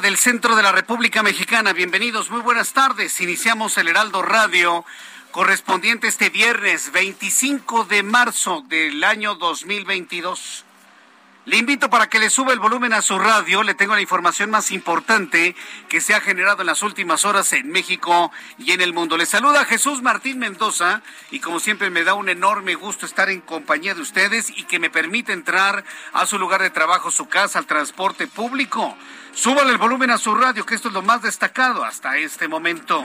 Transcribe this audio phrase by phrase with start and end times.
[0.00, 1.72] Del centro de la República Mexicana.
[1.72, 3.20] Bienvenidos, muy buenas tardes.
[3.20, 4.84] Iniciamos el Heraldo Radio
[5.30, 10.64] correspondiente este viernes 25 de marzo del año 2022.
[11.46, 13.62] Le invito para que le suba el volumen a su radio.
[13.62, 15.54] Le tengo la información más importante
[15.88, 19.16] que se ha generado en las últimas horas en México y en el mundo.
[19.16, 23.40] Le saluda Jesús Martín Mendoza y como siempre me da un enorme gusto estar en
[23.40, 27.58] compañía de ustedes y que me permite entrar a su lugar de trabajo, su casa,
[27.58, 28.96] al transporte público.
[29.34, 33.04] Súbale el volumen a su radio, que esto es lo más destacado hasta este momento.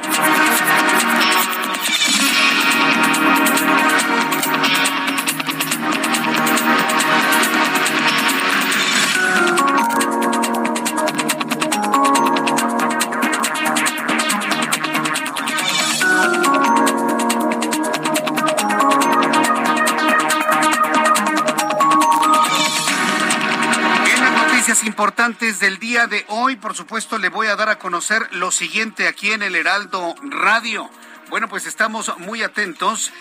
[24.96, 29.10] Importantes del día de hoy, por supuesto, le voy a dar a conocer lo siguiente
[29.10, 30.90] aquí en el Heraldo Radio.
[31.30, 33.12] Bueno, pues estamos muy atentos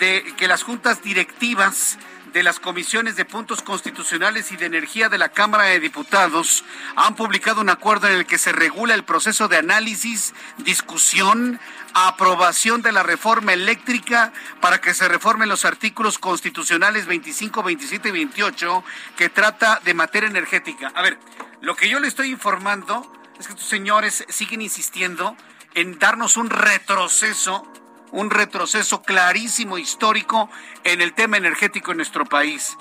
[0.00, 1.98] de que las juntas directivas
[2.32, 6.64] de las comisiones de puntos constitucionales y de energía de la Cámara de Diputados
[6.96, 11.58] han publicado un acuerdo en el que se regula el proceso de análisis, discusión,
[11.94, 18.12] aprobación de la reforma eléctrica para que se reformen los artículos constitucionales 25, 27 y
[18.12, 18.84] 28
[19.16, 20.92] que trata de materia energética.
[20.94, 21.18] A ver,
[21.60, 25.36] lo que yo le estoy informando es que estos señores siguen insistiendo
[25.74, 27.66] en darnos un retroceso
[28.12, 30.50] un retroceso clarísimo histórico
[30.84, 32.76] en el tema energético en nuestro país.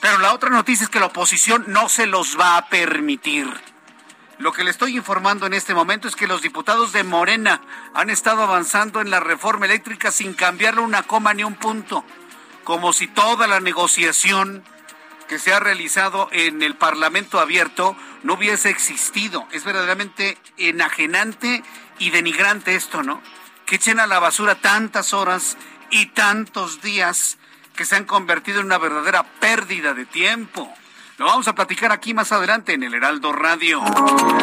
[0.00, 3.48] Pero la otra noticia es que la oposición no se los va a permitir.
[4.38, 7.60] Lo que le estoy informando en este momento es que los diputados de Morena
[7.92, 12.04] han estado avanzando en la reforma eléctrica sin cambiarle una coma ni un punto,
[12.62, 14.62] como si toda la negociación
[15.26, 19.46] que se ha realizado en el Parlamento abierto no hubiese existido.
[19.50, 21.64] Es verdaderamente enajenante
[21.98, 23.20] y denigrante esto, ¿no?
[23.68, 25.58] Que echen a la basura tantas horas
[25.90, 27.36] y tantos días
[27.76, 30.72] que se han convertido en una verdadera pérdida de tiempo.
[31.18, 33.82] Lo vamos a platicar aquí más adelante en el Heraldo Radio.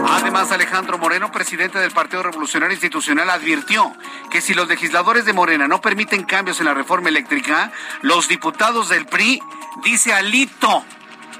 [0.09, 3.97] Además, Alejandro Moreno, presidente del Partido Revolucionario Institucional, advirtió
[4.29, 7.71] que si los legisladores de Morena no permiten cambios en la reforma eléctrica,
[8.03, 9.41] los diputados del PRI,
[9.83, 10.85] dice Alito,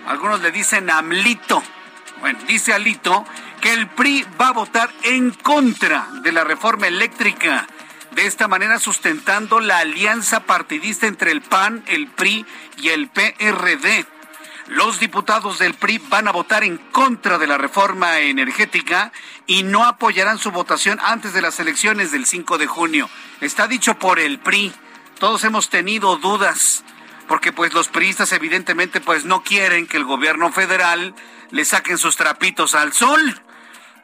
[0.07, 1.61] algunos le dicen Amlito,
[2.19, 3.25] bueno, dice Alito
[3.61, 7.67] que el PRI va a votar en contra de la reforma eléctrica.
[8.15, 12.45] De esta manera sustentando la alianza partidista entre el PAN, el PRI
[12.77, 14.05] y el PRD.
[14.67, 19.11] Los diputados del PRI van a votar en contra de la reforma energética
[19.47, 23.09] y no apoyarán su votación antes de las elecciones del 5 de junio.
[23.41, 24.71] Está dicho por el PRI.
[25.19, 26.85] Todos hemos tenido dudas
[27.27, 31.13] porque pues los priistas evidentemente pues no quieren que el gobierno federal
[31.51, 33.41] le saquen sus trapitos al sol.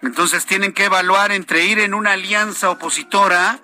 [0.01, 3.61] Entonces tienen que evaluar entre ir en una alianza opositora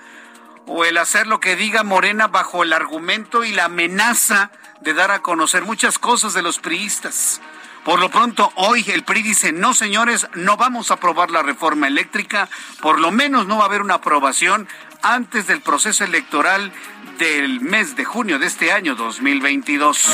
[0.67, 5.11] o el hacer lo que diga Morena bajo el argumento y la amenaza de dar
[5.11, 7.41] a conocer muchas cosas de los priistas.
[7.83, 11.87] Por lo pronto, hoy el PRI dice, no señores, no vamos a aprobar la reforma
[11.87, 12.49] eléctrica,
[12.81, 14.67] por lo menos no va a haber una aprobación
[15.01, 16.73] antes del proceso electoral
[17.17, 20.09] del mes de junio de este año 2022.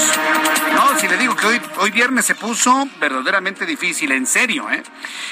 [0.73, 4.83] No, si le digo que hoy, hoy viernes se puso verdaderamente difícil, en serio, ¿eh?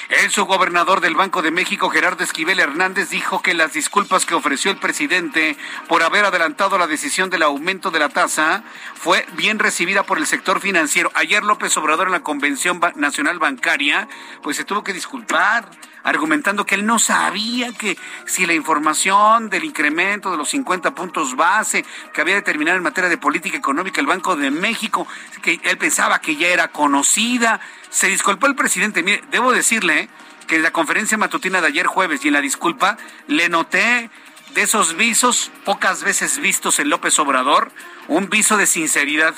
[0.09, 4.71] El subgobernador del Banco de México, Gerardo Esquivel Hernández, dijo que las disculpas que ofreció
[4.71, 10.03] el presidente por haber adelantado la decisión del aumento de la tasa fue bien recibida
[10.03, 11.11] por el sector financiero.
[11.15, 14.07] Ayer López Obrador en la Convención Nacional Bancaria,
[14.41, 15.69] pues se tuvo que disculpar
[16.03, 21.35] argumentando que él no sabía que si la información del incremento de los 50 puntos
[21.57, 25.07] base que había determinado en materia de política económica el Banco de México,
[25.41, 27.59] que él pensaba que ya era conocida.
[27.89, 29.03] Se disculpó el presidente.
[29.03, 30.09] Mire, debo decirle
[30.47, 34.09] que en la conferencia matutina de ayer jueves y en la disculpa le noté
[34.53, 37.71] de esos visos pocas veces vistos en López Obrador,
[38.07, 39.33] un viso de sinceridad.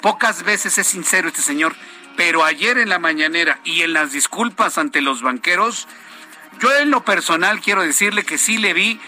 [0.00, 1.74] Pocas veces es sincero este señor
[2.16, 5.86] pero ayer en la mañanera y en las disculpas ante los banqueros,
[6.60, 8.98] yo en lo personal quiero decirle que sí le vi eh,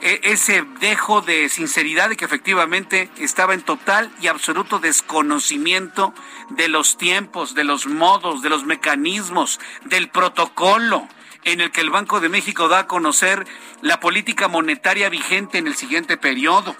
[0.00, 6.14] ese dejo de sinceridad de que efectivamente estaba en total y absoluto desconocimiento
[6.50, 11.08] de los tiempos, de los modos, de los mecanismos, del protocolo
[11.44, 13.46] en el que el Banco de México da a conocer
[13.80, 16.76] la política monetaria vigente en el siguiente periodo.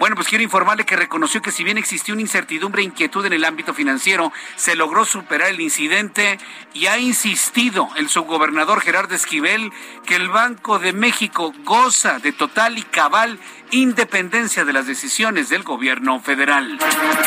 [0.00, 3.34] Bueno, pues quiero informarle que reconoció que si bien existió una incertidumbre e inquietud en
[3.34, 6.38] el ámbito financiero, se logró superar el incidente
[6.72, 9.70] y ha insistido el subgobernador Gerardo Esquivel
[10.06, 13.38] que el Banco de México goza de total y cabal
[13.72, 16.78] independencia de las decisiones del gobierno federal.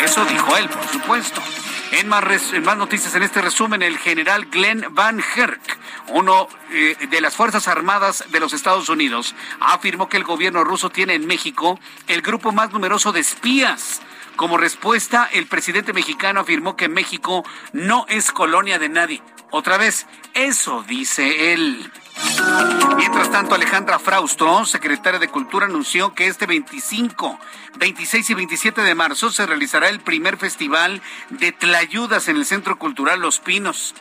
[0.04, 1.44] Eso dijo él, por supuesto.
[1.96, 5.62] En más, noticias en este resumen, el general Glenn Van Herk,
[6.08, 10.90] uno eh, de las Fuerzas Armadas de los Estados Unidos, afirmó que el gobierno ruso
[10.90, 14.02] tiene en México el grupo más numeroso de espías.
[14.36, 19.22] Como respuesta, el presidente mexicano afirmó que México no es colonia de nadie.
[19.52, 21.92] Otra vez, eso dice él.
[22.98, 27.40] Mientras tanto, Alejandra Frausto, secretaria de Cultura, anunció que este 25,
[27.78, 32.78] 26 y 27 de marzo se realizará el primer festival de Tlayudas en el Centro
[32.78, 33.96] Cultural Los Pinos.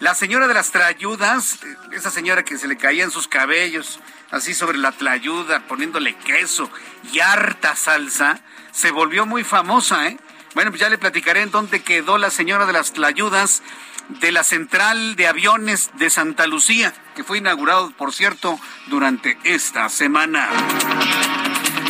[0.00, 1.58] La señora de las Tlayudas,
[1.92, 4.00] esa señora que se le caían sus cabellos
[4.30, 6.68] así sobre la Tlayuda, poniéndole queso
[7.12, 8.40] y harta salsa,
[8.72, 10.18] se volvió muy famosa, ¿eh?
[10.54, 13.62] Bueno, pues ya le platicaré en dónde quedó la señora de las Tlayudas
[14.08, 19.88] de la central de aviones de Santa Lucía, que fue inaugurado, por cierto, durante esta
[19.88, 20.48] semana.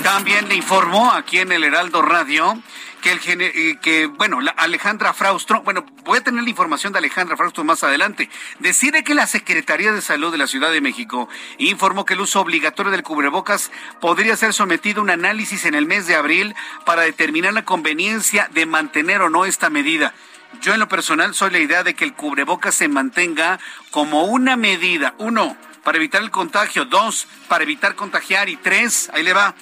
[0.02, 2.62] También le informó aquí en el Heraldo Radio
[3.04, 6.98] que, el, eh, que bueno, la Alejandra Fraustro, bueno, voy a tener la información de
[6.98, 8.30] Alejandra Fraustro más adelante,
[8.60, 11.28] decide que la Secretaría de Salud de la Ciudad de México
[11.58, 13.70] informó que el uso obligatorio del cubrebocas
[14.00, 16.54] podría ser sometido a un análisis en el mes de abril
[16.86, 20.14] para determinar la conveniencia de mantener o no esta medida.
[20.60, 23.58] Yo en lo personal soy la idea de que el cubrebocas se mantenga
[23.90, 25.14] como una medida.
[25.18, 26.86] Uno, para evitar el contagio.
[26.86, 28.48] Dos, para evitar contagiar.
[28.48, 29.54] Y tres, ahí le va,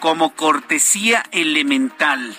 [0.00, 2.36] como cortesía elemental.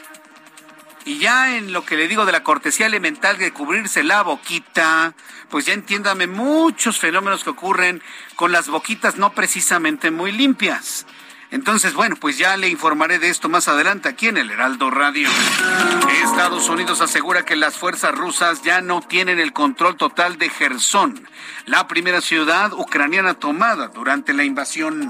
[1.05, 5.13] Y ya en lo que le digo de la cortesía elemental de cubrirse la boquita,
[5.49, 8.03] pues ya entiéndame muchos fenómenos que ocurren
[8.35, 11.05] con las boquitas no precisamente muy limpias.
[11.51, 15.29] Entonces, bueno, pues ya le informaré de esto más adelante aquí en el Heraldo Radio.
[16.23, 21.27] Estados Unidos asegura que las fuerzas rusas ya no tienen el control total de Gerson,
[21.65, 25.09] la primera ciudad ucraniana tomada durante la invasión.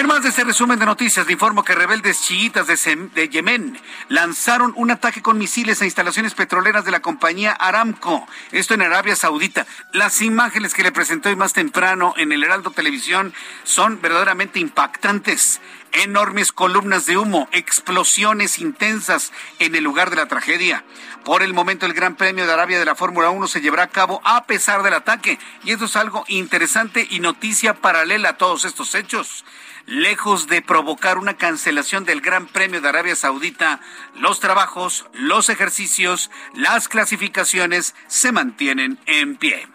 [0.00, 4.72] En más de ese resumen de noticias, le informo que rebeldes chiitas de, Yemen lanzaron
[4.74, 9.66] un ataque con misiles a instalaciones petroleras de la compañía Aramco, esto en Arabia Saudita.
[9.92, 15.60] Las imágenes que le presentó hoy más temprano en el Heraldo Televisión son verdaderamente impactantes
[15.92, 20.82] enormes columnas de humo, explosiones intensas en el lugar de la tragedia.
[21.26, 23.88] Por el momento el Gran Premio de Arabia de la Fórmula 1 se llevará a
[23.88, 28.64] cabo a pesar del ataque y esto es algo interesante y noticia paralela a todos
[28.64, 29.44] estos hechos.
[29.90, 33.80] Lejos de provocar una cancelación del Gran Premio de Arabia Saudita,
[34.14, 39.66] los trabajos, los ejercicios, las clasificaciones se mantienen en pie.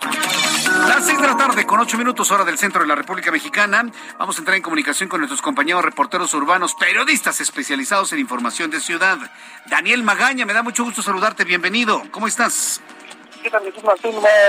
[0.88, 3.92] Las seis de la tarde, con ocho minutos hora del centro de la República Mexicana,
[4.18, 8.80] vamos a entrar en comunicación con nuestros compañeros reporteros urbanos, periodistas especializados en información de
[8.80, 9.18] ciudad.
[9.66, 12.02] Daniel Magaña, me da mucho gusto saludarte, bienvenido.
[12.12, 12.82] ¿Cómo estás?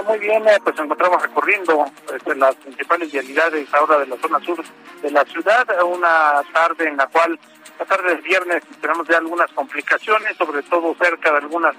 [0.06, 1.84] Muy bien, eh, pues encontramos recorriendo
[2.14, 4.62] este, las principales vialidades ahora de la zona sur
[5.02, 7.38] de la ciudad, una tarde en la cual,
[7.78, 11.74] la tarde del viernes, tenemos ya algunas complicaciones, sobre todo cerca de algunas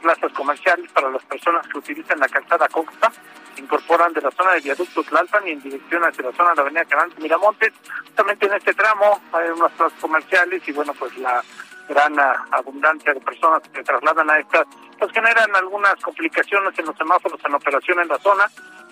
[0.00, 3.12] plazas comerciales para las personas que utilizan la calzada Costa,
[3.54, 6.56] se incorporan de la zona de viaducto Tlalpan y en dirección hacia la zona de
[6.56, 7.72] la avenida Canal Miramontes.
[8.06, 11.42] Justamente en este tramo hay unas plazas comerciales y bueno, pues la
[11.88, 12.18] gran
[12.50, 14.66] abundancia de personas que se trasladan a estas,
[14.98, 18.44] pues generan algunas complicaciones en los semáforos en operación en la zona.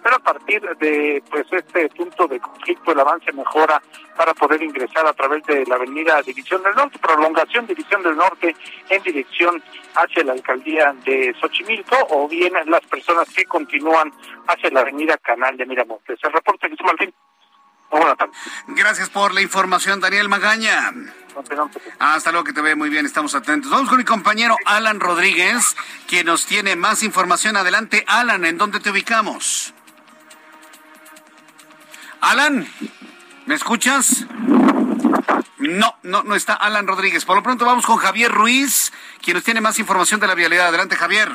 [0.02, 3.82] pero a partir de pues este punto de conflicto el avance mejora
[4.16, 8.56] para poder ingresar a través de la avenida División del Norte, prolongación División del Norte
[8.88, 9.62] en dirección
[9.94, 14.10] hacia la alcaldía de Xochimilco o bien las personas que continúan
[14.46, 16.18] hacia la avenida Canal de Miramontes.
[16.22, 17.14] El reporte de Martín.
[18.68, 20.92] Gracias por la información, Daniel Magaña.
[21.98, 23.70] Hasta luego, que te ve muy bien, estamos atentos.
[23.70, 27.56] Vamos con mi compañero Alan Rodríguez, quien nos tiene más información.
[27.56, 29.74] Adelante, Alan, ¿en dónde te ubicamos?
[32.20, 32.68] Alan,
[33.46, 34.26] ¿me escuchas?
[35.58, 37.24] No, no, no está Alan Rodríguez.
[37.24, 38.92] Por lo pronto vamos con Javier Ruiz,
[39.22, 40.68] quien nos tiene más información de la vialidad.
[40.68, 41.30] Adelante, Javier.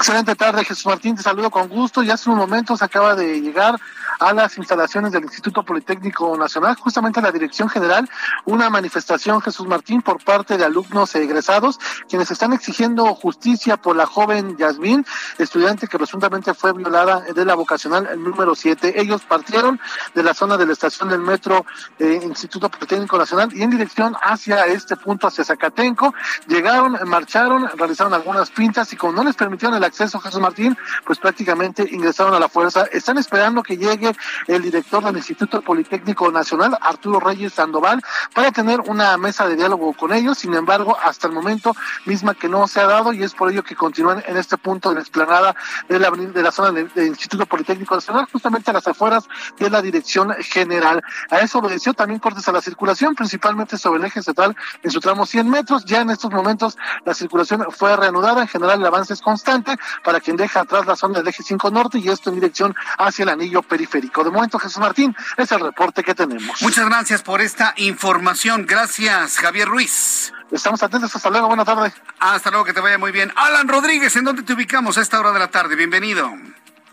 [0.00, 1.14] Excelente tarde, Jesús Martín.
[1.14, 2.02] Te saludo con gusto.
[2.02, 3.78] Ya hace un momento se acaba de llegar
[4.18, 8.08] a las instalaciones del Instituto Politécnico Nacional, justamente a la Dirección General,
[8.46, 11.78] una manifestación, Jesús Martín, por parte de alumnos egresados,
[12.08, 15.04] quienes están exigiendo justicia por la joven Yasmín,
[15.38, 19.00] estudiante que presuntamente fue violada de la vocacional número 7.
[19.00, 19.80] Ellos partieron
[20.14, 21.66] de la zona de la estación del metro
[21.98, 26.14] eh, Instituto Politécnico Nacional y en dirección hacia este punto, hacia Zacatenco,
[26.46, 31.18] llegaron, marcharon, realizaron algunas pintas y como no les permitieron el acceso, Jesús Martín, pues
[31.18, 32.86] prácticamente ingresaron a la fuerza.
[32.92, 34.12] Están esperando que llegue
[34.46, 38.00] el director del Instituto Politécnico Nacional, Arturo Reyes Sandoval,
[38.34, 40.38] para tener una mesa de diálogo con ellos.
[40.38, 41.74] Sin embargo, hasta el momento
[42.06, 44.88] misma que no se ha dado y es por ello que continúan en este punto
[44.88, 45.54] de la explanada
[45.88, 49.24] de la, de la zona del, Instituto Politécnico Nacional, justamente a las afueras
[49.58, 51.02] de la Dirección General.
[51.30, 55.00] A eso obedeció también cortes a la circulación, principalmente sobre el eje central en su
[55.00, 55.84] tramo 100 metros.
[55.84, 58.42] Ya en estos momentos la circulación fue reanudada.
[58.42, 61.70] En general el avance es constante para quien deja atrás la zona del eje 5
[61.70, 64.24] norte y esto en dirección hacia el anillo periférico.
[64.24, 66.60] De momento, Jesús Martín, es el reporte que tenemos.
[66.62, 68.66] Muchas gracias por esta información.
[68.66, 70.32] Gracias, Javier Ruiz.
[70.50, 71.14] Estamos atentos.
[71.14, 71.48] Hasta luego.
[71.48, 71.94] Buenas tardes.
[72.18, 72.64] Hasta luego.
[72.64, 73.32] Que te vaya muy bien.
[73.36, 75.76] Alan Rodríguez, ¿en dónde te ubicamos a esta hora de la tarde?
[75.76, 76.30] Bienvenido.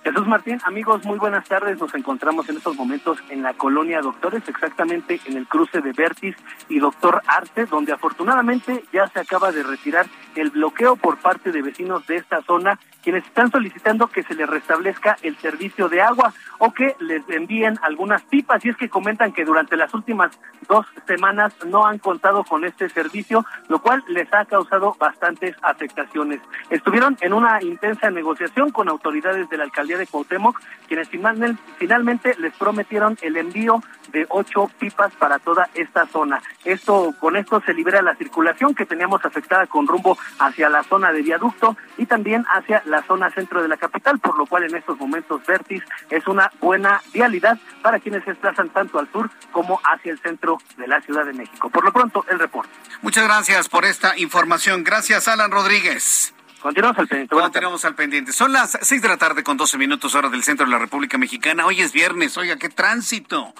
[0.03, 1.77] Jesús Martín, amigos, muy buenas tardes.
[1.81, 6.33] Nos encontramos en estos momentos en la colonia Doctores, exactamente en el cruce de Vertis
[6.69, 10.05] y Doctor Arte, donde afortunadamente ya se acaba de retirar
[10.37, 14.49] el bloqueo por parte de vecinos de esta zona, quienes están solicitando que se les
[14.49, 18.63] restablezca el servicio de agua o que les envíen algunas pipas.
[18.65, 22.89] Y es que comentan que durante las últimas dos semanas no han contado con este
[22.89, 26.41] servicio, lo cual les ha causado bastantes afectaciones.
[26.69, 32.53] Estuvieron en una intensa negociación con autoridades de la alcaldía de Cuauhtémoc, quienes finalmente les
[32.55, 36.41] prometieron el envío de ocho pipas para toda esta zona.
[36.65, 41.11] Esto, con esto se libera la circulación que teníamos afectada con rumbo hacia la zona
[41.11, 44.75] de viaducto y también hacia la zona centro de la capital, por lo cual en
[44.75, 49.79] estos momentos Vertis es una buena vialidad para quienes se desplazan tanto al sur como
[49.83, 51.69] hacia el centro de la Ciudad de México.
[51.69, 52.71] Por lo pronto, el reporte.
[53.01, 54.83] Muchas gracias por esta información.
[54.83, 56.33] Gracias, Alan Rodríguez.
[56.61, 57.35] Continuamos al pendiente.
[57.35, 58.31] Continuamos al pendiente.
[58.33, 61.17] Son las seis de la tarde con doce minutos hora del centro de la República
[61.17, 61.65] Mexicana.
[61.65, 62.37] Hoy es viernes.
[62.37, 63.53] Oiga, qué tránsito.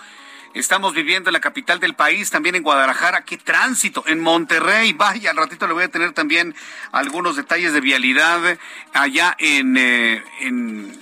[0.60, 3.24] Estamos viviendo en la capital del país, también en Guadalajara.
[3.24, 4.04] Qué tránsito.
[4.08, 6.56] En Monterrey, vaya, al ratito le voy a tener también
[6.92, 8.58] algunos detalles de vialidad
[8.94, 10.98] allá en, eh, en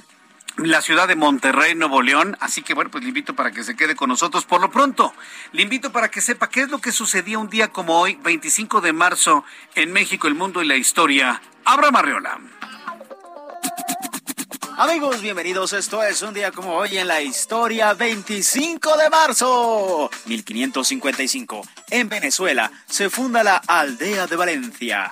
[0.57, 2.35] la ciudad de Monterrey, Nuevo León.
[2.41, 4.45] Así que bueno, pues le invito para que se quede con nosotros.
[4.45, 5.13] Por lo pronto,
[5.53, 8.81] le invito para que sepa qué es lo que sucedía un día como hoy, 25
[8.81, 9.45] de marzo,
[9.75, 11.41] en México, el mundo y la historia.
[11.63, 12.39] Abra Marriola.
[14.77, 15.71] Amigos, bienvenidos.
[15.71, 21.61] Esto es un día como hoy en la historia, 25 de marzo 1555.
[21.91, 25.09] En Venezuela se funda la Aldea de Valencia.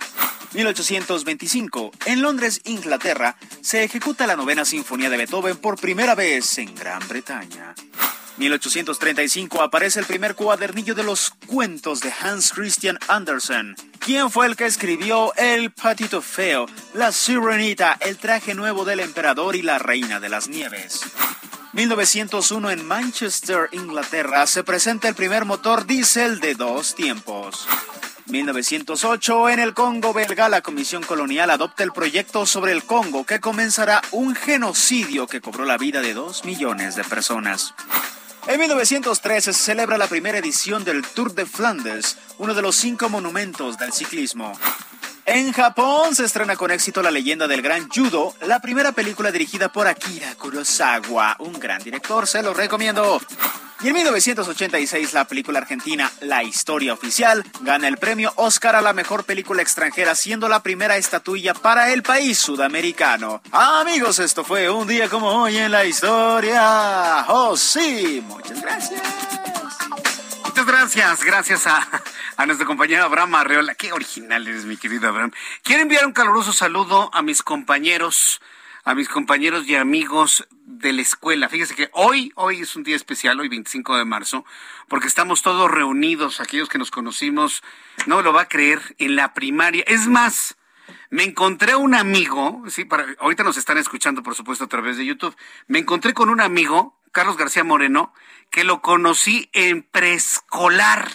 [0.53, 1.91] 1825.
[2.07, 7.07] En Londres, Inglaterra, se ejecuta la novena sinfonía de Beethoven por primera vez en Gran
[7.07, 7.73] Bretaña.
[8.37, 13.75] 1835 aparece el primer cuadernillo de los cuentos de Hans Christian Andersen.
[13.99, 19.55] ¿Quién fue el que escribió El Patito Feo, La Sirenita, El traje nuevo del emperador
[19.55, 21.01] y la reina de las nieves?
[21.73, 27.67] 1901 en Manchester, Inglaterra, se presenta el primer motor diésel de dos tiempos.
[28.27, 33.39] 1908, en el Congo belga, la Comisión Colonial adopta el proyecto sobre el Congo que
[33.39, 37.73] comenzará un genocidio que cobró la vida de dos millones de personas.
[38.45, 43.07] En 1913 se celebra la primera edición del Tour de Flandes, uno de los cinco
[43.07, 44.51] monumentos del ciclismo.
[45.25, 49.71] En Japón se estrena con éxito La leyenda del gran judo, la primera película dirigida
[49.71, 53.21] por Akira Kurosawa, un gran director, se lo recomiendo.
[53.81, 58.91] Y en 1986 la película argentina La historia oficial gana el premio Oscar a la
[58.91, 63.41] mejor película extranjera, siendo la primera estatuilla para el país sudamericano.
[63.51, 67.25] amigos, esto fue un día como hoy en la historia.
[67.29, 69.01] Oh sí, muchas gracias.
[70.53, 72.03] Muchas gracias, gracias a,
[72.37, 73.73] a nuestro compañero Abraham Arreola.
[73.73, 75.31] Qué original eres, mi querido Abraham.
[75.63, 78.39] Quiero enviar un caluroso saludo a mis compañeros
[78.83, 81.49] a mis compañeros y amigos de la escuela.
[81.49, 84.45] Fíjese que hoy, hoy es un día especial, hoy 25 de marzo,
[84.87, 87.63] porque estamos todos reunidos, aquellos que nos conocimos,
[88.05, 89.83] no lo va a creer, en la primaria.
[89.87, 90.55] Es más,
[91.09, 95.05] me encontré un amigo, sí, para, ahorita nos están escuchando, por supuesto, a través de
[95.05, 95.35] YouTube.
[95.65, 98.13] Me encontré con un amigo, Carlos García Moreno,
[98.49, 101.09] que lo conocí en preescolar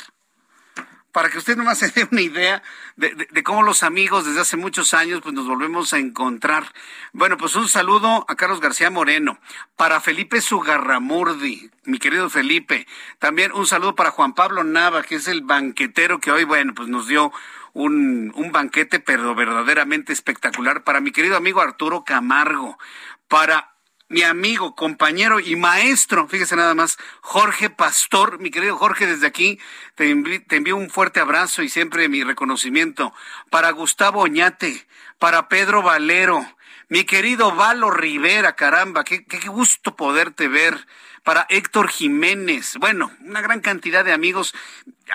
[1.19, 2.63] para que usted nomás se dé una idea
[2.95, 6.73] de, cómo los amigos desde hace muchos años pues nos volvemos a encontrar.
[7.13, 9.41] Bueno, pues un saludo a Carlos García Moreno,
[9.75, 12.87] para Felipe Sugarramurdi, mi querido Felipe.
[13.19, 16.89] También un saludo para Juan Pablo Nava, que es el banquetero que hoy, bueno, pues
[16.89, 17.33] nos dio
[17.73, 20.85] un, un banquete, pero verdaderamente espectacular.
[20.85, 22.79] Para mi querido amigo Arturo Camargo,
[23.27, 23.78] para
[24.09, 29.59] mi amigo, compañero y maestro, fíjese nada más, Jorge Pastor, mi querido Jorge, desde aquí
[29.97, 33.13] te, envío un fuerte abrazo y siempre mi reconocimiento.
[33.51, 34.87] Para Gustavo Oñate,
[35.19, 36.47] para Pedro Valero,
[36.89, 40.87] mi querido Valo Rivera, caramba, qué, qué gusto poderte ver,
[41.23, 44.55] para Héctor Jiménez, bueno, una gran cantidad de amigos.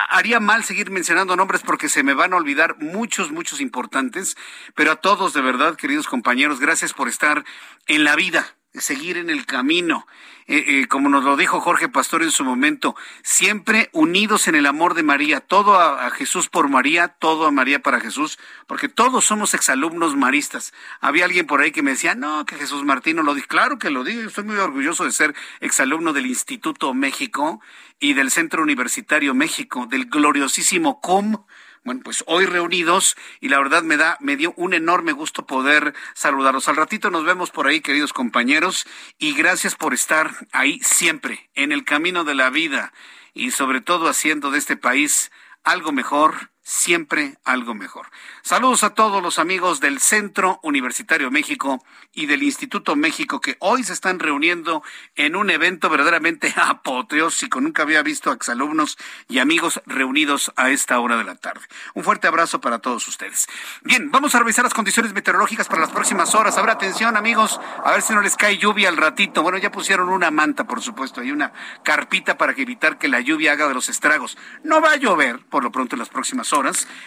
[0.09, 4.37] Haría mal seguir mencionando nombres porque se me van a olvidar muchos, muchos importantes,
[4.75, 7.43] pero a todos de verdad, queridos compañeros, gracias por estar
[7.87, 10.07] en la vida seguir en el camino.
[10.45, 14.65] Eh, eh, como nos lo dijo Jorge Pastor en su momento, siempre unidos en el
[14.65, 18.37] amor de María, todo a, Jesús por María, todo a María para Jesús,
[18.67, 20.73] porque todos somos exalumnos maristas.
[20.99, 23.47] Había alguien por ahí que me decía, no, que Jesús Martín no lo dijo.
[23.47, 27.61] Claro que lo digo, estoy muy orgulloso de ser exalumno del Instituto México
[27.99, 31.37] y del Centro Universitario México, del gloriosísimo COM
[31.83, 35.93] bueno, pues hoy reunidos y la verdad me da, me dio un enorme gusto poder
[36.13, 36.69] saludarlos.
[36.69, 38.85] Al ratito nos vemos por ahí, queridos compañeros,
[39.17, 42.93] y gracias por estar ahí siempre, en el camino de la vida
[43.33, 45.31] y sobre todo haciendo de este país
[45.63, 48.07] algo mejor siempre algo mejor.
[48.41, 53.83] Saludos a todos los amigos del Centro Universitario México y del Instituto México que hoy
[53.83, 54.81] se están reuniendo
[55.15, 57.59] en un evento verdaderamente apoteósico.
[57.59, 61.61] Nunca había visto a exalumnos y amigos reunidos a esta hora de la tarde.
[61.95, 63.47] Un fuerte abrazo para todos ustedes.
[63.81, 66.57] Bien, vamos a revisar las condiciones meteorológicas para las próximas horas.
[66.57, 69.43] Habrá atención, amigos, a ver si no les cae lluvia al ratito.
[69.43, 71.51] Bueno, ya pusieron una manta, por supuesto, hay una
[71.83, 74.37] carpita para evitar que la lluvia haga de los estragos.
[74.63, 76.52] No va a llover por lo pronto en las próximas horas.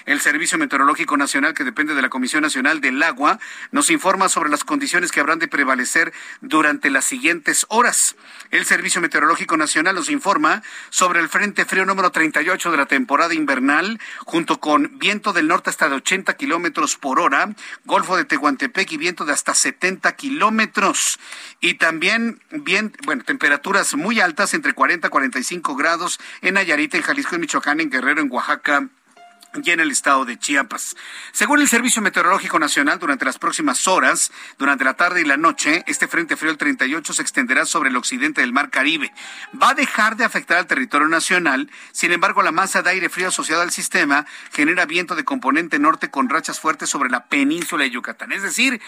[0.06, 3.38] El Servicio Meteorológico Nacional, que depende de la Comisión Nacional del Agua,
[3.70, 8.16] nos informa sobre las condiciones que habrán de prevalecer durante las siguientes horas.
[8.50, 13.34] El Servicio Meteorológico Nacional nos informa sobre el Frente Frío número 38 de la temporada
[13.34, 18.90] invernal, junto con viento del norte hasta de 80 kilómetros por hora, Golfo de Tehuantepec
[18.90, 21.20] y viento de hasta 70 kilómetros.
[21.60, 27.02] Y también, bien, bueno, temperaturas muy altas, entre 40 y 45 grados en Nayarit, en
[27.02, 28.88] Jalisco, en Michoacán, en Guerrero, en Oaxaca
[29.54, 30.96] y en el estado de Chiapas.
[31.32, 35.82] Según el Servicio Meteorológico Nacional, durante las próximas horas, durante la tarde y la noche,
[35.86, 39.12] este Frente Frío el 38 se extenderá sobre el occidente del Mar Caribe.
[39.60, 43.28] Va a dejar de afectar al territorio nacional, sin embargo, la masa de aire frío
[43.28, 47.90] asociada al sistema genera viento de componente norte con rachas fuertes sobre la península de
[47.90, 48.32] Yucatán.
[48.32, 48.80] Es decir,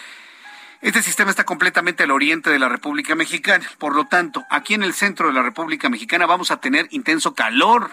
[0.81, 3.69] este sistema está completamente al oriente de la República Mexicana.
[3.79, 7.33] Por lo tanto, aquí en el centro de la República Mexicana vamos a tener intenso
[7.33, 7.91] calor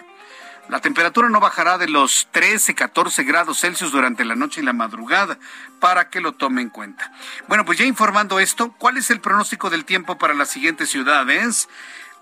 [0.69, 4.73] la temperatura no bajará de los 13, 14 grados Celsius durante la noche y la
[4.73, 5.37] madrugada,
[5.79, 7.11] para que lo tome en cuenta.
[7.47, 11.69] Bueno, pues ya informando esto, ¿cuál es el pronóstico del tiempo para las siguientes ciudades?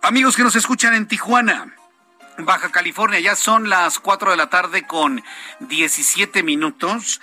[0.02, 1.74] Amigos que nos escuchan en Tijuana.
[2.38, 5.24] Baja California, ya son las 4 de la tarde con
[5.62, 7.22] 17 minutos.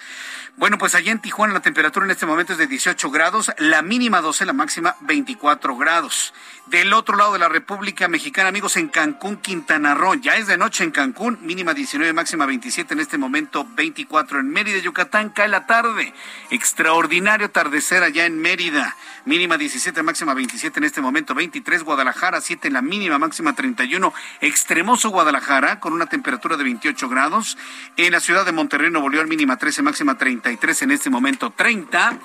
[0.58, 3.80] Bueno, pues allá en Tijuana la temperatura en este momento es de 18 grados, la
[3.80, 6.34] mínima 12, la máxima 24 grados.
[6.66, 10.58] Del otro lado de la República Mexicana, amigos, en Cancún, Quintana Roo, ya es de
[10.58, 15.48] noche en Cancún, mínima 19, máxima 27, en este momento 24 en Mérida, Yucatán, cae
[15.48, 16.12] la tarde.
[16.50, 22.70] Extraordinario atardecer allá en Mérida, mínima 17, máxima 27, en este momento 23, Guadalajara 7,
[22.70, 27.58] la mínima máxima 31, extremoso Guadalajara con una temperatura de 28 grados.
[27.96, 30.41] En la ciudad de Monterrey, Nuevo León, mínima 13, máxima 30
[30.82, 32.18] en este momento 30.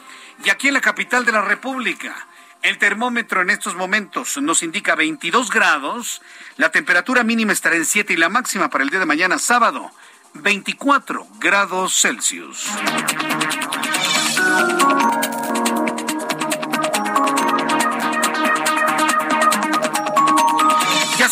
[0.44, 2.28] Y aquí en la capital de la República,
[2.62, 6.22] el termómetro en estos momentos nos indica 22 grados,
[6.58, 9.92] la temperatura mínima estará en 7 y la máxima para el día de mañana sábado
[10.34, 12.68] 24 grados Celsius.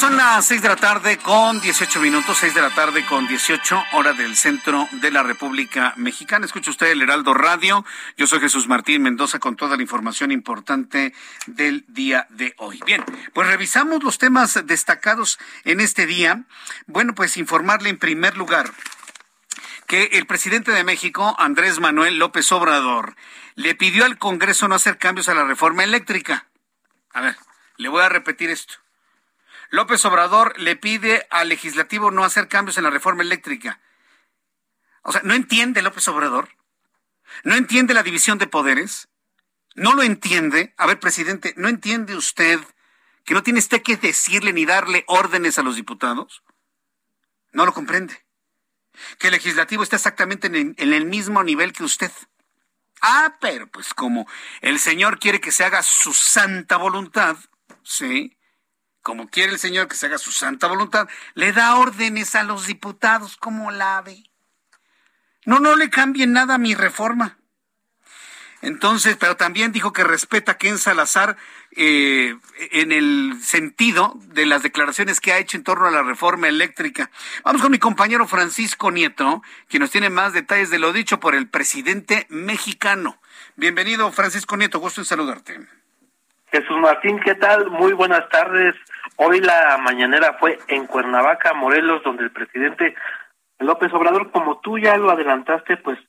[0.06, 3.86] Son las seis de la tarde con 18 minutos, seis de la tarde con 18
[3.94, 6.46] hora del centro de la República Mexicana.
[6.46, 7.84] Escucha usted el Heraldo Radio.
[8.16, 11.12] Yo soy Jesús Martín Mendoza con toda la información importante
[11.48, 12.80] del día de hoy.
[12.86, 16.44] Bien, pues revisamos los temas destacados en este día.
[16.86, 18.72] Bueno, pues informarle en primer lugar
[19.88, 23.16] que el presidente de México, Andrés Manuel López Obrador,
[23.56, 26.46] le pidió al Congreso no hacer cambios a la reforma eléctrica.
[27.12, 27.36] A ver,
[27.78, 28.85] le voy a repetir esto.
[29.76, 33.82] López Obrador le pide al legislativo no hacer cambios en la reforma eléctrica.
[35.04, 36.50] O sea, ¿no entiende López Obrador?
[37.44, 39.10] ¿No entiende la división de poderes?
[39.76, 40.74] ¿No lo entiende?
[40.78, 42.60] A ver, presidente, ¿no entiende usted
[43.26, 46.42] que no tiene usted que decirle ni darle órdenes a los diputados?
[47.52, 48.26] No lo comprende.
[49.20, 52.12] Que el legislativo está exactamente en el, mismo nivel que usted.
[53.02, 54.26] Ah, pero pues como
[54.62, 57.36] el Señor quiere que se haga su santa voluntad,
[57.84, 58.38] ¿sí?
[59.06, 62.66] Como quiere el Señor que se haga su santa voluntad, le da órdenes a los
[62.66, 64.24] diputados como la ve.
[65.46, 67.38] No, no le cambien nada a mi reforma.
[68.64, 71.38] Entonces, pero también dijo que respeta a Ken Salazar
[71.76, 72.36] eh,
[72.72, 77.12] en el sentido de las declaraciones que ha hecho en torno a la reforma eléctrica.
[77.44, 81.36] Vamos con mi compañero Francisco Nieto, quien nos tiene más detalles de lo dicho por
[81.36, 83.22] el presidente mexicano.
[83.56, 85.75] Bienvenido, Francisco Nieto, gusto en saludarte.
[86.56, 87.70] Jesús Martín, ¿qué tal?
[87.70, 88.76] Muy buenas tardes.
[89.18, 92.96] Hoy la mañanera fue en Cuernavaca, Morelos, donde el presidente
[93.60, 96.00] López Obrador, como tú ya lo adelantaste, pues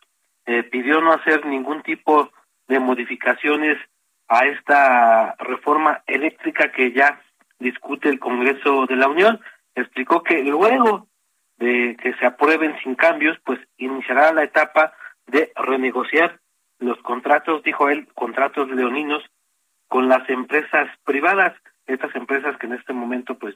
[0.47, 2.31] eh, pidió no hacer ningún tipo
[2.69, 3.77] de modificaciones
[4.29, 7.21] a esta reforma eléctrica que ya
[7.59, 9.41] discute el Congreso de la Unión.
[9.75, 11.09] Explicó que luego
[11.57, 14.93] de que se aprueben sin cambios, pues iniciará la etapa
[15.27, 16.39] de renegociar
[16.79, 19.25] los contratos, dijo él, contratos leoninos
[19.89, 21.55] con las empresas privadas,
[21.87, 23.55] estas empresas que en este momento pues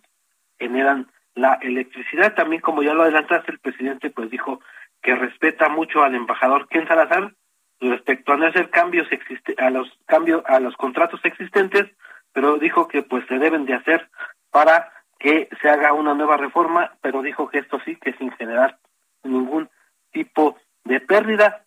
[0.59, 2.35] generan la electricidad.
[2.35, 4.61] También como ya lo adelantaste, el presidente pues dijo
[5.03, 7.35] que respeta mucho al embajador Ken Salazar
[7.81, 9.09] respecto a no hacer cambios
[9.57, 11.87] a los cambios a los contratos existentes,
[12.33, 14.09] pero dijo que pues se deben de hacer
[14.51, 18.79] para que se haga una nueva reforma, pero dijo que esto sí que sin generar
[19.23, 19.69] ningún
[20.13, 21.65] tipo de pérdida.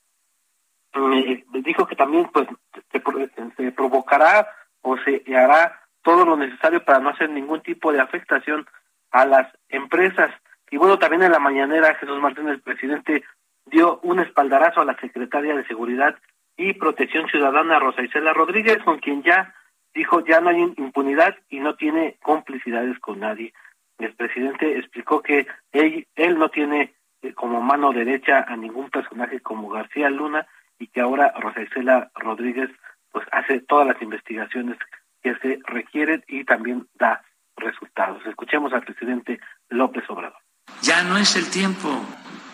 [0.96, 2.48] Eh, dijo que también pues
[2.92, 4.48] se, provocará
[4.82, 8.68] o se hará todo lo necesario para no hacer ningún tipo de afectación
[9.12, 10.32] a las empresas.
[10.70, 13.24] Y bueno, también en la mañanera Jesús Martínez, el presidente,
[13.66, 16.16] dio un espaldarazo a la secretaria de Seguridad
[16.58, 19.56] y Protección Ciudadana, Rosa Isela Rodríguez, con quien ya
[19.94, 23.54] dijo ya no hay impunidad y no tiene complicidades con nadie.
[23.98, 29.40] El presidente explicó que él, él no tiene eh, como mano derecha a ningún personaje
[29.40, 30.48] como García Luna
[30.84, 32.70] y que ahora Rosa Isela Rodríguez
[33.12, 34.78] pues hace todas las investigaciones
[35.22, 37.24] que se requieren y también da
[37.56, 38.22] resultados.
[38.26, 40.40] Escuchemos al presidente López Obrador.
[40.82, 41.90] Ya no es el tiempo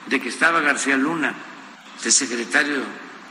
[0.06, 1.34] de que estaba García Luna,
[2.04, 2.84] de secretario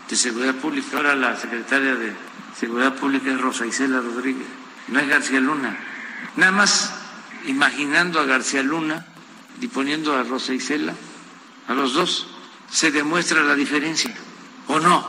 [0.08, 2.12] de Seguridad Pública, ahora la secretaria de
[2.56, 4.48] Seguridad Pública es Rosa Isela Rodríguez,
[4.88, 5.76] no es García Luna.
[6.36, 6.94] Nada más
[7.46, 9.06] imaginando a García Luna
[9.60, 10.94] y poniendo a Rosa Isela,
[11.68, 12.34] a los dos,
[12.68, 14.14] se demuestra la diferencia,
[14.68, 15.06] ¿o no?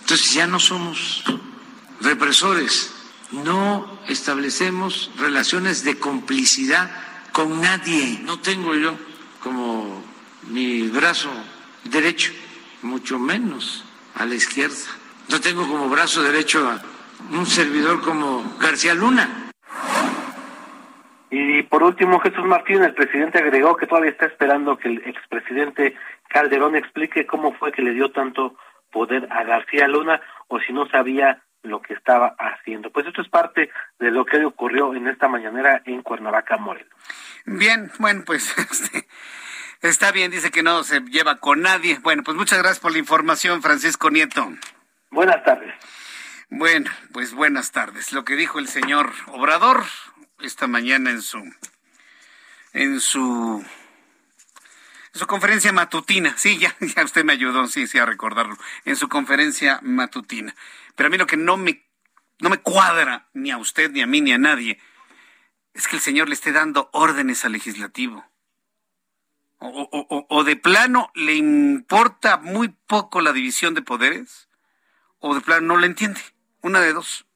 [0.00, 1.24] Entonces ya no somos
[2.00, 2.94] represores,
[3.32, 6.90] no establecemos relaciones de complicidad
[7.32, 8.94] con nadie, no tengo yo
[9.42, 10.02] como
[10.48, 11.30] mi brazo
[11.84, 12.32] derecho,
[12.82, 14.76] mucho menos a la izquierda.
[15.28, 16.80] No tengo como brazo derecho a
[17.36, 19.50] un servidor como García Luna.
[21.30, 25.96] Y por último, Jesús Martín, el presidente agregó que todavía está esperando que el expresidente
[26.28, 28.56] Calderón explique cómo fue que le dio tanto
[28.90, 32.90] poder a García Luna o si no sabía lo que estaba haciendo.
[32.90, 36.92] Pues esto es parte de lo que ocurrió en esta mañanera en Cuernavaca, Morelos.
[37.44, 39.06] Bien, bueno, pues este,
[39.82, 41.98] Está bien, dice que no se lleva con nadie.
[42.02, 44.48] Bueno, pues muchas gracias por la información, Francisco Nieto.
[45.10, 45.74] Buenas tardes.
[46.48, 48.12] Bueno, pues buenas tardes.
[48.12, 49.84] Lo que dijo el señor Obrador
[50.40, 51.42] esta mañana en su
[52.72, 53.64] en su
[55.16, 56.36] en su conferencia matutina.
[56.36, 58.56] Sí, ya, ya usted me ayudó, sí, sí, a recordarlo.
[58.84, 60.54] En su conferencia matutina.
[60.94, 61.82] Pero a mí lo que no me
[62.38, 64.78] no me cuadra ni a usted ni a mí ni a nadie
[65.72, 68.26] es que el señor le esté dando órdenes al legislativo
[69.58, 74.48] o, de plano le importa muy poco la división de poderes,
[75.18, 76.20] o de plano no la entiende.
[76.60, 77.26] Una de dos.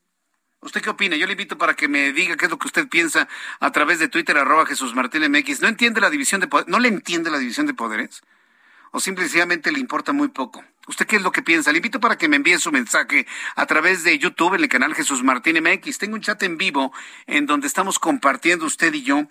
[0.62, 1.16] ¿Usted qué opina?
[1.16, 3.28] Yo le invito para que me diga qué es lo que usted piensa
[3.60, 5.62] a través de Twitter, arroba Jesús Martín MX.
[5.62, 6.70] ¿No entiende la división de poderes?
[6.70, 8.22] ¿No le entiende la división de poderes?
[8.92, 10.64] ¿O simplemente le importa muy poco?
[10.88, 11.70] ¿Usted qué es lo que piensa?
[11.70, 14.94] Le invito para que me envíe su mensaje a través de YouTube en el canal
[14.94, 15.98] Jesús Martín MX.
[15.98, 16.92] Tengo un chat en vivo
[17.26, 19.28] en donde estamos compartiendo usted y yo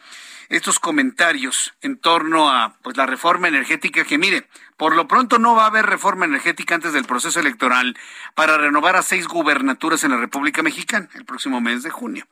[0.47, 5.55] estos comentarios en torno a pues la reforma energética que mire, por lo pronto no
[5.55, 7.97] va a haber reforma energética antes del proceso electoral
[8.35, 12.25] para renovar a seis gubernaturas en la República Mexicana el próximo mes de junio.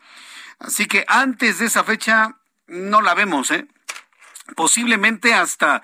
[0.59, 2.37] Así que antes de esa fecha
[2.67, 3.67] no la vemos, ¿eh?
[4.55, 5.83] Posiblemente hasta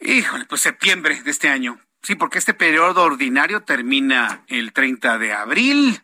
[0.00, 1.80] Híjole, pues septiembre de este año.
[2.02, 6.00] Sí, porque este periodo ordinario termina el 30 de abril,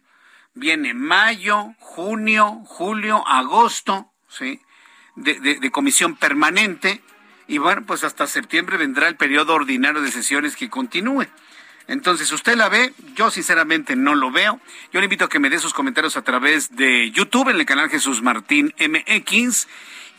[0.55, 4.61] viene mayo, junio, julio, agosto, ¿sí?
[5.15, 7.03] De, comisión permanente.
[7.47, 11.27] Y bueno, pues hasta septiembre vendrá el periodo ordinario de sesiones que continúe.
[11.87, 12.93] Entonces, ¿usted la ve?
[13.15, 14.61] Yo sinceramente no lo veo.
[14.93, 17.67] Yo le invito a que me dé sus comentarios a través de YouTube en el
[17.67, 19.69] canal Jesús Martín MX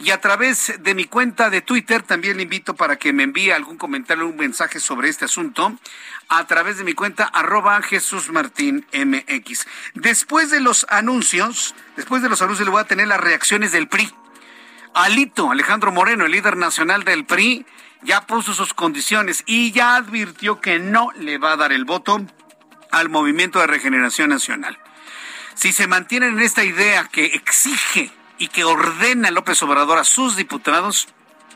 [0.03, 3.51] y a través de mi cuenta de Twitter también le invito para que me envíe
[3.51, 5.77] algún comentario, un mensaje sobre este asunto
[6.27, 9.65] a través de mi cuenta arroba Jesús Martín MX.
[9.93, 13.87] Después de los anuncios, después de los anuncios le voy a tener las reacciones del
[13.87, 14.13] PRI.
[14.93, 17.65] Alito, Alejandro Moreno, el líder nacional del PRI,
[18.01, 22.25] ya puso sus condiciones y ya advirtió que no le va a dar el voto
[22.91, 24.77] al Movimiento de Regeneración Nacional.
[25.55, 30.35] Si se mantienen en esta idea que exige y que ordena López Obrador a sus
[30.35, 31.07] diputados,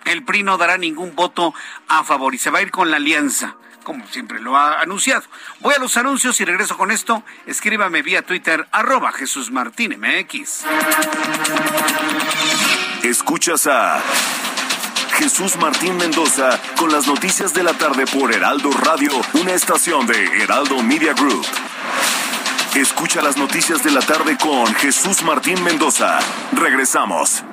[0.05, 1.53] el PRI no dará ningún voto
[1.87, 5.23] a favor y se va a ir con la alianza, como siempre lo ha anunciado.
[5.59, 7.23] Voy a los anuncios y regreso con esto.
[7.45, 10.65] Escríbame vía Twitter, arroba Jesús Martín MX.
[13.03, 14.01] Escuchas a
[15.17, 20.43] Jesús Martín Mendoza con las noticias de la tarde por Heraldo Radio, una estación de
[20.43, 21.45] Heraldo Media Group.
[22.77, 26.19] Escucha las noticias de la tarde con Jesús Martín Mendoza.
[26.51, 27.43] Regresamos.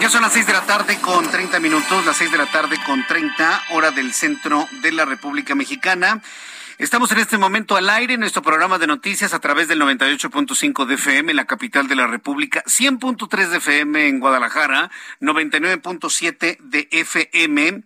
[0.00, 2.78] Ya son las seis de la tarde con 30 minutos, las seis de la tarde
[2.86, 6.20] con 30 hora del centro de la República Mexicana.
[6.78, 10.86] Estamos en este momento al aire en nuestro programa de noticias a través del 98.5
[10.86, 16.88] de FM en la capital de la República, 100.3 de FM en Guadalajara, 99.7 de
[16.90, 17.82] FM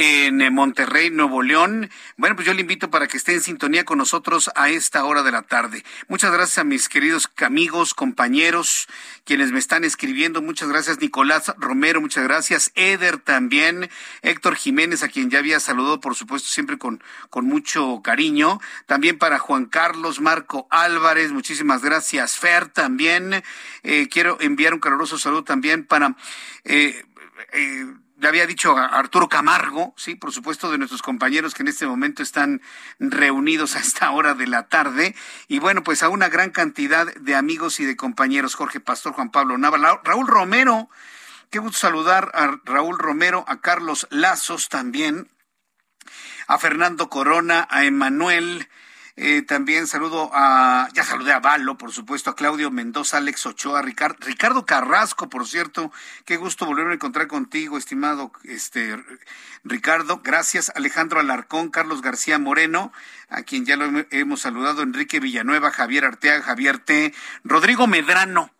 [0.00, 1.90] en eh, Monterrey, Nuevo León.
[2.16, 5.22] Bueno, pues yo le invito para que esté en sintonía con nosotros a esta hora
[5.22, 5.84] de la tarde.
[6.08, 8.88] Muchas gracias a mis queridos amigos, compañeros,
[9.24, 10.40] quienes me están escribiendo.
[10.40, 12.72] Muchas gracias, Nicolás Romero, muchas gracias.
[12.76, 13.90] Eder también,
[14.22, 18.58] Héctor Jiménez, a quien ya había saludado, por supuesto, siempre con, con mucho cariño.
[18.86, 22.38] También para Juan Carlos, Marco Álvarez, muchísimas gracias.
[22.38, 23.42] Fer también.
[23.82, 26.16] Eh, quiero enviar un caluroso saludo también para...
[26.64, 27.04] Eh,
[27.52, 27.86] eh,
[28.20, 31.86] le había dicho a Arturo Camargo, sí, por supuesto, de nuestros compañeros que en este
[31.86, 32.60] momento están
[32.98, 35.14] reunidos a esta hora de la tarde,
[35.48, 39.30] y bueno, pues a una gran cantidad de amigos y de compañeros, Jorge Pastor, Juan
[39.30, 40.90] Pablo Nava, Raúl Romero,
[41.48, 45.30] qué gusto saludar a Raúl Romero, a Carlos Lazos también,
[46.46, 48.68] a Fernando Corona, a Emanuel,
[49.16, 53.82] eh, también saludo a, ya saludé a Valo, por supuesto, a Claudio Mendoza, Alex Ochoa,
[53.82, 55.92] Ricardo, Ricardo Carrasco, por cierto,
[56.24, 58.96] qué gusto volver a encontrar contigo, estimado este
[59.64, 60.20] Ricardo.
[60.22, 62.92] Gracias, Alejandro Alarcón, Carlos García Moreno,
[63.28, 67.12] a quien ya lo hemos saludado, Enrique Villanueva, Javier Arteaga, Javier T,
[67.44, 68.50] Rodrigo Medrano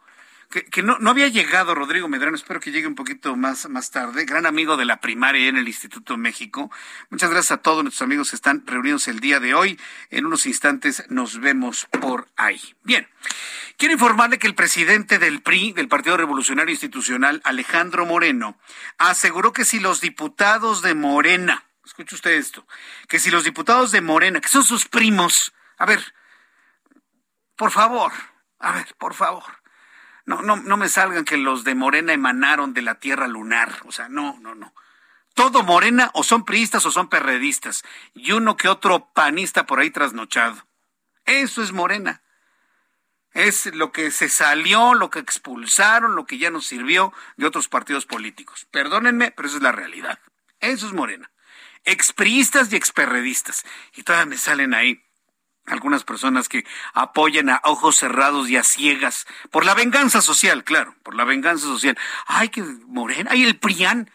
[0.51, 4.25] que, no, no, había llegado Rodrigo Medrano, espero que llegue un poquito más, más tarde,
[4.25, 6.73] gran amigo de la primaria en el Instituto México.
[7.09, 9.79] Muchas gracias a todos nuestros amigos que están reunidos el día de hoy.
[10.11, 12.61] En unos instantes nos vemos por ahí.
[12.83, 13.09] Bien,
[13.77, 18.59] quiero informarle que el presidente del PRI, del Partido Revolucionario Institucional, Alejandro Moreno,
[18.99, 22.67] aseguró que si los diputados de Morena, escuche usted esto,
[23.07, 26.13] que si los diputados de Morena, que son sus primos, a ver,
[27.55, 28.11] por favor,
[28.59, 29.60] a ver, por favor
[30.27, 33.81] no, no, no me salgan que los de Morena emanaron de la tierra lunar.
[33.85, 34.75] O sea, no, no, no.
[35.35, 37.85] Todo Morena o son priistas o son perredistas.
[38.15, 40.67] Y uno que otro panista por ahí trasnochado.
[41.25, 42.23] Eso es Morena.
[43.33, 47.69] Es lo que se salió, lo que expulsaron, lo que ya nos sirvió de otros
[47.69, 48.67] partidos políticos.
[48.71, 50.19] Perdónenme, pero esa es la realidad.
[50.59, 51.31] Eso es Morena.
[51.85, 53.65] Expriistas y experredistas.
[53.95, 55.05] Y todavía me salen ahí
[55.67, 60.95] algunas personas que apoyan a ojos cerrados y a ciegas por la venganza social, claro,
[61.03, 61.97] por la venganza social.
[62.27, 64.11] Ay, que Morena, ay, el PRIAN.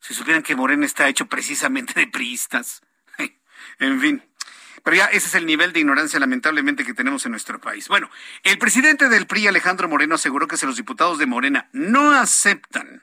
[0.00, 2.82] Si supieran que Morena está hecho precisamente de priistas.
[3.78, 4.22] En fin.
[4.84, 7.88] Pero ya ese es el nivel de ignorancia lamentablemente que tenemos en nuestro país.
[7.88, 8.10] Bueno,
[8.42, 13.02] el presidente del PRI, Alejandro Moreno, aseguró que si los diputados de Morena no aceptan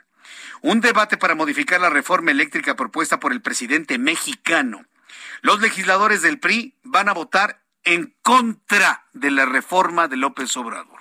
[0.62, 4.86] un debate para modificar la reforma eléctrica propuesta por el presidente mexicano,
[5.41, 10.99] los legisladores del PRI van a votar en contra de la reforma de López Obrador.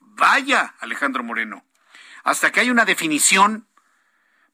[0.00, 1.64] Vaya, Alejandro Moreno,
[2.22, 3.66] hasta que hay una definición,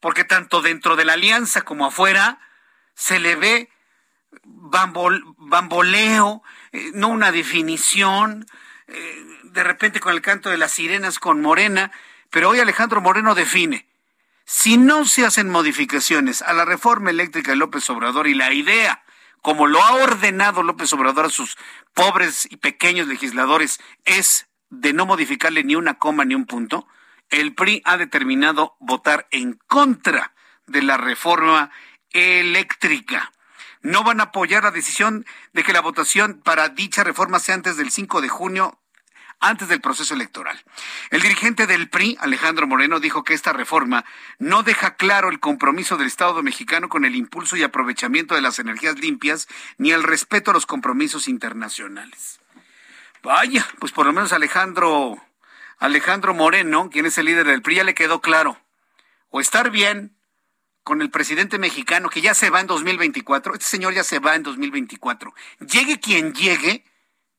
[0.01, 2.41] porque tanto dentro de la alianza como afuera
[2.95, 3.71] se le ve
[4.45, 8.47] bamboleo, eh, no una definición,
[8.87, 11.91] eh, de repente con el canto de las sirenas con Morena,
[12.31, 13.89] pero hoy Alejandro Moreno define,
[14.45, 19.03] si no se hacen modificaciones a la reforma eléctrica de López Obrador y la idea
[19.43, 21.57] como lo ha ordenado López Obrador a sus
[21.95, 26.87] pobres y pequeños legisladores, es de no modificarle ni una coma ni un punto,
[27.31, 30.35] el PRI ha determinado votar en contra
[30.67, 31.71] de la reforma
[32.11, 33.33] eléctrica.
[33.81, 37.77] No van a apoyar la decisión de que la votación para dicha reforma sea antes
[37.77, 38.81] del 5 de junio
[39.41, 40.61] antes del proceso electoral.
[41.11, 44.05] El dirigente del PRI, Alejandro Moreno, dijo que esta reforma
[44.39, 48.59] no deja claro el compromiso del Estado mexicano con el impulso y aprovechamiento de las
[48.59, 52.41] energías limpias ni el respeto a los compromisos internacionales.
[53.23, 55.23] Vaya, pues por lo menos Alejandro
[55.79, 58.59] Alejandro Moreno, quien es el líder del PRI, ya le quedó claro.
[59.31, 60.17] O estar bien
[60.83, 64.35] con el presidente mexicano que ya se va en 2024, este señor ya se va
[64.35, 65.33] en 2024.
[65.61, 66.85] Llegue quien llegue,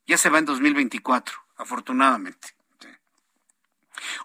[0.06, 2.56] ya se va en 2024 afortunadamente.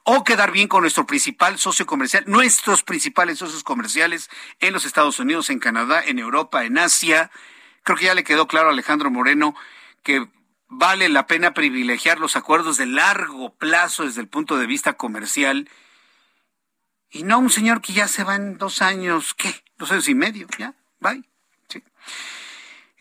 [0.04, 5.18] O quedar bien con nuestro principal socio comercial, nuestros principales socios comerciales en los Estados
[5.18, 7.30] Unidos, en Canadá, en Europa, en Asia.
[7.82, 9.54] Creo que ya le quedó claro a Alejandro Moreno
[10.02, 10.26] que
[10.68, 15.68] vale la pena privilegiar los acuerdos de largo plazo desde el punto de vista comercial
[17.10, 19.62] y no un señor que ya se va en dos años, ¿qué?
[19.76, 21.22] Dos años y medio, ya, bye.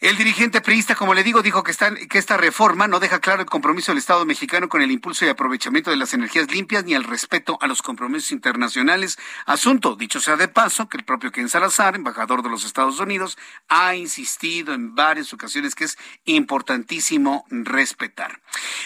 [0.04, 3.94] El dirigente priista, como le digo, dijo que, esta reforma no deja claro el compromiso
[3.94, 7.58] del Estado mexicano con el impulso y aprovechamiento de las energías limpias ni el respeto
[7.62, 9.18] a los compromisos internacionales.
[9.46, 13.38] Asunto, dicho sea de paso, que el propio Ken Salazar, embajador de los Estados Unidos,
[13.70, 18.42] ha insistido en varias ocasiones que es importantísimo respetar.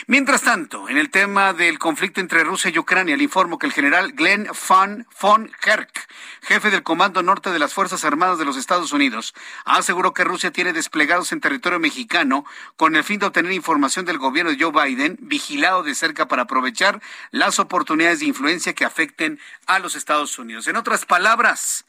[0.06, 3.74] Mientras tanto, en el tema del conflicto entre Rusia y Ucrania, le informo que el
[3.74, 6.08] general Glenn von, von Herk,
[6.44, 9.34] jefe del Comando Norte de las Fuerzas Armadas de los Estados Unidos,
[9.66, 14.18] aseguró que Rusia tiene desplegado en territorio mexicano con el fin de obtener información del
[14.18, 19.40] gobierno de Joe Biden, vigilado de cerca para aprovechar las oportunidades de influencia que afecten
[19.66, 20.68] a los Estados Unidos.
[20.68, 21.86] En otras palabras,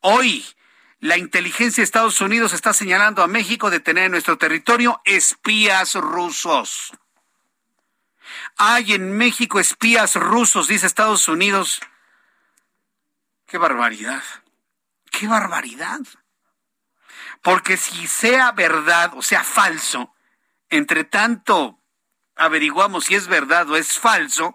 [0.00, 0.44] hoy
[1.00, 5.94] la inteligencia de Estados Unidos está señalando a México de tener en nuestro territorio espías
[5.94, 6.92] rusos.
[8.56, 11.80] Hay en México espías rusos, dice Estados Unidos.
[13.46, 14.22] Qué barbaridad.
[15.10, 16.00] Qué barbaridad.
[17.42, 20.14] Porque si sea verdad o sea falso,
[20.68, 21.80] entre tanto
[22.36, 24.54] averiguamos si es verdad o es falso,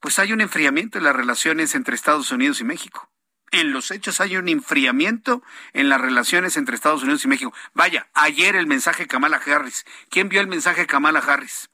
[0.00, 3.10] pues hay un enfriamiento en las relaciones entre Estados Unidos y México.
[3.52, 7.54] En los hechos hay un enfriamiento en las relaciones entre Estados Unidos y México.
[7.74, 9.84] Vaya, ayer el mensaje Kamala Harris.
[10.10, 11.70] ¿Quién vio el mensaje Kamala Harris?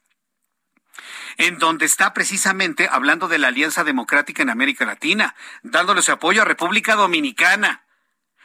[1.38, 6.44] En donde está precisamente hablando de la Alianza Democrática en América Latina, dándole apoyo a
[6.44, 7.84] República Dominicana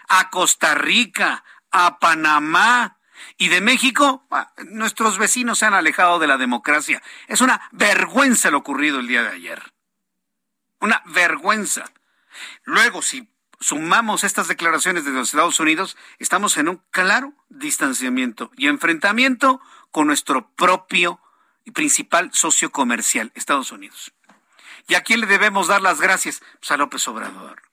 [0.07, 2.97] a Costa Rica, a Panamá.
[3.37, 7.01] Y de México, ah, nuestros vecinos se han alejado de la democracia.
[7.27, 9.73] Es una vergüenza lo ocurrido el día de ayer.
[10.79, 11.85] Una vergüenza.
[12.63, 18.67] Luego, si sumamos estas declaraciones de los Estados Unidos, estamos en un claro distanciamiento y
[18.67, 21.19] enfrentamiento con nuestro propio
[21.65, 24.13] y principal socio comercial, Estados Unidos.
[24.87, 26.41] ¿Y a quién le debemos dar las gracias?
[26.59, 27.66] Pues a López Obrador.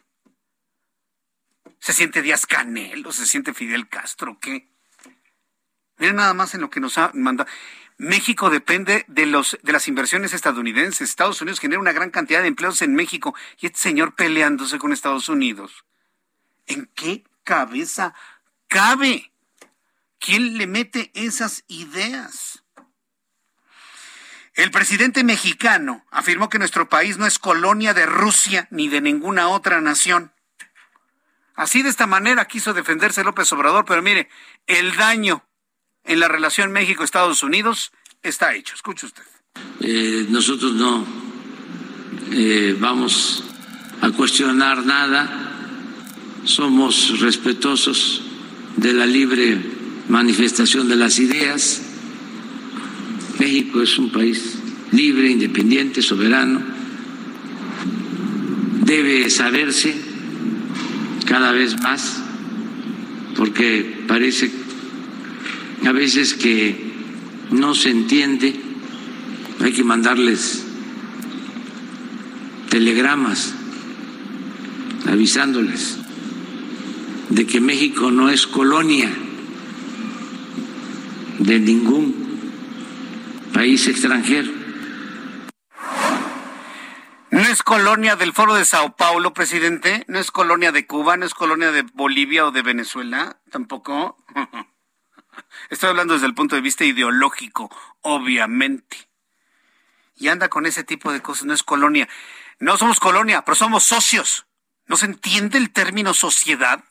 [1.84, 4.38] ¿Se siente Díaz Canel o se siente Fidel Castro?
[4.40, 4.66] ¿Qué?
[5.98, 7.46] Miren nada más en lo que nos ha mandado.
[7.98, 11.10] México depende de, los, de las inversiones estadounidenses.
[11.10, 14.94] Estados Unidos genera una gran cantidad de empleos en México y este señor peleándose con
[14.94, 15.84] Estados Unidos.
[16.64, 18.14] ¿En qué cabeza
[18.66, 19.30] cabe?
[20.18, 22.64] ¿Quién le mete esas ideas?
[24.54, 29.48] El presidente mexicano afirmó que nuestro país no es colonia de Rusia ni de ninguna
[29.48, 30.33] otra nación.
[31.54, 34.28] Así de esta manera quiso defenderse López Obrador, pero mire,
[34.66, 35.44] el daño
[36.04, 38.74] en la relación México-Estados Unidos está hecho.
[38.74, 39.22] Escuche usted.
[39.80, 41.06] Eh, nosotros no
[42.32, 43.44] eh, vamos
[44.00, 45.52] a cuestionar nada,
[46.44, 48.22] somos respetuosos
[48.76, 49.58] de la libre
[50.08, 51.82] manifestación de las ideas.
[53.38, 54.58] México es un país
[54.92, 56.60] libre, independiente, soberano.
[58.84, 59.94] Debe saberse
[61.26, 62.22] cada vez más,
[63.36, 64.50] porque parece
[65.86, 66.92] a veces que
[67.50, 68.54] no se entiende,
[69.60, 70.64] hay que mandarles
[72.70, 73.54] telegramas
[75.06, 75.98] avisándoles
[77.28, 79.10] de que México no es colonia
[81.38, 82.14] de ningún
[83.52, 84.63] país extranjero.
[87.34, 90.04] No es colonia del Foro de Sao Paulo, presidente.
[90.06, 94.16] No es colonia de Cuba, no es colonia de Bolivia o de Venezuela, tampoco.
[95.68, 99.08] Estoy hablando desde el punto de vista ideológico, obviamente.
[100.14, 102.08] Y anda con ese tipo de cosas, no es colonia.
[102.60, 104.46] No somos colonia, pero somos socios.
[104.86, 106.84] ¿No se entiende el término sociedad?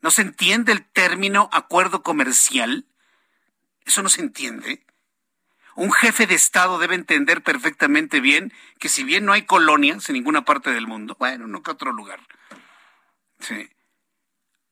[0.00, 2.86] ¿No se entiende el término acuerdo comercial?
[3.84, 4.86] ¿Eso no se entiende?
[5.78, 10.14] Un jefe de Estado debe entender perfectamente bien que si bien no hay colonias en
[10.14, 12.18] ninguna parte del mundo, bueno, no que otro lugar,
[13.38, 13.70] sí,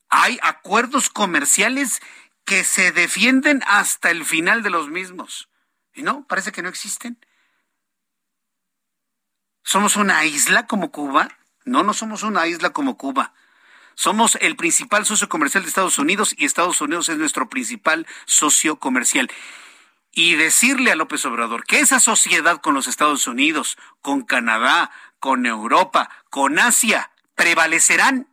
[0.08, 2.02] hay acuerdos comerciales
[2.44, 5.48] que se defienden hasta el final de los mismos.
[5.94, 7.24] Y no, parece que no existen.
[9.62, 11.28] ¿Somos una isla como Cuba?
[11.64, 13.32] No, no somos una isla como Cuba.
[13.94, 18.80] Somos el principal socio comercial de Estados Unidos y Estados Unidos es nuestro principal socio
[18.80, 19.30] comercial.
[20.18, 24.90] Y decirle a López Obrador que esa sociedad con los Estados Unidos, con Canadá,
[25.20, 28.26] con Europa, con Asia, prevalecerán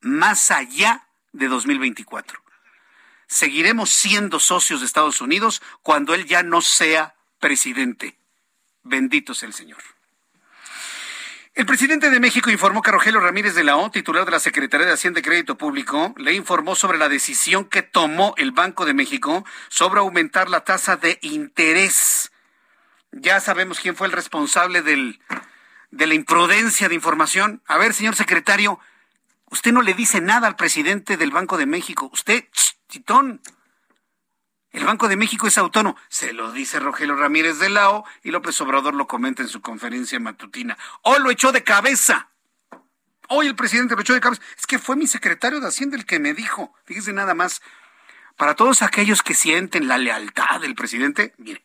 [0.00, 2.42] más allá de 2024.
[3.28, 8.18] Seguiremos siendo socios de Estados Unidos cuando él ya no sea presidente.
[8.82, 9.78] Bendito sea el Señor.
[11.54, 14.86] El presidente de México informó que Rogelio Ramírez de la O, titular de la Secretaría
[14.86, 18.94] de Hacienda y Crédito Público, le informó sobre la decisión que tomó el Banco de
[18.94, 22.32] México sobre aumentar la tasa de interés.
[23.10, 25.20] Ya sabemos quién fue el responsable del,
[25.90, 27.62] de la imprudencia de información.
[27.66, 28.80] A ver, señor secretario,
[29.50, 32.08] usted no le dice nada al presidente del Banco de México.
[32.14, 32.46] Usted,
[32.88, 33.42] chitón.
[34.72, 35.96] El Banco de México es autónomo.
[36.08, 40.18] Se lo dice Rogelio Ramírez de Lao y López Obrador lo comenta en su conferencia
[40.18, 40.78] matutina.
[41.02, 42.30] Hoy lo echó de cabeza.
[43.28, 44.42] Hoy el presidente lo echó de cabeza.
[44.56, 46.74] Es que fue mi secretario de Hacienda el que me dijo.
[46.86, 47.60] Fíjese nada más.
[48.36, 51.64] Para todos aquellos que sienten la lealtad del presidente, mire,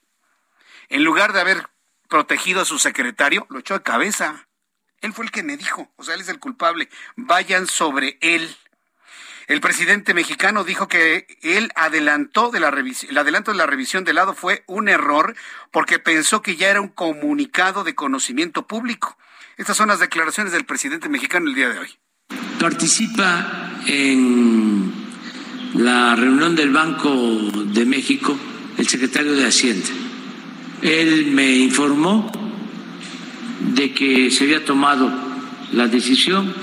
[0.90, 1.70] en lugar de haber
[2.10, 4.48] protegido a su secretario, lo echó de cabeza.
[5.00, 6.90] Él fue el que me dijo, o sea, él es el culpable.
[7.16, 8.56] Vayan sobre él.
[9.48, 14.12] El presidente mexicano dijo que él adelantó de la el adelanto de la revisión de
[14.14, 15.38] lado fue un error
[15.72, 19.18] porque pensó que ya era un comunicado de conocimiento público.
[19.56, 21.90] Estas son las declaraciones del presidente mexicano el día de hoy.
[22.60, 24.92] Participa en
[25.76, 28.38] la reunión del Banco de México
[28.78, 29.88] el secretario de Hacienda.
[30.82, 32.30] Él me informó
[33.62, 35.10] de que se había tomado
[35.72, 36.54] la decisión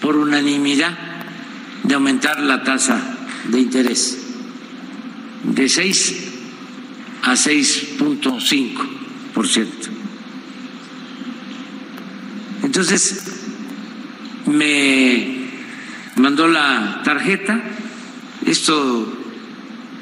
[0.00, 1.09] por unanimidad
[1.84, 3.00] de aumentar la tasa
[3.48, 4.18] de interés
[5.44, 6.16] de 6
[7.22, 9.66] a 6.5%.
[12.62, 13.24] Entonces,
[14.46, 15.50] me
[16.16, 17.62] mandó la tarjeta,
[18.46, 19.16] esto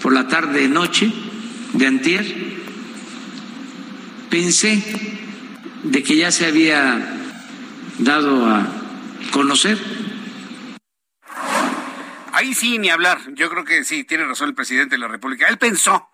[0.02, 1.12] por la tarde noche
[1.72, 2.26] de antier,
[4.30, 4.82] pensé
[5.84, 7.16] de que ya se había
[7.98, 8.66] dado a
[9.30, 9.78] conocer
[12.38, 13.18] Ahí sí, ni hablar.
[13.34, 15.48] Yo creo que sí, tiene razón el presidente de la República.
[15.48, 16.08] Él pensó.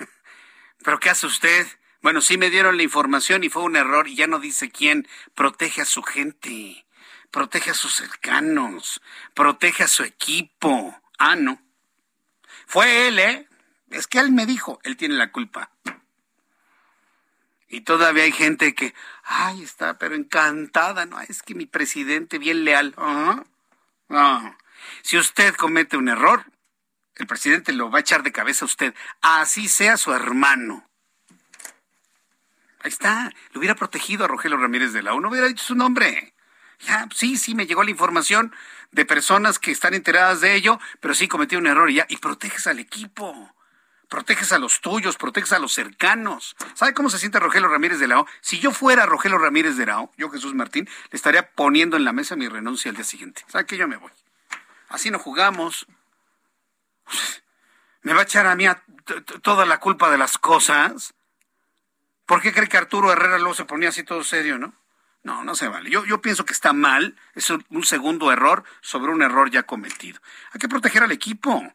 [0.84, 1.68] Pero ¿qué hace usted?
[2.02, 5.06] Bueno, sí me dieron la información y fue un error y ya no dice quién.
[5.36, 6.84] Protege a su gente,
[7.30, 9.00] protege a sus cercanos,
[9.34, 11.00] protege a su equipo.
[11.16, 11.62] Ah, no.
[12.66, 13.48] Fue él, ¿eh?
[13.90, 15.70] Es que él me dijo, él tiene la culpa.
[17.68, 21.20] Y todavía hay gente que, ay, está, pero encantada, ¿no?
[21.20, 22.94] Es que mi presidente bien leal.
[22.96, 23.44] ¿Ah?
[24.10, 24.56] Ah.
[25.02, 26.44] Si usted comete un error,
[27.16, 30.88] el presidente lo va a echar de cabeza a usted, así sea su hermano.
[32.80, 35.74] Ahí está, lo hubiera protegido a Rogelio Ramírez de la U, no hubiera dicho su
[35.74, 36.34] nombre.
[36.80, 38.54] Ya, sí, sí, me llegó la información
[38.92, 42.18] de personas que están enteradas de ello, pero sí cometió un error y ya, y
[42.18, 43.52] proteges al equipo,
[44.08, 46.54] proteges a los tuyos, proteges a los cercanos.
[46.74, 48.26] ¿Sabe cómo se siente Rogelio Ramírez de la O?
[48.40, 52.04] Si yo fuera Rogelio Ramírez de la O, yo Jesús Martín, le estaría poniendo en
[52.04, 53.44] la mesa mi renuncia al día siguiente.
[53.48, 54.12] ¿Sabe que yo me voy?
[54.88, 55.86] Así no jugamos.
[58.02, 58.66] ¿Me va a echar a mí
[59.42, 61.14] toda la culpa de las cosas?
[62.26, 64.74] ¿Por qué cree que Arturo Herrera luego se ponía así todo serio, no?
[65.22, 65.90] No, no se vale.
[65.90, 67.16] Yo, yo pienso que está mal.
[67.34, 70.20] Es un segundo error sobre un error ya cometido.
[70.52, 71.72] Hay que proteger al equipo.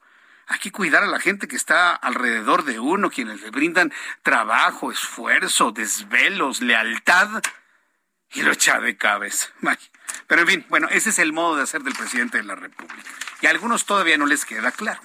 [0.47, 4.91] Hay que cuidar a la gente que está alrededor de uno, quienes le brindan trabajo,
[4.91, 7.41] esfuerzo, desvelos, lealtad.
[8.31, 9.49] Y lo echa de cabeza.
[10.27, 13.03] Pero en fin, bueno, ese es el modo de hacer del presidente de la República.
[13.41, 15.01] Y a algunos todavía no les queda claro.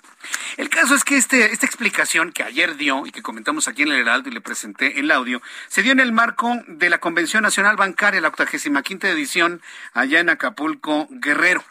[0.57, 3.89] El caso es que este, esta explicación que ayer dio y que comentamos aquí en
[3.89, 7.43] el Heraldo y le presenté el audio, se dio en el marco de la Convención
[7.43, 9.61] Nacional Bancaria, la 85 edición,
[9.93, 11.65] allá en Acapulco, Guerrero.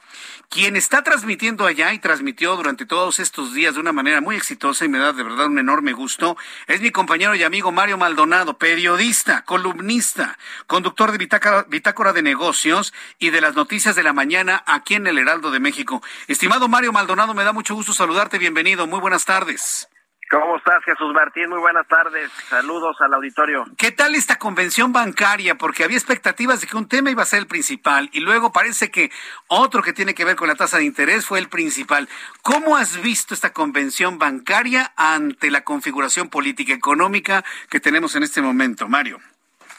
[0.50, 4.86] Quien está transmitiendo allá y transmitió durante todos estos días de una manera muy exitosa
[4.86, 8.58] y me da de verdad un enorme gusto, es mi compañero y amigo Mario Maldonado,
[8.58, 14.96] periodista, columnista, conductor de Bitácora, de Negocios y de las noticias de la mañana aquí
[14.96, 16.02] en el Heraldo de México.
[16.28, 19.88] Estimado Mario Maldonado, me da mucho gusto saludarte, bienvenido, muy buenas tardes.
[20.30, 21.50] ¿Cómo estás, Jesús Martín?
[21.50, 22.30] Muy buenas tardes.
[22.50, 23.64] Saludos al auditorio.
[23.78, 25.56] ¿Qué tal esta convención bancaria?
[25.56, 28.92] Porque había expectativas de que un tema iba a ser el principal y luego parece
[28.92, 29.10] que
[29.48, 32.10] otro que tiene que ver con la tasa de interés fue el principal.
[32.42, 38.42] ¿Cómo has visto esta convención bancaria ante la configuración política económica que tenemos en este
[38.42, 39.22] momento, Mario?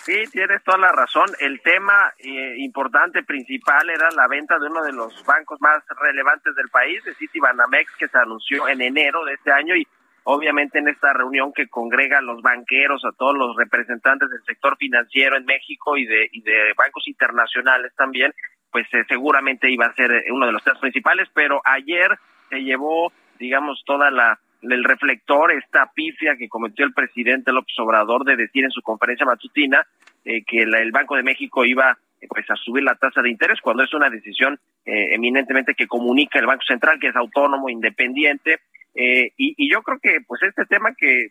[0.08, 1.26] Sí, tienes toda la razón.
[1.38, 6.54] El tema eh, importante, principal, era la venta de uno de los bancos más relevantes
[6.54, 9.86] del país, de Citibanamex, que se anunció en enero de este año y
[10.24, 14.78] obviamente en esta reunión que congrega a los banqueros, a todos los representantes del sector
[14.78, 18.32] financiero en México y de, y de bancos internacionales también,
[18.72, 22.60] pues eh, seguramente iba a ser eh, uno de los temas principales, pero ayer se
[22.60, 28.36] llevó, digamos, toda la el reflector, esta pifia que cometió el presidente López Obrador de
[28.36, 29.86] decir en su conferencia matutina
[30.24, 31.96] eh, que el Banco de México iba
[32.28, 36.46] pues a subir la tasa de interés cuando es una decisión eminentemente que comunica el
[36.46, 38.58] Banco Central, que es autónomo, independiente,
[39.00, 41.28] eh, y, yo creo que pues este tema que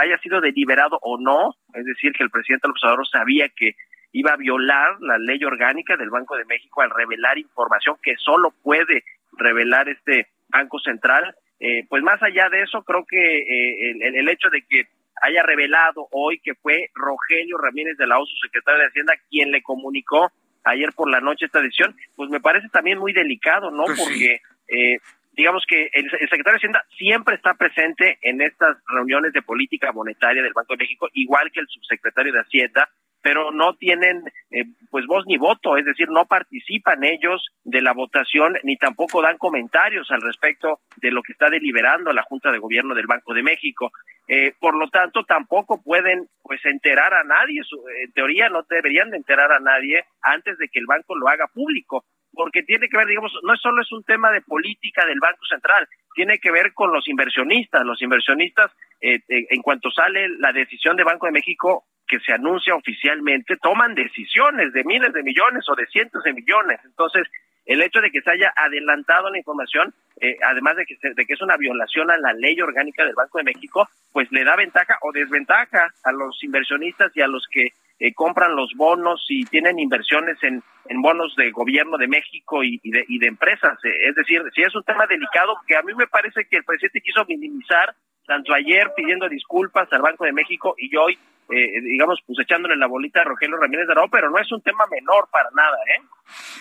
[0.00, 3.74] haya sido deliberado o no, es decir, que el presidente López Obrador sabía que
[4.12, 8.50] iba a violar la ley orgánica del Banco de México al revelar información que solo
[8.62, 14.16] puede revelar este Banco Central, eh, pues más allá de eso, creo que eh, el,
[14.16, 14.86] el, hecho de que
[15.22, 19.50] haya revelado hoy que fue Rogelio Ramírez de la O, su secretario de Hacienda, quien
[19.50, 20.30] le comunicó
[20.64, 23.84] ayer por la noche esta decisión, pues me parece también muy delicado, ¿no?
[23.84, 24.98] Pues Porque eh,
[25.36, 30.42] digamos que el, secretario de Hacienda siempre está presente en estas reuniones de política monetaria
[30.42, 32.88] del Banco de México, igual que el subsecretario de Hacienda,
[33.26, 34.22] pero no tienen
[34.52, 39.20] eh, pues voz ni voto, es decir, no participan ellos de la votación ni tampoco
[39.20, 43.34] dan comentarios al respecto de lo que está deliberando la Junta de Gobierno del Banco
[43.34, 43.90] de México.
[44.28, 47.62] Eh, por lo tanto, tampoco pueden pues enterar a nadie,
[48.04, 51.48] en teoría no deberían de enterar a nadie antes de que el banco lo haga
[51.52, 55.44] público porque tiene que ver, digamos, no solo es un tema de política del Banco
[55.48, 57.82] Central, tiene que ver con los inversionistas.
[57.84, 58.70] Los inversionistas,
[59.00, 63.56] eh, eh, en cuanto sale la decisión de Banco de México que se anuncia oficialmente,
[63.56, 66.80] toman decisiones de miles de millones o de cientos de millones.
[66.84, 67.26] Entonces,
[67.66, 71.32] el hecho de que se haya adelantado la información, eh, además de que, de que
[71.32, 74.98] es una violación a la ley orgánica del Banco de México, pues le da ventaja
[75.02, 79.78] o desventaja a los inversionistas y a los que eh, compran los bonos y tienen
[79.78, 83.78] inversiones en, en bonos de gobierno de México y, de, y de empresas.
[83.84, 86.64] Eh, es decir, si es un tema delicado que a mí me parece que el
[86.64, 87.94] presidente quiso minimizar
[88.26, 91.18] tanto ayer pidiendo disculpas al Banco de México y hoy,
[91.50, 94.62] eh, digamos, pues echándole la bolita a Rogelio Ramírez de Arau, pero no es un
[94.62, 96.02] tema menor para nada, ¿eh?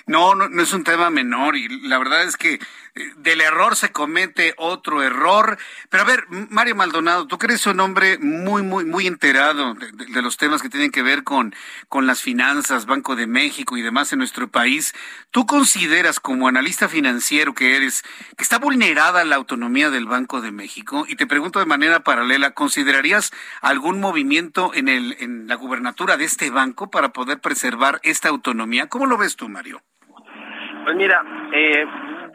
[0.08, 2.60] No, no, no es un tema menor y la verdad es que
[3.18, 5.58] del error se comete otro error.
[5.90, 10.22] Pero a ver, Mario Maldonado, tú que eres un hombre muy, muy, muy enterado de,
[10.22, 11.54] los temas que tienen que ver con,
[11.90, 14.94] con las finanzas, Banco de México y demás en nuestro país.
[15.32, 18.04] ¿Tú consideras como analista financiero que eres
[18.38, 21.06] que está vulnerada la autonomía del Banco de México?
[21.08, 23.32] Y te pregunto de manera paralela, ¿considerarías
[23.62, 28.88] algún movimiento en, el, en la gubernatura de este banco para poder preservar esta autonomía?
[28.88, 29.82] ¿Cómo lo ves tú, Mario?
[30.84, 31.86] Pues mira, eh,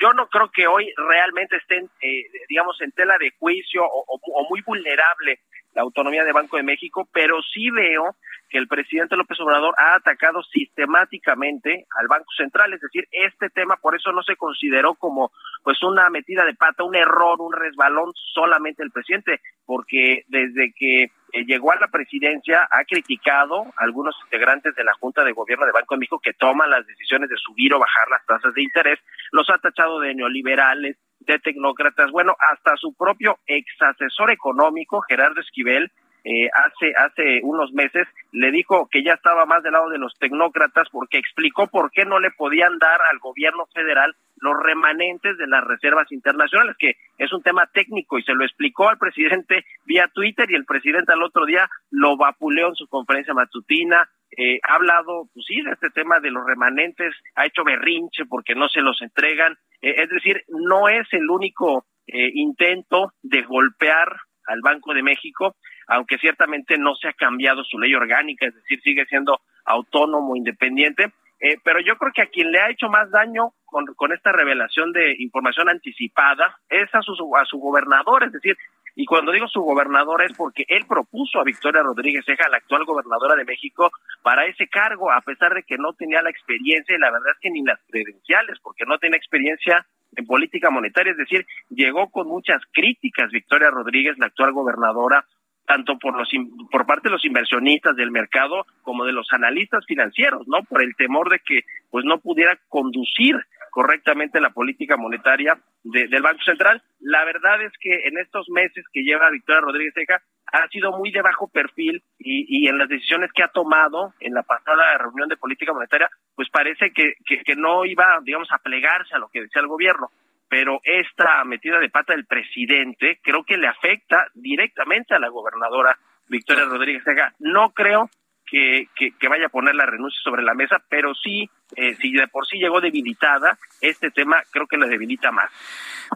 [0.01, 4.63] yo no creo que hoy realmente estén, eh, digamos, en tela de juicio o, muy
[4.63, 5.41] vulnerable
[5.73, 8.17] la autonomía de Banco de México, pero sí veo
[8.49, 13.77] que el presidente López Obrador ha atacado sistemáticamente al Banco Central, es decir, este tema
[13.77, 15.31] por eso no se consideró como
[15.63, 21.13] pues una metida de pata, un error, un resbalón solamente el presidente, porque desde que
[21.33, 25.67] eh, llegó a la presidencia, ha criticado a algunos integrantes de la Junta de Gobierno
[25.67, 28.63] de Banco de México que toman las decisiones de subir o bajar las tasas de
[28.63, 28.99] interés,
[29.33, 35.41] los ha tachado de neoliberales, de tecnócratas, bueno, hasta su propio ex asesor económico, Gerardo
[35.41, 35.91] Esquivel,
[36.25, 40.15] eh, hace hace unos meses le dijo que ya estaba más del lado de los
[40.19, 45.47] tecnócratas porque explicó por qué no le podían dar al gobierno federal los remanentes de
[45.47, 50.09] las reservas internacionales, que es un tema técnico y se lo explicó al presidente vía
[50.13, 54.77] Twitter y el presidente al otro día lo vapuleó en su conferencia matutina, eh, ha
[54.77, 58.81] hablado, pues sí, de este tema de los remanentes, ha hecho berrinche porque no se
[58.81, 64.17] los entregan, eh, es decir, no es el único eh, intento de golpear
[64.47, 65.57] al Banco de México,
[65.91, 71.13] aunque ciertamente no se ha cambiado su ley orgánica, es decir, sigue siendo autónomo, independiente,
[71.41, 74.31] eh, pero yo creo que a quien le ha hecho más daño con, con esta
[74.31, 78.57] revelación de información anticipada es a su, a su gobernador, es decir,
[78.95, 82.85] y cuando digo su gobernador es porque él propuso a Victoria Rodríguez Ceja, la actual
[82.85, 83.91] gobernadora de México,
[84.23, 87.41] para ese cargo, a pesar de que no tenía la experiencia y la verdad es
[87.41, 89.87] que ni las credenciales, porque no tenía experiencia
[90.17, 95.25] en política monetaria, es decir, llegó con muchas críticas Victoria Rodríguez, la actual gobernadora,
[95.71, 96.29] tanto por los
[96.69, 100.65] por parte de los inversionistas del mercado como de los analistas financieros, ¿no?
[100.65, 101.61] Por el temor de que
[101.91, 103.37] pues no pudiera conducir
[103.71, 106.83] correctamente la política monetaria del Banco Central.
[106.99, 110.21] La verdad es que en estos meses que lleva Victoria Rodríguez Ceja
[110.53, 114.43] ha sido muy de bajo perfil y, en las decisiones que ha tomado en la
[114.43, 119.19] pasada reunión de política monetaria, pues parece que, que no iba, digamos, a plegarse a
[119.19, 120.11] lo que decía el gobierno
[120.51, 125.97] pero esta metida de pata del presidente creo que le afecta directamente a la gobernadora
[126.29, 127.33] Victoria Rodríguez Sega.
[127.39, 128.11] No creo
[128.51, 132.27] que, que, vaya a poner la renuncia sobre la mesa, pero sí, eh, si de
[132.27, 135.53] por sí llegó debilitada, este tema creo que la debilita más.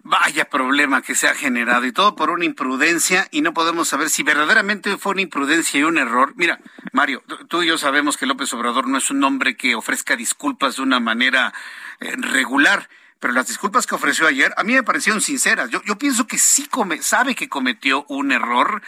[0.03, 4.09] Vaya problema que se ha generado y todo por una imprudencia y no podemos saber
[4.09, 6.33] si verdaderamente fue una imprudencia y un error.
[6.35, 6.59] Mira,
[6.93, 10.75] Mario, tú y yo sabemos que López Obrador no es un hombre que ofrezca disculpas
[10.75, 11.53] de una manera
[12.01, 12.89] eh, regular
[13.25, 15.71] pero las disculpas que ofreció ayer a mí me parecieron sinceras.
[15.71, 18.83] Yo, yo pienso que sí come, sabe que cometió un error,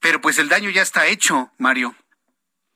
[0.00, 1.94] pero pues el daño ya está hecho, Mario.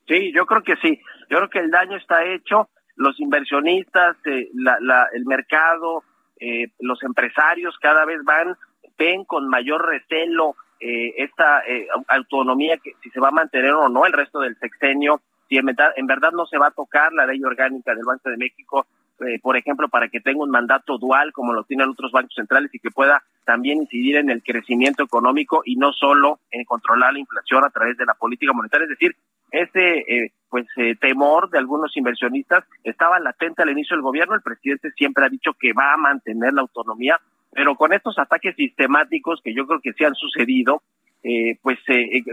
[0.07, 1.01] Sí, yo creo que sí.
[1.31, 2.69] Yo creo que el daño está hecho.
[2.97, 6.05] Los inversionistas, eh, la, el mercado,
[6.39, 8.55] eh, los empresarios cada vez van,
[8.99, 11.63] ven con mayor recelo eh, esta
[12.09, 15.65] autonomía que si se va a mantener o no el resto del sexenio, si en
[15.65, 18.87] verdad, en verdad no se va a tocar la ley orgánica del Banco de México,
[19.27, 22.75] eh, por ejemplo, para que tenga un mandato dual como lo tienen otros bancos centrales
[22.75, 27.19] y que pueda también incidir en el crecimiento económico y no solo en controlar la
[27.19, 28.85] inflación a través de la política monetaria.
[28.85, 29.17] Es decir,
[29.51, 34.35] ese eh, pues eh, temor de algunos inversionistas estaba latente al inicio del gobierno.
[34.35, 37.19] El presidente siempre ha dicho que va a mantener la autonomía,
[37.53, 40.83] pero con estos ataques sistemáticos que yo creo que se han sucedido,
[41.63, 41.79] pues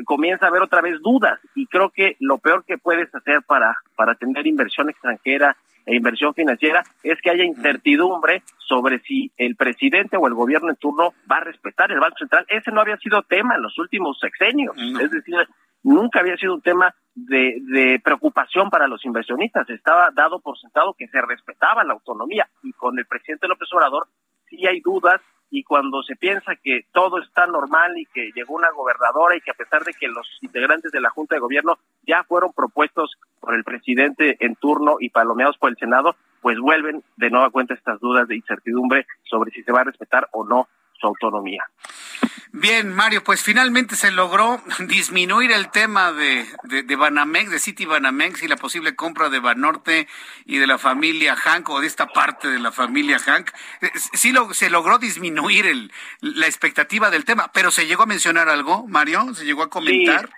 [0.05, 3.77] comienza a haber otra vez dudas y creo que lo peor que puedes hacer para
[3.95, 5.57] para tener inversión extranjera
[5.87, 10.75] e inversión financiera es que haya incertidumbre sobre si el presidente o el gobierno en
[10.75, 12.45] turno va a respetar el Banco Central.
[12.49, 14.75] Ese no había sido tema en los últimos sexenios.
[15.01, 15.35] Es decir,
[15.83, 19.69] nunca había sido un tema de, de, preocupación para los inversionistas.
[19.69, 24.07] Estaba dado por sentado que se respetaba la autonomía y con el presidente López Obrador
[24.49, 28.71] sí hay dudas y cuando se piensa que todo está normal y que llegó una
[28.71, 32.23] gobernadora y que a pesar de que los integrantes de la Junta de Gobierno ya
[32.23, 37.29] fueron propuestos por el presidente en turno y palomeados por el Senado, pues vuelven de
[37.29, 40.67] nueva cuenta estas dudas de incertidumbre sobre si se va a respetar o no
[40.99, 41.63] su autonomía.
[42.51, 48.41] Bien, Mario, pues finalmente se logró disminuir el tema de, de, Banamex, de City Banamex
[48.41, 50.07] y la posible compra de Banorte
[50.45, 53.51] y de la familia Hank o de esta parte de la familia Hank.
[53.81, 55.91] Eh, sí lo, se logró disminuir el,
[56.21, 59.33] la expectativa del tema, pero ¿se llegó a mencionar algo, Mario?
[59.33, 60.29] ¿Se llegó a comentar?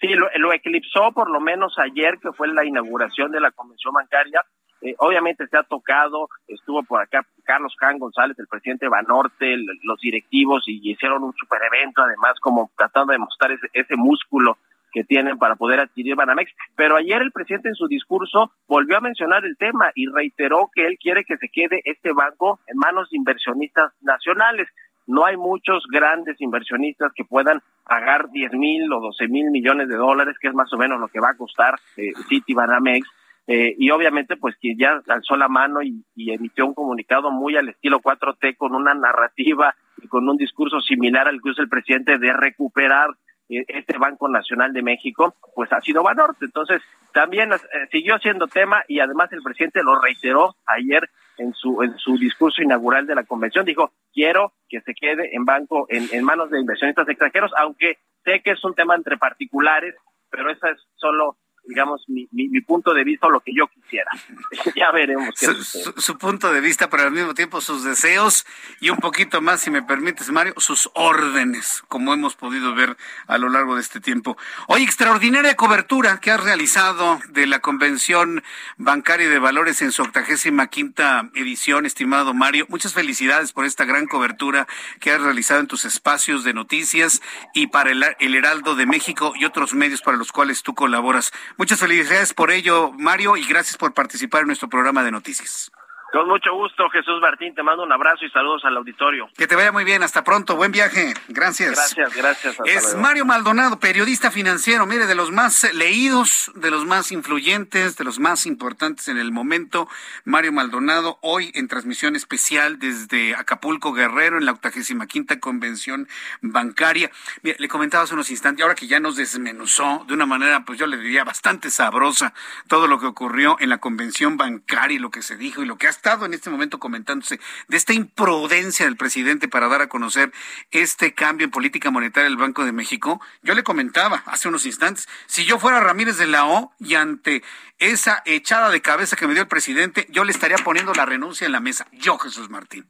[0.00, 3.92] Sí, lo, lo eclipsó por lo menos ayer, que fue la inauguración de la convención
[3.92, 4.42] bancaria
[4.82, 9.56] eh, obviamente se ha tocado, estuvo por acá Carlos Jan González, el presidente de Banorte,
[9.82, 14.58] los directivos y hicieron un super evento, además como tratando de mostrar ese, ese músculo
[14.92, 16.52] que tienen para poder adquirir Banamex.
[16.76, 20.86] Pero ayer el presidente en su discurso volvió a mencionar el tema y reiteró que
[20.86, 24.68] él quiere que se quede este banco en manos de inversionistas nacionales.
[25.06, 29.96] No hay muchos grandes inversionistas que puedan pagar 10 mil o 12 mil millones de
[29.96, 33.08] dólares, que es más o menos lo que va a costar eh, City Banamex
[33.46, 37.68] eh, y obviamente pues que ya alzó la mano y, emitió un comunicado muy al
[37.68, 42.18] estilo 4T con una narrativa y con un discurso similar al que usa el presidente
[42.18, 43.10] de recuperar
[43.48, 46.44] eh, este Banco Nacional de México, pues ha sido Banorte.
[46.44, 46.80] Entonces,
[47.12, 47.58] también eh,
[47.90, 52.62] siguió siendo tema y además el presidente lo reiteró ayer en su en su discurso
[52.62, 53.64] inaugural de la convención.
[53.64, 58.40] Dijo, quiero que se quede en banco, en, en manos de inversionistas extranjeros, aunque sé
[58.42, 59.96] que es un tema entre particulares,
[60.30, 64.10] pero esa es solo digamos, mi, mi, punto de vista o lo que yo quisiera.
[64.76, 65.34] ya veremos.
[65.38, 68.44] Qué su, su, punto de vista, pero al mismo tiempo sus deseos
[68.80, 72.96] y un poquito más, si me permites, Mario, sus órdenes, como hemos podido ver
[73.26, 74.36] a lo largo de este tiempo.
[74.66, 78.42] Hoy, extraordinaria cobertura que has realizado de la Convención
[78.76, 82.66] Bancaria de Valores en su octagésima quinta edición, estimado Mario.
[82.68, 84.66] Muchas felicidades por esta gran cobertura
[85.00, 87.22] que has realizado en tus espacios de noticias
[87.54, 91.32] y para el, el Heraldo de México y otros medios para los cuales tú colaboras.
[91.58, 95.70] Muchas felicidades por ello, Mario, y gracias por participar en nuestro programa de noticias.
[96.12, 97.54] Con mucho gusto, Jesús Martín.
[97.54, 99.30] Te mando un abrazo y saludos al auditorio.
[99.34, 100.02] Que te vaya muy bien.
[100.02, 100.56] Hasta pronto.
[100.56, 101.14] Buen viaje.
[101.28, 101.70] Gracias.
[101.70, 102.56] Gracias, gracias.
[102.66, 104.84] es Mario Maldonado, periodista financiero.
[104.84, 109.32] Mire, de los más leídos, de los más influyentes, de los más importantes en el
[109.32, 109.88] momento.
[110.26, 116.08] Mario Maldonado, hoy en transmisión especial desde Acapulco Guerrero, en la 85 quinta convención
[116.42, 117.10] bancaria.
[117.40, 120.78] Mire, le comentaba hace unos instantes, ahora que ya nos desmenuzó de una manera, pues
[120.78, 122.34] yo le diría bastante sabrosa
[122.68, 125.78] todo lo que ocurrió en la convención bancaria y lo que se dijo y lo
[125.78, 127.38] que hasta estado en este momento comentándose
[127.68, 130.32] de esta imprudencia del presidente para dar a conocer
[130.72, 135.08] este cambio en política monetaria del Banco de México, yo le comentaba hace unos instantes,
[135.26, 137.44] si yo fuera Ramírez de la O y ante
[137.78, 141.46] esa echada de cabeza que me dio el presidente, yo le estaría poniendo la renuncia
[141.46, 141.86] en la mesa.
[141.92, 142.84] Yo, Jesús Martín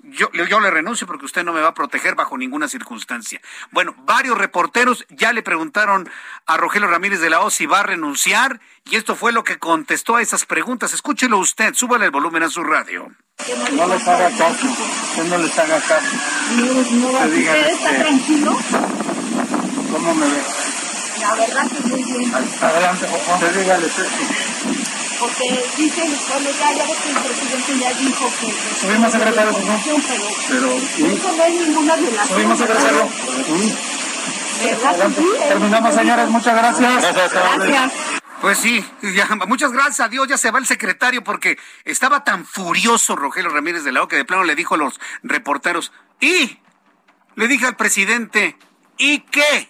[0.00, 3.40] yo, yo le renuncio porque usted no me va a proteger bajo ninguna circunstancia.
[3.70, 6.08] Bueno, varios reporteros ya le preguntaron
[6.46, 9.58] a Rogelio Ramírez de la O si va a renunciar y esto fue lo que
[9.58, 10.92] contestó a esas preguntas.
[10.92, 13.10] Escúchelo usted, súbale el volumen a su radio.
[13.72, 16.16] No les haga caso, usted no les haga caso.
[16.50, 18.58] ¿Usted está tranquilo?
[19.92, 20.42] ¿Cómo me ve?
[21.20, 22.32] La verdad que muy bien.
[22.34, 23.88] Adelante, usted dígale
[25.18, 28.54] porque dice, bueno, ya, ya ves que el presidente ya dijo que...
[28.80, 29.58] Subimos secretario, ¿no?
[30.48, 32.28] Pero, pero eso no hay ninguna relación.
[32.28, 33.08] Subimos secretario.
[35.48, 37.14] Terminamos, señores, muchas gracias.
[37.14, 37.92] Gracias.
[38.40, 42.46] Pues sí, ya, muchas gracias a Dios, ya se va el secretario porque estaba tan
[42.46, 46.58] furioso Rogelio Ramírez de la O que de plano le dijo a los reporteros, y
[47.34, 48.56] le dije al presidente,
[48.96, 49.68] ¿y qué?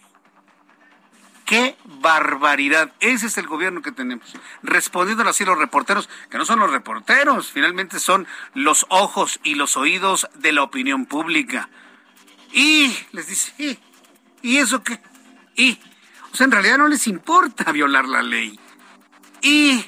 [1.49, 2.93] ¡Qué barbaridad!
[3.01, 4.35] Ese es el gobierno que tenemos.
[4.63, 9.79] Respondiendo así los reporteros, que no son los reporteros, finalmente son los ojos y los
[9.79, 11.71] oídos de la opinión pública.
[12.53, 13.79] Y les dice, ¿y,
[14.43, 15.01] ¿y eso qué?
[15.57, 15.81] Y,
[16.31, 18.61] o sea, en realidad no les importa violar la ley.
[19.41, 19.87] Y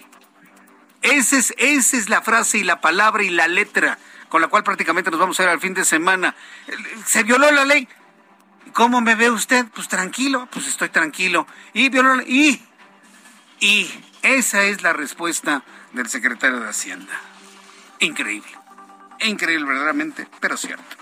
[1.02, 3.98] esa es, esa es la frase y la palabra y la letra
[4.30, 6.34] con la cual prácticamente nos vamos a ir al fin de semana.
[7.04, 7.86] Se violó la ley.
[8.72, 9.66] ¿Cómo me ve usted?
[9.74, 11.46] Pues tranquilo, pues estoy tranquilo.
[11.72, 11.90] Y,
[12.26, 12.62] y,
[13.60, 13.90] y
[14.22, 15.62] esa es la respuesta
[15.92, 17.12] del secretario de Hacienda.
[18.00, 18.50] Increíble.
[19.20, 20.96] Increíble verdaderamente, pero cierto.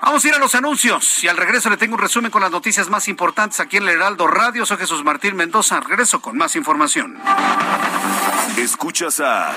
[0.00, 2.52] Vamos a ir a los anuncios y al regreso le tengo un resumen con las
[2.52, 4.64] noticias más importantes aquí en el Heraldo Radio.
[4.64, 5.80] Soy Jesús Martín Mendoza.
[5.80, 7.18] Regreso con más información.
[8.56, 9.56] Escuchas a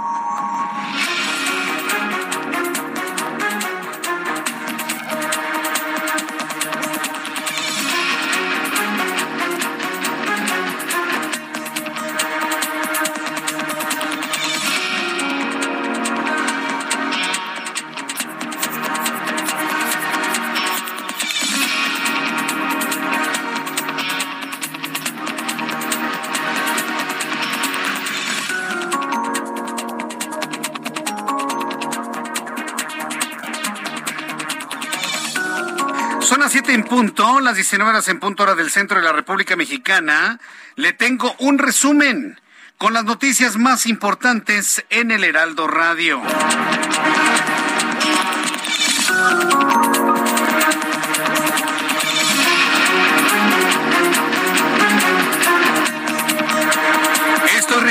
[37.21, 40.39] Punto, las 19 horas en punto hora del centro de la República Mexicana,
[40.75, 42.39] le tengo un resumen
[42.79, 46.19] con las noticias más importantes en el Heraldo Radio.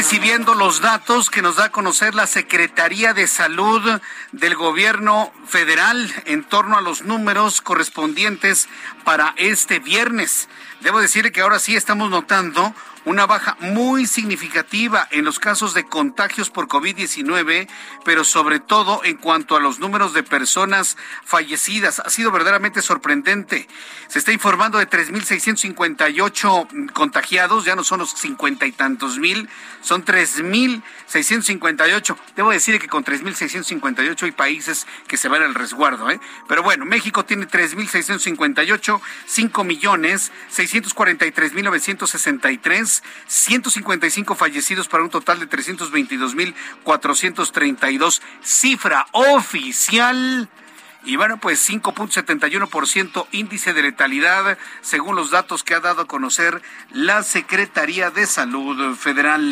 [0.00, 4.00] recibiendo los datos que nos da a conocer la Secretaría de Salud
[4.32, 8.68] del Gobierno Federal en torno a los números correspondientes
[9.04, 10.48] para este viernes.
[10.80, 12.72] Debo decirle que ahora sí estamos notando
[13.04, 17.68] una baja muy significativa en los casos de contagios por COVID-19,
[18.04, 22.00] pero sobre todo en cuanto a los números de personas fallecidas.
[22.00, 23.66] Ha sido verdaderamente sorprendente.
[24.08, 29.48] Se está informando de 3.658 contagiados, ya no son los cincuenta y tantos mil,
[29.80, 32.16] son 3.658.
[32.36, 36.20] Debo decir que con 3.658 hay países que se van al resguardo, ¿eh?
[36.48, 42.89] Pero bueno, México tiene 3.658, 5 millones 643.963
[43.26, 50.50] 155 fallecidos para un total de 322.432, cifra oficial.
[51.02, 56.60] Y bueno, pues 5.71% índice de letalidad, según los datos que ha dado a conocer
[56.90, 59.50] la Secretaría de Salud Federal.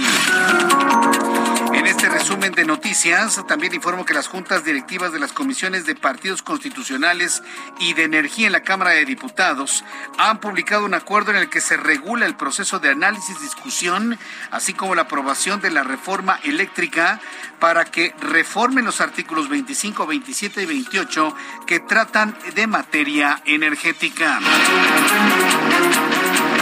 [1.88, 5.94] En este resumen de noticias, también informo que las juntas directivas de las comisiones de
[5.94, 7.42] partidos constitucionales
[7.80, 9.86] y de energía en la Cámara de Diputados
[10.18, 14.18] han publicado un acuerdo en el que se regula el proceso de análisis, discusión,
[14.50, 17.22] así como la aprobación de la reforma eléctrica
[17.58, 21.34] para que reformen los artículos 25, 27 y 28
[21.66, 24.40] que tratan de materia energética.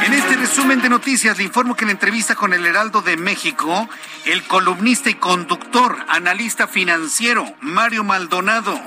[0.07, 3.89] En este resumen de noticias le informo que en entrevista con el Heraldo de México,
[4.25, 8.81] el columnista y conductor, analista financiero Mario Maldonado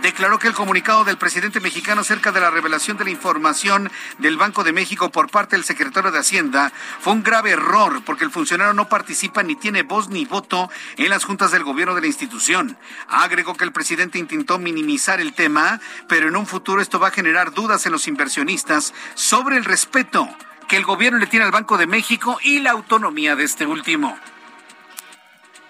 [0.00, 4.36] declaró que el comunicado del presidente mexicano acerca de la revelación de la información del
[4.36, 8.30] Banco de México por parte del secretario de Hacienda fue un grave error porque el
[8.30, 12.06] funcionario no participa ni tiene voz ni voto en las juntas del gobierno de la
[12.06, 12.78] institución.
[13.08, 17.10] Agregó que el presidente intentó minimizar el tema, pero en un futuro esto va a
[17.10, 20.28] generar dudas en los inversionistas sobre el respeto
[20.70, 24.16] que el gobierno le tiene al Banco de México y la autonomía de este último.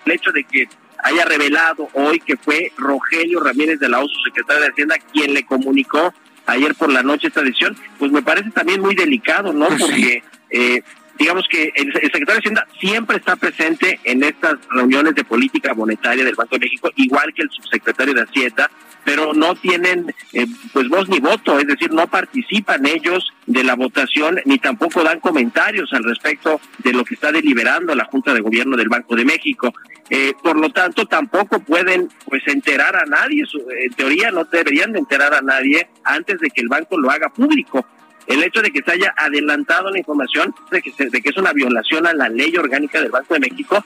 [0.05, 0.69] El hecho de que
[1.03, 5.47] haya revelado hoy que fue Rogelio Ramírez de la OSU, secretario de Hacienda, quien le
[5.47, 6.13] comunicó
[6.45, 9.69] ayer por la noche esta decisión, pues me parece también muy delicado, ¿no?
[9.69, 10.83] Pues Porque eh,
[11.19, 16.25] digamos que el, secretario de Hacienda siempre está presente en estas reuniones de política monetaria
[16.25, 18.71] del Banco de México, igual que el subsecretario de Hacienda,
[19.05, 23.75] pero no tienen eh, pues voz ni voto, es decir, no participan ellos de la
[23.75, 28.41] votación ni tampoco dan comentarios al respecto de lo que está deliberando la Junta de
[28.41, 29.73] Gobierno del Banco de México.
[30.09, 33.45] Eh, por lo tanto, tampoco pueden pues enterar a nadie,
[33.79, 37.29] en teoría no deberían de enterar a nadie antes de que el banco lo haga
[37.29, 37.87] público.
[38.27, 41.53] El hecho de que se haya adelantado la información de que, de que es una
[41.53, 43.85] violación a la ley orgánica del Banco de México,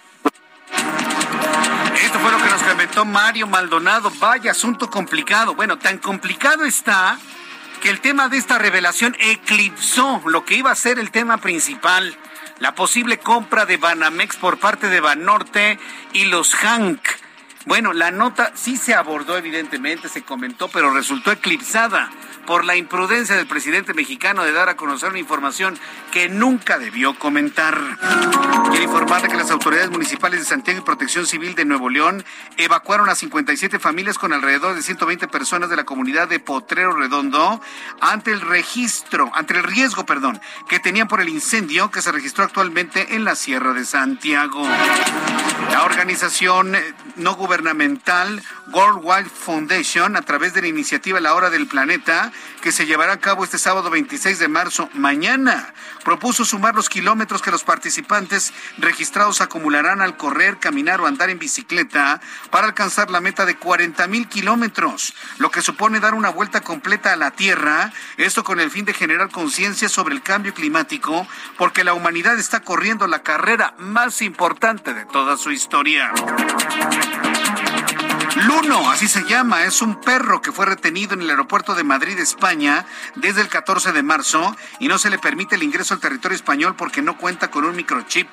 [2.02, 4.10] esto fue lo que nos comentó Mario Maldonado.
[4.18, 5.54] Vaya asunto complicado.
[5.54, 7.18] Bueno, tan complicado está
[7.80, 12.16] que el tema de esta revelación eclipsó lo que iba a ser el tema principal,
[12.58, 15.78] la posible compra de Banamex por parte de Banorte
[16.12, 17.00] y los Hank.
[17.66, 22.10] Bueno, la nota sí se abordó evidentemente, se comentó, pero resultó eclipsada
[22.46, 25.78] por la imprudencia del presidente mexicano de dar a conocer una información
[26.12, 27.78] que nunca debió comentar.
[28.70, 32.24] Quiero informarle que las autoridades municipales de Santiago y Protección Civil de Nuevo León
[32.56, 37.60] evacuaron a 57 familias con alrededor de 120 personas de la comunidad de Potrero Redondo
[38.00, 42.44] ante el registro, ante el riesgo, perdón, que tenían por el incendio que se registró
[42.44, 44.66] actualmente en la Sierra de Santiago.
[45.70, 46.76] La organización
[47.16, 48.42] no gubernamental
[48.72, 53.12] World Wide Foundation, a través de la iniciativa La Hora del Planeta, que se llevará
[53.12, 55.74] a cabo este sábado 26 de marzo, mañana.
[56.04, 61.38] Propuso sumar los kilómetros que los participantes registrados acumularán al correr, caminar o andar en
[61.38, 62.20] bicicleta
[62.50, 67.12] para alcanzar la meta de 40 mil kilómetros, lo que supone dar una vuelta completa
[67.12, 71.26] a la Tierra, esto con el fin de generar conciencia sobre el cambio climático,
[71.58, 76.12] porque la humanidad está corriendo la carrera más importante de toda su historia.
[78.36, 82.18] Luno, así se llama, es un perro que fue retenido en el aeropuerto de Madrid,
[82.18, 86.34] España, desde el 14 de marzo y no se le permite el ingreso al territorio
[86.34, 88.28] español porque no cuenta con un microchip.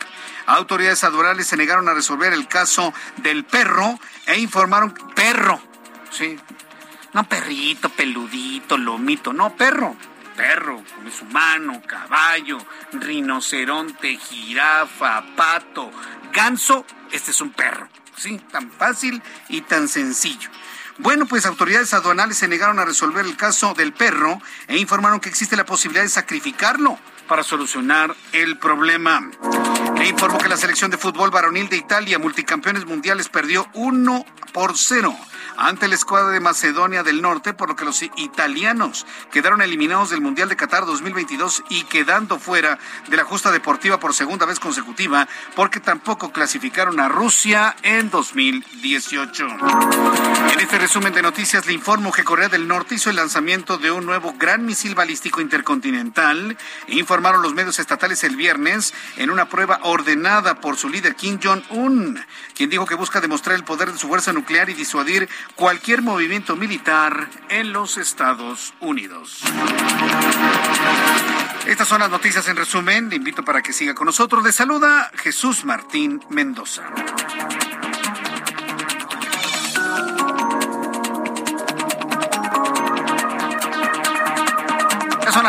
[0.47, 5.61] Autoridades aduanales se negaron a resolver el caso del perro e informaron perro,
[6.09, 6.35] sí,
[7.13, 9.95] no perrito, peludito, lomito, no perro,
[10.35, 12.57] perro, es humano, caballo,
[12.93, 15.91] rinoceronte, jirafa, pato,
[16.33, 17.87] ganso, este es un perro.
[18.51, 20.49] Tan fácil y tan sencillo.
[20.99, 25.29] Bueno, pues autoridades aduanales se negaron a resolver el caso del perro e informaron que
[25.29, 26.99] existe la posibilidad de sacrificarlo
[27.31, 29.31] para solucionar el problema.
[29.95, 34.77] Le informó que la selección de fútbol varonil de Italia, multicampeones mundiales, perdió 1 por
[34.77, 35.15] 0
[35.57, 40.21] ante la escuadra de Macedonia del Norte, por lo que los italianos quedaron eliminados del
[40.21, 45.27] Mundial de Qatar 2022 y quedando fuera de la justa deportiva por segunda vez consecutiva,
[45.55, 49.47] porque tampoco clasificaron a Rusia en 2018.
[50.51, 53.91] En este resumen de noticias le informo que Corea del Norte hizo el lanzamiento de
[53.91, 56.57] un nuevo gran misil balístico intercontinental,
[57.21, 62.19] informaron los medios estatales el viernes en una prueba ordenada por su líder Kim Jong-un,
[62.55, 66.55] quien dijo que busca demostrar el poder de su fuerza nuclear y disuadir cualquier movimiento
[66.55, 69.43] militar en los Estados Unidos.
[71.67, 73.09] Estas son las noticias en resumen.
[73.09, 74.43] Le invito para que siga con nosotros.
[74.43, 76.81] Le saluda Jesús Martín Mendoza.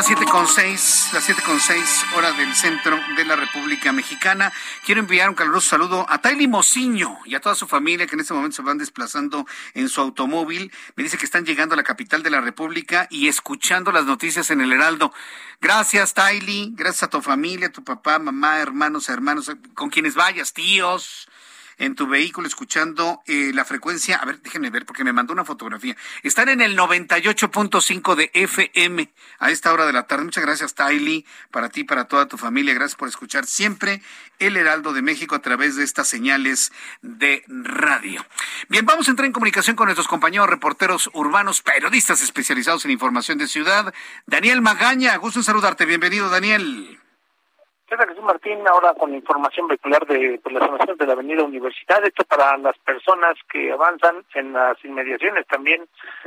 [0.02, 4.52] Las siete con seis, las siete con seis horas del centro de la República Mexicana.
[4.84, 8.20] Quiero enviar un caluroso saludo a Taily Mociño y a toda su familia que en
[8.20, 10.72] este momento se van desplazando en su automóvil.
[10.96, 14.50] Me dice que están llegando a la capital de la República y escuchando las noticias
[14.50, 15.14] en el Heraldo.
[15.60, 16.72] Gracias, Taily.
[16.74, 21.28] Gracias a tu familia, tu papá, mamá, hermanos, hermanos, con quienes vayas, tíos
[21.82, 25.44] en tu vehículo escuchando eh, la frecuencia, a ver, déjenme ver porque me mandó una
[25.44, 25.96] fotografía.
[26.22, 30.24] Están en el 98.5 de FM a esta hora de la tarde.
[30.24, 32.72] Muchas gracias, Tylee, para ti, para toda tu familia.
[32.72, 34.00] Gracias por escuchar siempre
[34.38, 36.70] el Heraldo de México a través de estas señales
[37.00, 38.24] de radio.
[38.68, 43.38] Bien, vamos a entrar en comunicación con nuestros compañeros reporteros urbanos, periodistas especializados en información
[43.38, 43.92] de ciudad.
[44.26, 45.84] Daniel Magaña, gusto en saludarte.
[45.84, 47.01] Bienvenido, Daniel.
[47.98, 52.56] Jesús Martín, ahora con información vehicular de pues, las de la Avenida Universidad, esto para
[52.56, 55.86] las personas que avanzan en las inmediaciones también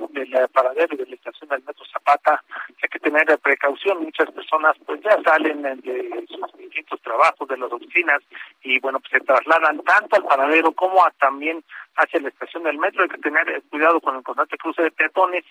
[0.10, 2.44] del paradero y de la estación del Metro Zapata,
[2.82, 7.72] hay que tener precaución, muchas personas pues ya salen de sus distintos trabajos, de las
[7.72, 8.22] oficinas,
[8.62, 11.64] y bueno, pues se trasladan tanto al paradero como a, también
[11.96, 15.44] hacia la estación del metro, hay que tener cuidado con el constante cruce de peatones,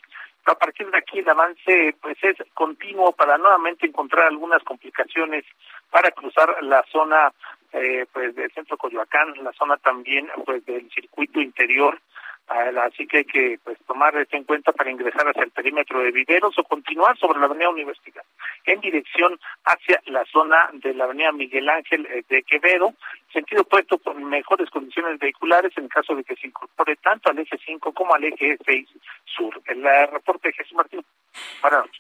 [0.47, 5.45] a partir de aquí el avance pues es continuo para nuevamente encontrar algunas complicaciones
[5.90, 7.32] para cruzar la zona
[7.72, 11.99] eh, pues del centro Coyoacán, la zona también pues del circuito interior
[12.47, 16.11] así que hay que pues tomar esto en cuenta para ingresar hacia el perímetro de
[16.11, 18.22] Viveros o continuar sobre la avenida Universidad
[18.66, 22.95] en dirección hacia la zona de la avenida Miguel Ángel eh, de Quevedo,
[23.32, 27.59] sentido opuesto con mejores condiciones vehiculares en caso de que se incorpore tanto al eje
[27.64, 28.88] 5 como al eje 6
[29.24, 29.61] sur.
[29.66, 31.05] El reporte de Jesús Martín.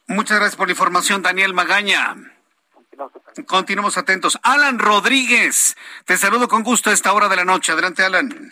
[0.06, 2.14] Muchas gracias por la información, Daniel Magaña.
[3.46, 4.38] Continuamos atentos.
[4.42, 7.72] Alan Rodríguez, te saludo con gusto a esta hora de la noche.
[7.72, 8.50] Adelante, Alan.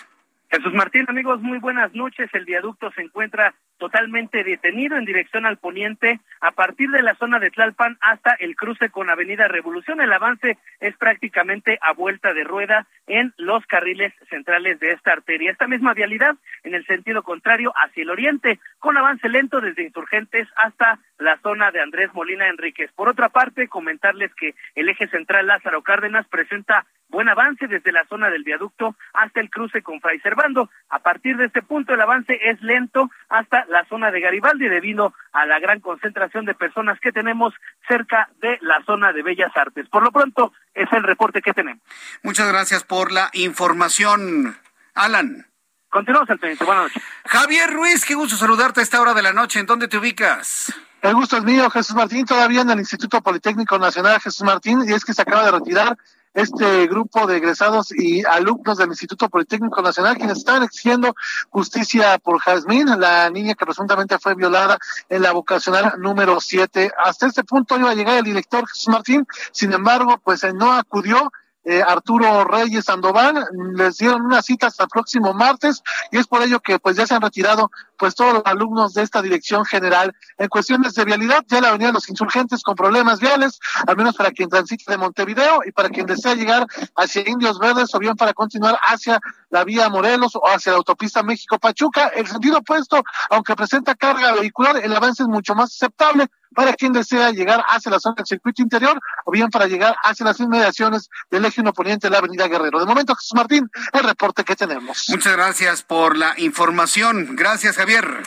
[0.54, 2.28] Jesús Martín, amigos, muy buenas noches.
[2.34, 7.38] El viaducto se encuentra totalmente detenido en dirección al poniente a partir de la zona
[7.38, 10.02] de Tlalpan hasta el cruce con Avenida Revolución.
[10.02, 15.50] El avance es prácticamente a vuelta de rueda en los carriles centrales de esta arteria.
[15.50, 20.46] Esta misma vialidad en el sentido contrario hacia el oriente, con avance lento desde Insurgentes
[20.56, 22.92] hasta la zona de Andrés Molina Enríquez.
[22.92, 28.04] Por otra parte, comentarles que el eje central Lázaro Cárdenas presenta buen avance desde la
[28.06, 30.70] zona del viaducto hasta el cruce con Fray Servando.
[30.88, 35.14] A partir de este punto el avance es lento hasta la zona de Garibaldi debido
[35.32, 37.54] a la gran concentración de personas que tenemos
[37.86, 39.88] cerca de la zona de Bellas Artes.
[39.88, 41.82] Por lo pronto es el reporte que tenemos.
[42.22, 44.56] Muchas gracias por la información,
[44.94, 45.46] Alan.
[45.90, 46.64] Continuamos al pendiente.
[46.64, 47.02] Buenas noches.
[47.26, 49.60] Javier Ruiz, qué gusto saludarte a esta hora de la noche.
[49.60, 50.74] ¿En dónde te ubicas?
[51.02, 54.92] El gusto es mío, Jesús Martín, todavía en el Instituto Politécnico Nacional Jesús Martín, y
[54.92, 55.98] es que se acaba de retirar
[56.34, 61.14] este grupo de egresados y alumnos del Instituto Politécnico Nacional, quienes estaban exigiendo
[61.50, 64.78] justicia por Jazmín, la niña que presuntamente fue violada
[65.08, 66.92] en la vocacional número 7.
[67.04, 70.72] Hasta este punto iba a llegar el director Jesús Martín, sin embargo, pues eh, no
[70.72, 71.30] acudió
[71.64, 76.42] eh, Arturo Reyes Sandoval, les dieron una cita hasta el próximo martes y es por
[76.42, 80.12] ello que pues ya se han retirado pues todos los alumnos de esta dirección general.
[80.38, 84.32] En cuestiones de vialidad, ya la avenida Los Insurgentes con problemas viales, al menos para
[84.32, 88.34] quien transite de Montevideo y para quien desea llegar hacia Indios Verdes o bien para
[88.34, 92.08] continuar hacia la vía Morelos o hacia la autopista México-Pachuca.
[92.08, 96.92] El sentido opuesto, aunque presenta carga vehicular, el avance es mucho más aceptable para quien
[96.92, 101.08] desea llegar hacia la zona del circuito interior o bien para llegar hacia las inmediaciones
[101.30, 102.80] del eje poniente de la avenida Guerrero.
[102.80, 105.06] De momento, Jesús Martín, el reporte que tenemos.
[105.08, 107.36] Muchas gracias por la información.
[107.36, 108.22] Gracias, Javier.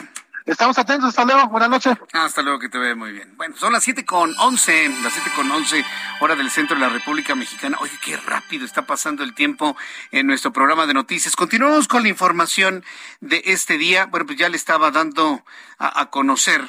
[0.46, 1.96] Estamos atentos, hasta luego, buenas noches.
[2.12, 3.36] Hasta luego, que te ve muy bien.
[3.36, 5.84] Bueno, son las siete con once, las siete con once,
[6.20, 7.76] hora del centro de la República Mexicana.
[7.80, 9.76] Oye, qué rápido está pasando el tiempo
[10.12, 11.34] en nuestro programa de noticias.
[11.34, 12.84] Continuamos con la información
[13.20, 14.06] de este día.
[14.06, 15.44] Bueno, pues ya le estaba dando
[15.78, 16.62] a conocer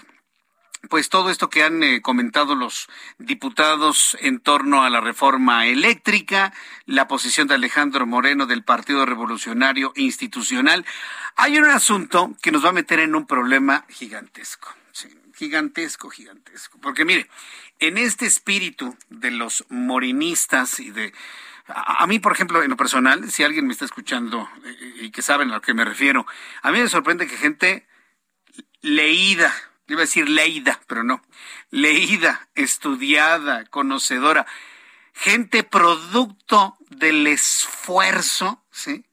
[0.89, 6.53] pues todo esto que han eh, comentado los diputados en torno a la reforma eléctrica,
[6.85, 10.85] la posición de Alejandro Moreno del Partido Revolucionario Institucional.
[11.35, 14.73] Hay un asunto que nos va a meter en un problema gigantesco,
[15.35, 16.79] gigantesco, gigantesco.
[16.79, 17.29] Porque mire,
[17.79, 21.13] en este espíritu de los morinistas y de...
[21.67, 25.21] A, mí, por ejemplo, en lo personal, si alguien me está escuchando eh, y que
[25.21, 26.25] saben a lo que me refiero,
[26.61, 27.87] a mí me sorprende que gente
[28.81, 29.53] leída,
[29.87, 31.21] iba a decir leída, pero no,
[31.69, 34.45] leída, estudiada, conocedora,
[35.13, 39.05] gente producto del esfuerzo, ¿sí?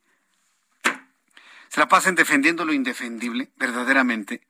[1.68, 4.46] Se la pasan defendiendo lo indefendible, verdaderamente.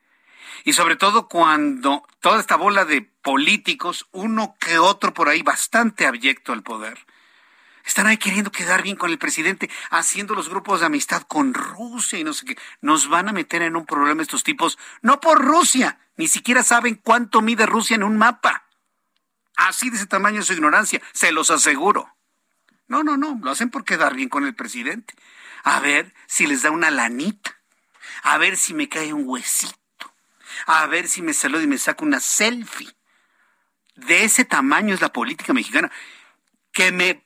[0.65, 6.07] Y sobre todo cuando toda esta bola de políticos, uno que otro por ahí bastante
[6.07, 6.99] abyecto al poder,
[7.85, 12.19] están ahí queriendo quedar bien con el presidente, haciendo los grupos de amistad con Rusia
[12.19, 12.59] y no sé qué.
[12.81, 16.95] Nos van a meter en un problema estos tipos, no por Rusia, ni siquiera saben
[16.97, 18.65] cuánto mide Rusia en un mapa.
[19.57, 22.17] Así de ese tamaño es su ignorancia, se los aseguro.
[22.87, 25.15] No, no, no, lo hacen por quedar bien con el presidente.
[25.63, 27.59] A ver si les da una lanita.
[28.23, 29.75] A ver si me cae un huesito.
[30.67, 32.95] A ver si me saluda y me saca una selfie.
[33.95, 35.91] De ese tamaño es la política mexicana.
[36.73, 37.24] Que me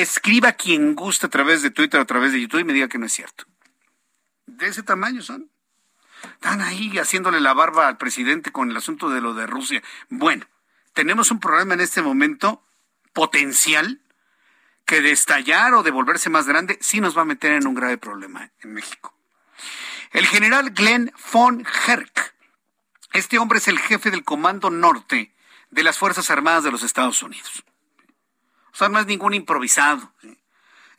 [0.00, 2.98] escriba quien guste a través de Twitter a través de YouTube y me diga que
[2.98, 3.44] no es cierto.
[4.46, 5.50] De ese tamaño son.
[6.22, 9.82] Están ahí haciéndole la barba al presidente con el asunto de lo de Rusia.
[10.08, 10.46] Bueno,
[10.92, 12.64] tenemos un problema en este momento
[13.12, 14.00] potencial
[14.86, 17.74] que de estallar o de volverse más grande sí nos va a meter en un
[17.74, 19.14] grave problema en México.
[20.12, 22.34] El general Glenn von Herk,
[23.12, 25.34] este hombre es el jefe del Comando Norte
[25.70, 27.64] de las Fuerzas Armadas de los Estados Unidos.
[28.74, 30.12] O sea, no es ningún improvisado.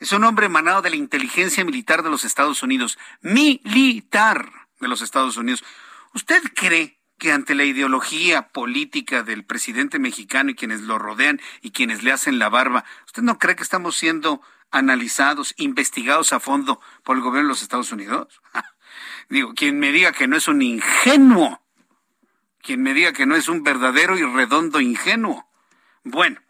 [0.00, 2.98] Es un hombre emanado de la inteligencia militar de los Estados Unidos.
[3.20, 4.50] Militar
[4.80, 5.62] de los Estados Unidos.
[6.14, 11.70] ¿Usted cree que ante la ideología política del presidente mexicano y quienes lo rodean y
[11.70, 16.80] quienes le hacen la barba, ¿usted no cree que estamos siendo analizados, investigados a fondo
[17.04, 18.40] por el gobierno de los Estados Unidos?
[19.28, 21.62] Digo, quien me diga que no es un ingenuo,
[22.62, 25.46] quien me diga que no es un verdadero y redondo ingenuo.
[26.04, 26.40] Bueno,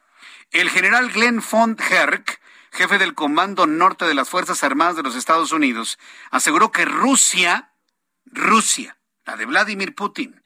[0.51, 2.41] el general Glenn von Herk,
[2.71, 5.99] jefe del Comando Norte de las Fuerzas Armadas de los Estados Unidos,
[6.31, 7.73] aseguró que Rusia,
[8.25, 10.43] Rusia, la de Vladimir Putin,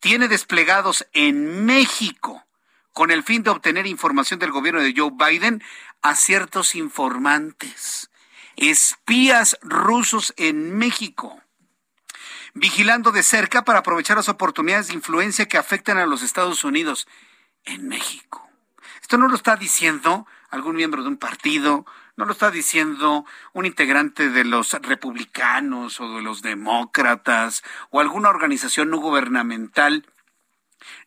[0.00, 2.44] tiene desplegados en México
[2.92, 5.62] con el fin de obtener información del gobierno de Joe Biden
[6.02, 8.10] a ciertos informantes,
[8.56, 11.40] espías rusos en México,
[12.54, 17.06] vigilando de cerca para aprovechar las oportunidades de influencia que afectan a los Estados Unidos
[17.64, 18.47] en México.
[19.08, 21.86] Esto no lo está diciendo algún miembro de un partido,
[22.16, 28.28] no lo está diciendo un integrante de los republicanos o de los demócratas o alguna
[28.28, 30.04] organización no gubernamental.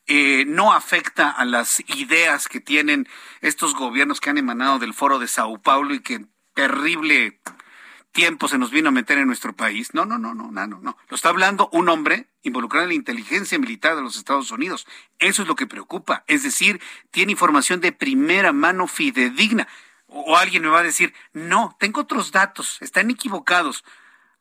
[0.08, 3.08] Eh, no afecta a las ideas que tienen
[3.42, 6.26] estos gobiernos que han emanado del foro de Sao Paulo y que
[6.56, 7.40] terrible
[8.12, 9.94] tiempo se nos vino a meter en nuestro país.
[9.94, 10.98] No, no, no, no, no, no.
[11.10, 14.88] Lo está hablando un hombre involucrado en la inteligencia militar de los Estados Unidos.
[15.20, 16.24] Eso es lo que preocupa.
[16.28, 16.82] Es decir,
[17.12, 19.68] tiene información de primera mano fidedigna
[20.12, 23.86] o alguien me va a decir, no, tengo otros datos, están equivocados.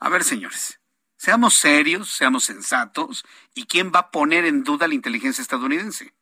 [0.00, 0.80] A ver, señores,
[1.16, 6.12] seamos serios, seamos sensatos, ¿y quién va a poner en duda la inteligencia estadounidense?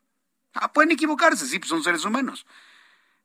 [0.53, 2.47] Ah, pueden equivocarse, sí, pues son seres humanos.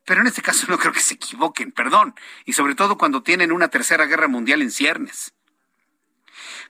[0.04, 3.52] Pero en este caso no creo que se equivoquen, perdón, y sobre todo cuando tienen
[3.52, 5.34] una tercera guerra mundial en ciernes.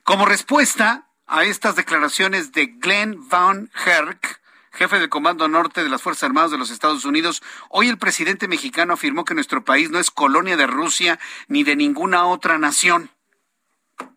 [0.03, 4.39] Como respuesta a estas declaraciones de Glenn Van Herk,
[4.71, 8.47] jefe del Comando Norte de las Fuerzas Armadas de los Estados Unidos, hoy el presidente
[8.47, 13.09] mexicano afirmó que nuestro país no es colonia de Rusia ni de ninguna otra nación.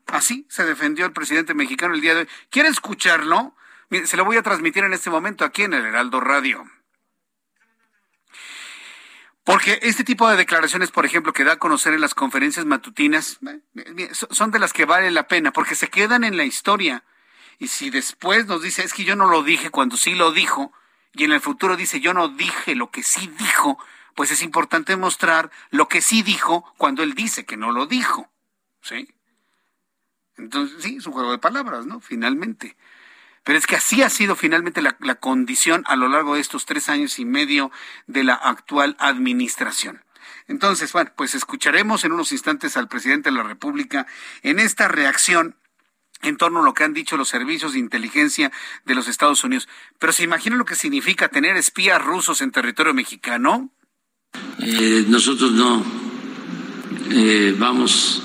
[0.06, 2.28] Así se defendió el presidente mexicano el día de hoy.
[2.50, 3.54] ¿Quiere escucharlo?
[4.04, 6.66] se lo voy a transmitir en este momento aquí en el Heraldo Radio.
[9.49, 13.38] Porque este tipo de declaraciones, por ejemplo, que da a conocer en las conferencias matutinas,
[13.76, 17.03] eh, son de las que vale la pena, porque se quedan en la historia.
[17.59, 20.70] Y si después nos dice, es que yo no lo dije cuando sí lo dijo,
[21.14, 23.78] y en el futuro dice, yo no dije lo que sí dijo,
[24.14, 28.30] pues es importante mostrar lo que sí dijo cuando él dice que no lo dijo.
[28.82, 29.09] ¿Sí?
[30.36, 32.01] Entonces, sí, es un juego de palabras, ¿no?
[32.01, 32.76] Finalmente.
[33.49, 36.66] Pero es que así ha sido finalmente la, la condición a lo largo de estos
[36.66, 37.72] tres años y medio
[38.07, 40.05] de la actual administración.
[40.49, 44.07] Entonces, bueno, pues escucharemos en unos instantes al presidente de la República
[44.42, 45.57] en esta reacción
[46.20, 48.53] en torno a lo que han dicho los servicios de inteligencia
[48.84, 49.66] de los Estados Unidos.
[49.99, 53.70] Pero ¿se imagina lo que significa tener espías rusos en territorio mexicano?
[54.59, 55.82] Eh, nosotros no
[57.12, 58.22] eh, vamos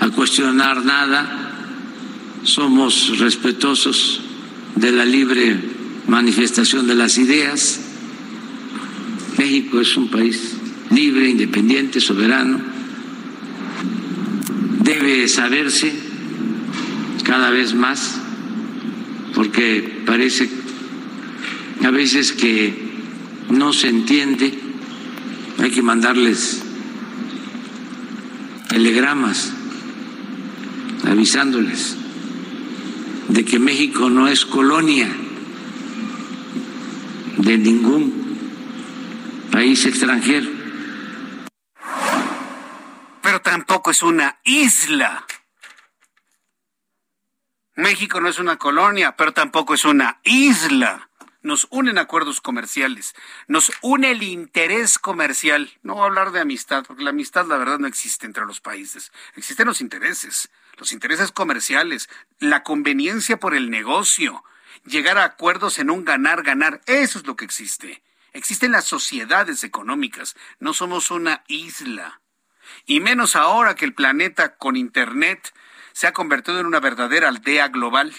[0.00, 1.54] a cuestionar nada,
[2.44, 4.24] somos respetuosos
[4.76, 5.56] de la libre
[6.06, 7.80] manifestación de las ideas.
[9.36, 10.54] México es un país
[10.90, 12.60] libre, independiente, soberano.
[14.82, 15.92] Debe saberse
[17.24, 18.20] cada vez más,
[19.34, 20.48] porque parece
[21.84, 22.74] a veces que
[23.50, 24.58] no se entiende,
[25.58, 26.62] hay que mandarles
[28.68, 29.52] telegramas
[31.04, 31.96] avisándoles
[33.38, 35.06] de que México no es colonia
[37.36, 38.02] de ningún
[39.52, 40.50] país extranjero.
[43.22, 45.24] Pero tampoco es una isla.
[47.76, 51.08] México no es una colonia, pero tampoco es una isla.
[51.40, 53.14] Nos unen acuerdos comerciales,
[53.46, 55.70] nos une el interés comercial.
[55.84, 58.60] No voy a hablar de amistad, porque la amistad la verdad no existe entre los
[58.60, 59.12] países.
[59.36, 62.08] Existen los intereses, los intereses comerciales,
[62.38, 64.44] la conveniencia por el negocio,
[64.84, 66.80] llegar a acuerdos en un ganar-ganar.
[66.86, 68.02] Eso es lo que existe.
[68.32, 72.20] Existen las sociedades económicas, no somos una isla.
[72.86, 75.52] Y menos ahora que el planeta con Internet
[75.92, 78.14] se ha convertido en una verdadera aldea global.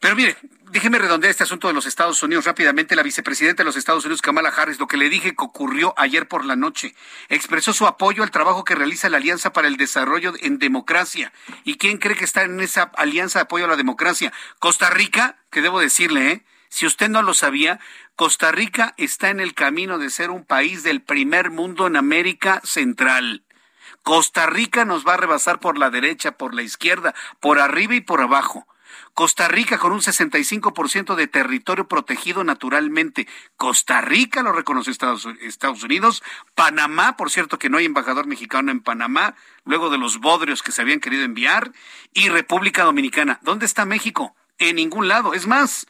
[0.00, 0.34] Pero mire,
[0.70, 2.96] déjeme redondear este asunto de los Estados Unidos rápidamente.
[2.96, 6.26] La vicepresidenta de los Estados Unidos, Kamala Harris, lo que le dije que ocurrió ayer
[6.26, 6.94] por la noche,
[7.28, 11.32] expresó su apoyo al trabajo que realiza la Alianza para el Desarrollo en Democracia.
[11.64, 14.32] ¿Y quién cree que está en esa alianza de apoyo a la democracia?
[14.58, 16.44] Costa Rica, que debo decirle, ¿eh?
[16.70, 17.80] Si usted no lo sabía,
[18.16, 22.62] Costa Rica está en el camino de ser un país del primer mundo en América
[22.64, 23.44] Central.
[24.02, 28.00] Costa Rica nos va a rebasar por la derecha, por la izquierda, por arriba y
[28.00, 28.66] por abajo.
[29.14, 33.26] Costa Rica con un 65% de territorio protegido naturalmente.
[33.56, 36.22] Costa Rica lo reconoció Estados, Estados Unidos.
[36.54, 39.34] Panamá, por cierto que no hay embajador mexicano en Panamá,
[39.64, 41.72] luego de los bodrios que se habían querido enviar.
[42.12, 43.38] Y República Dominicana.
[43.42, 44.34] ¿Dónde está México?
[44.58, 45.34] En ningún lado.
[45.34, 45.86] Es más,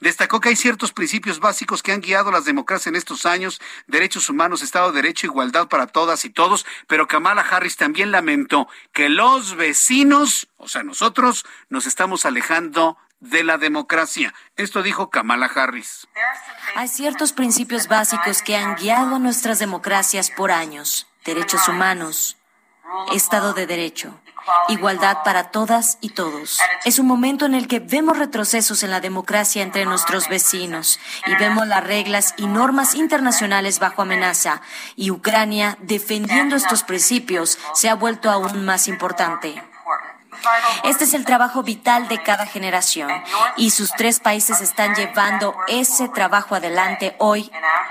[0.00, 4.28] Destacó que hay ciertos principios básicos que han guiado las democracias en estos años, derechos
[4.30, 9.08] humanos, Estado de Derecho, igualdad para todas y todos, pero Kamala Harris también lamentó que
[9.08, 14.34] los vecinos, o sea, nosotros, nos estamos alejando de la democracia.
[14.56, 16.08] Esto dijo Kamala Harris.
[16.74, 21.06] Hay ciertos principios básicos que han guiado nuestras democracias por años.
[21.24, 22.38] Derechos humanos,
[23.12, 24.18] Estado de Derecho,
[24.68, 26.58] igualdad para todas y todos.
[26.84, 31.34] Es un momento en el que vemos retrocesos en la democracia entre nuestros vecinos y
[31.36, 34.60] vemos las reglas y normas internacionales bajo amenaza
[34.96, 39.62] y Ucrania defendiendo estos principios se ha vuelto aún más importante.
[40.84, 43.10] Este es el trabajo vital de cada generación
[43.56, 47.50] y sus tres países están llevando ese trabajo adelante hoy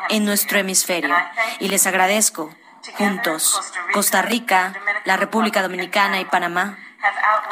[0.10, 1.16] en nuestro hemisferio.
[1.60, 2.50] Y les agradezco
[2.98, 3.60] juntos,
[3.94, 4.74] Costa Rica,
[5.06, 6.78] la República Dominicana y Panamá,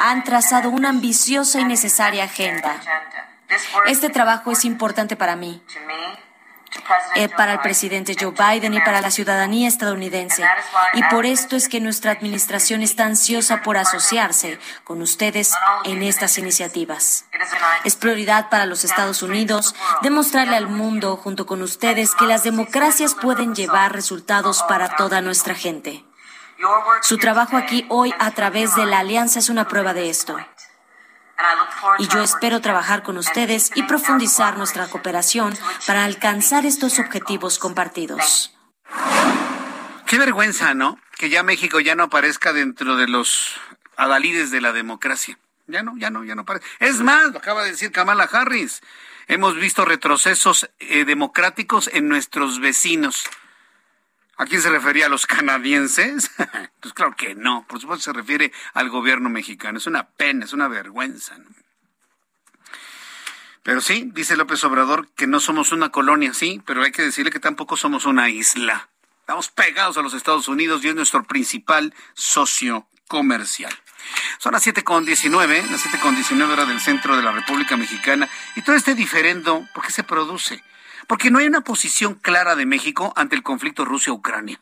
[0.00, 2.80] han trazado una ambiciosa y necesaria agenda.
[3.86, 5.62] Este trabajo es importante para mí,
[7.16, 10.44] eh, para el presidente Joe Biden y para la ciudadanía estadounidense.
[10.94, 15.52] Y por esto es que nuestra administración está ansiosa por asociarse con ustedes
[15.84, 17.24] en estas iniciativas.
[17.84, 23.14] Es prioridad para los Estados Unidos demostrarle al mundo, junto con ustedes, que las democracias
[23.14, 26.04] pueden llevar resultados para toda nuestra gente.
[27.02, 30.36] Su trabajo aquí hoy a través de la alianza es una prueba de esto.
[31.98, 35.54] Y yo espero trabajar con ustedes y profundizar nuestra cooperación
[35.86, 38.54] para alcanzar estos objetivos compartidos.
[40.06, 40.98] Qué vergüenza, ¿no?
[41.16, 43.60] Que ya México ya no aparezca dentro de los
[43.96, 45.38] adalides de la democracia.
[45.66, 46.66] Ya no, ya no, ya no aparece.
[46.80, 48.80] Es más, lo acaba de decir Kamala Harris.
[49.26, 53.28] Hemos visto retrocesos eh, democráticos en nuestros vecinos.
[54.38, 55.06] ¿A quién se refería?
[55.06, 56.30] ¿A los canadienses?
[56.80, 57.66] pues claro que no.
[57.68, 59.78] Por supuesto se refiere al gobierno mexicano.
[59.78, 61.36] Es una pena, es una vergüenza.
[63.64, 67.32] Pero sí, dice López Obrador que no somos una colonia, sí, pero hay que decirle
[67.32, 68.88] que tampoco somos una isla.
[69.20, 73.76] Estamos pegados a los Estados Unidos y es nuestro principal socio comercial.
[74.38, 78.94] Son las 7.19, las 7.19 horas del centro de la República Mexicana y todo este
[78.94, 80.62] diferendo, ¿por qué se produce?
[81.08, 84.60] Porque no hay una posición clara de México ante el conflicto Rusia-Ucrania.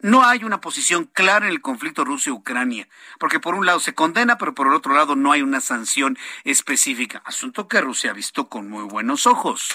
[0.00, 2.88] No hay una posición clara en el conflicto Rusia-Ucrania,
[3.18, 6.18] porque por un lado se condena, pero por el otro lado no hay una sanción
[6.44, 9.70] específica, asunto que Rusia ha visto con muy buenos ojos.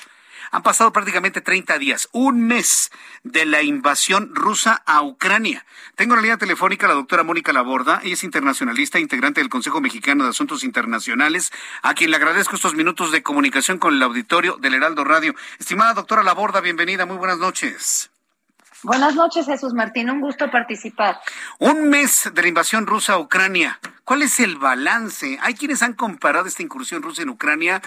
[0.51, 2.91] Han pasado prácticamente 30 días, un mes
[3.23, 5.65] de la invasión rusa a Ucrania.
[5.95, 8.01] Tengo en la línea telefónica a la doctora Mónica Laborda.
[8.03, 11.51] Ella es internacionalista, integrante del Consejo Mexicano de Asuntos Internacionales,
[11.81, 15.35] a quien le agradezco estos minutos de comunicación con el auditorio del Heraldo Radio.
[15.59, 18.11] Estimada doctora Laborda, bienvenida, muy buenas noches.
[18.83, 20.09] Buenas noches, Jesús Martín.
[20.09, 21.19] Un gusto participar.
[21.57, 23.79] Un mes de la invasión rusa a Ucrania.
[24.03, 25.39] ¿Cuál es el balance?
[25.41, 27.81] Hay quienes han comparado esta incursión rusa en Ucrania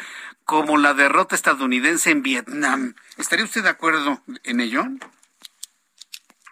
[0.45, 2.95] como la derrota estadounidense en Vietnam.
[3.19, 4.85] ¿Estaría usted de acuerdo en ello?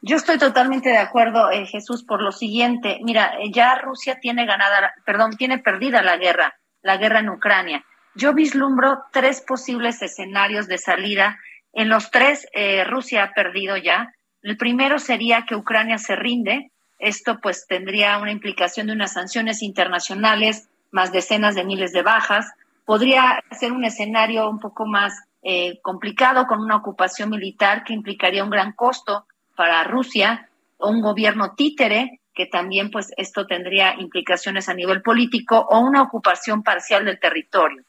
[0.03, 3.01] Yo estoy totalmente de acuerdo, eh, Jesús, por lo siguiente.
[3.03, 7.85] Mira, eh, ya Rusia tiene ganada, perdón, tiene perdida la guerra, la guerra en Ucrania.
[8.15, 11.39] Yo vislumbro tres posibles escenarios de salida.
[11.73, 14.13] En los tres, eh, Rusia ha perdido ya.
[14.43, 16.71] El primero sería que Ucrania se rinde.
[16.99, 22.53] Esto pues tendría una implicación de unas sanciones internacionales, más decenas de miles de bajas.
[22.85, 28.45] Podría ser un escenario un poco más eh, complicado con una ocupación militar que implicaría
[28.45, 30.49] un gran costo para Rusia,
[30.79, 36.03] o un gobierno títere, que también pues esto tendría implicaciones a nivel político, o una
[36.03, 37.83] ocupación parcial del territorio.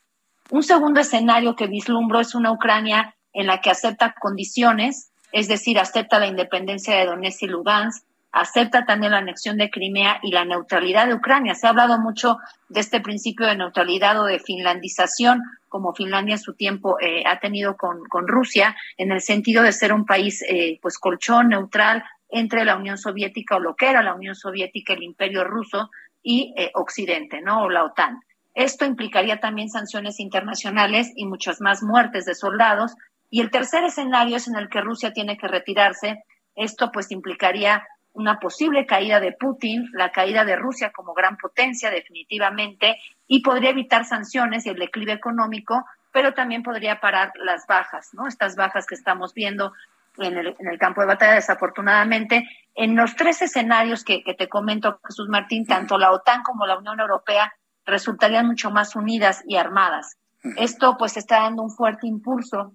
[0.50, 5.80] Un segundo escenario que vislumbro es una Ucrania en la que acepta condiciones es decir,
[5.80, 10.46] acepta la independencia de Donetsk y Lugansk, acepta también la anexión de Crimea y la
[10.46, 11.56] neutralidad de Ucrania.
[11.56, 12.38] Se ha hablado mucho
[12.68, 17.40] de este principio de neutralidad o de finlandización, como Finlandia en su tiempo eh, ha
[17.40, 22.66] tenido con, Rusia, en el sentido de ser un país eh, pues colchón neutral entre
[22.66, 25.90] la Unión Soviética o lo que era la Unión Soviética, el Imperio Ruso
[26.22, 27.64] y eh, Occidente, ¿no?
[27.64, 28.22] O la OTAN.
[28.54, 32.94] Esto implicaría también sanciones internacionales y muchas más muertes de soldados,
[33.30, 36.24] y el tercer escenario es en el que Rusia tiene que retirarse.
[36.56, 41.92] Esto pues implicaría una posible caída de Putin, la caída de Rusia como gran potencia
[41.92, 42.98] definitivamente,
[43.28, 48.28] y podría evitar sanciones y el declive económico, pero también podría parar las bajas, ¿no?
[48.28, 49.74] Estas bajas que estamos viendo
[50.18, 52.50] en el, en el campo de batalla, desafortunadamente.
[52.74, 56.78] En los tres escenarios que, que te comento, Jesús Martín, tanto la OTAN como la
[56.78, 57.54] Unión Europea
[57.86, 60.18] resultarían mucho más unidas y armadas.
[60.58, 62.74] Esto pues está dando un fuerte impulso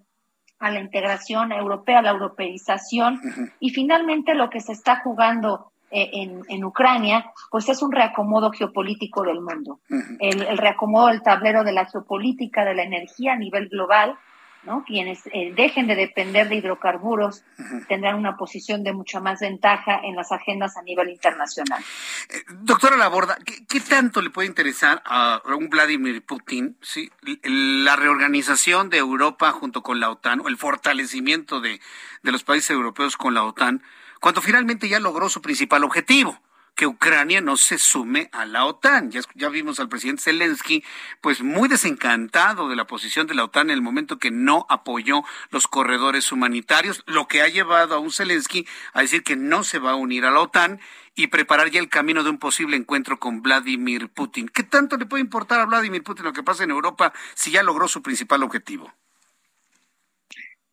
[0.59, 3.19] a la integración europea, a la europeización.
[3.59, 8.51] Y finalmente lo que se está jugando eh, en, en, Ucrania, pues es un reacomodo
[8.51, 9.79] geopolítico del mundo.
[10.19, 14.17] el, el, reacomodo del tablero de la geopolítica, de la energía a nivel global,
[14.65, 14.83] ¿no?
[14.85, 17.43] Quienes eh, dejen de depender de hidrocarburos
[17.87, 21.83] tendrán una posición de mucha más ventaja en las agendas a nivel internacional.
[22.29, 27.11] Eh, doctora Laborda, ¿qué, ¿qué, tanto le puede interesar a un Vladimir Putin ¿sí?
[27.43, 31.79] la reorganización de Europa junto con la OTAN o el fortalecimiento de,
[32.23, 33.81] de los países europeos con la OTAN
[34.19, 36.39] cuando finalmente ya logró su principal objetivo?
[36.75, 39.11] Que Ucrania no se sume a la OTAN.
[39.11, 40.83] Ya, vimos al presidente Zelensky,
[41.21, 45.23] pues muy desencantado de la posición de la OTAN en el momento que no apoyó
[45.49, 49.79] los corredores humanitarios, lo que ha llevado a un Zelensky a decir que no se
[49.79, 50.79] va a unir a la OTAN
[51.15, 54.49] y preparar ya el camino de un posible encuentro con Vladimir Putin.
[54.49, 57.63] ¿Qué tanto le puede importar a Vladimir Putin lo que pasa en Europa si ya
[57.63, 58.93] logró su principal objetivo?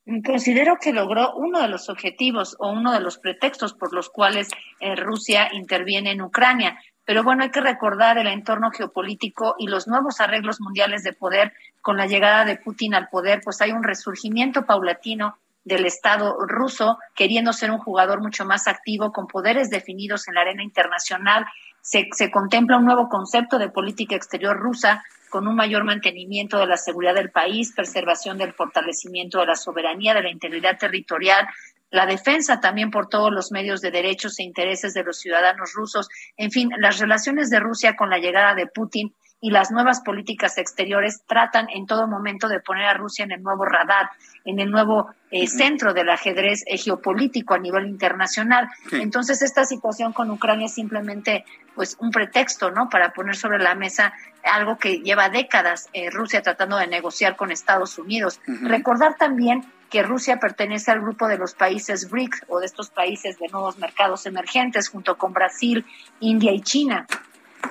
[0.05, 4.49] Considero que logró uno de los objetivos o uno de los pretextos por los cuales
[4.81, 6.77] eh, Rusia interviene en Ucrania.
[7.05, 11.53] Pero bueno, hay que recordar el entorno geopolítico y los nuevos arreglos mundiales de poder
[11.81, 16.99] con la llegada de Putin al poder, pues hay un resurgimiento paulatino del Estado ruso
[17.15, 21.47] queriendo ser un jugador mucho más activo con poderes definidos en la arena internacional.
[21.81, 26.67] Se, se contempla un nuevo concepto de política exterior rusa con un mayor mantenimiento de
[26.67, 31.49] la seguridad del país, preservación del fortalecimiento de la soberanía, de la integridad territorial,
[31.91, 36.11] la defensa también por todos los medios de derechos e intereses de los ciudadanos rusos.
[36.37, 40.56] En fin, las relaciones de Rusia con la llegada de Putin y las nuevas políticas
[40.56, 44.09] exteriores tratan en todo momento de poner a Rusia en el nuevo radar,
[44.44, 48.69] en el nuevo eh, centro del ajedrez eh, geopolítico a nivel internacional.
[48.93, 51.44] Entonces, esta situación con Ucrania es simplemente
[51.74, 52.89] pues un pretexto, ¿no?
[52.89, 54.12] Para poner sobre la mesa
[54.44, 58.40] algo que lleva décadas eh, Rusia tratando de negociar con Estados Unidos.
[58.47, 63.40] Recordar también que Rusia pertenece al grupo de los países BRIC o de estos países
[63.40, 65.85] de nuevos mercados emergentes junto con Brasil,
[66.20, 67.09] India y China.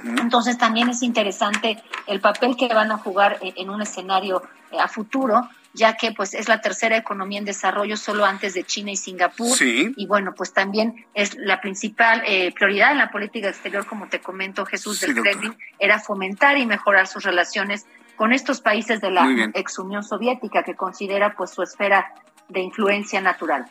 [0.03, 4.41] Entonces también es interesante el papel que van a jugar en un escenario
[4.79, 8.91] a futuro ya que pues es la tercera economía en desarrollo solo antes de China
[8.91, 9.55] y Singapur.
[9.61, 14.19] Y bueno, pues también es la principal eh, prioridad en la política exterior, como te
[14.19, 17.85] comento Jesús del Kremlin, era fomentar y mejorar sus relaciones
[18.15, 22.13] con estos países de la ex Unión Soviética, que considera pues su esfera
[22.49, 23.65] de influencia natural.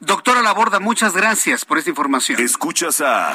[0.00, 2.40] Doctora Laborda, muchas gracias por esta información.
[2.40, 3.34] Escuchas a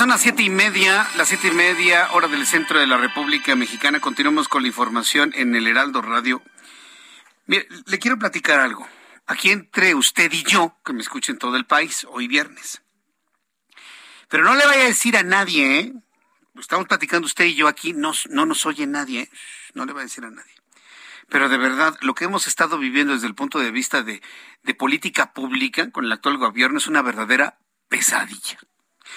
[0.00, 3.54] Son las siete y media, las siete y media, hora del centro de la República
[3.54, 4.00] Mexicana.
[4.00, 6.42] Continuamos con la información en el Heraldo Radio.
[7.44, 8.88] Mire, le quiero platicar algo.
[9.26, 12.80] Aquí entre usted y yo, que me escuchen todo el país, hoy viernes.
[14.30, 15.92] Pero no le vaya a decir a nadie, ¿eh?
[16.58, 19.30] Estamos platicando usted y yo aquí, no, no nos oye nadie, ¿eh?
[19.74, 20.54] no le va a decir a nadie.
[21.28, 24.22] Pero de verdad, lo que hemos estado viviendo desde el punto de vista de,
[24.62, 27.58] de política pública con el actual gobierno es una verdadera
[27.90, 28.58] pesadilla.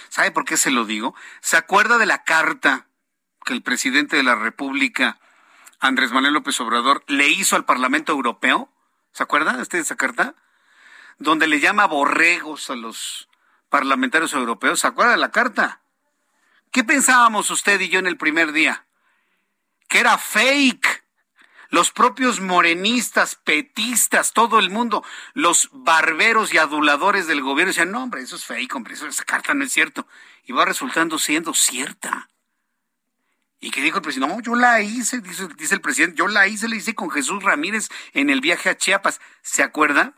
[0.09, 1.15] ¿Sabe por qué se lo digo?
[1.41, 2.87] ¿Se acuerda de la carta
[3.45, 5.19] que el presidente de la República,
[5.79, 8.71] Andrés Manuel López Obrador, le hizo al Parlamento Europeo?
[9.11, 10.35] ¿Se acuerda de esa carta?
[11.17, 13.29] Donde le llama borregos a los
[13.69, 14.79] parlamentarios europeos.
[14.79, 15.81] ¿Se acuerda de la carta?
[16.71, 18.85] ¿Qué pensábamos usted y yo en el primer día?
[19.87, 21.02] Que era fake
[21.73, 28.03] los propios morenistas, petistas, todo el mundo, los barberos y aduladores del gobierno decían, no,
[28.03, 30.07] hombre, eso es fake, hombre, esa carta no es cierto.
[30.45, 32.29] Y va resultando siendo cierta.
[33.59, 36.47] Y que dijo el presidente, no, yo la hice, dice, dice el presidente, yo la
[36.47, 39.19] hice, la hice con Jesús Ramírez en el viaje a Chiapas.
[39.41, 40.13] ¿Se acuerda?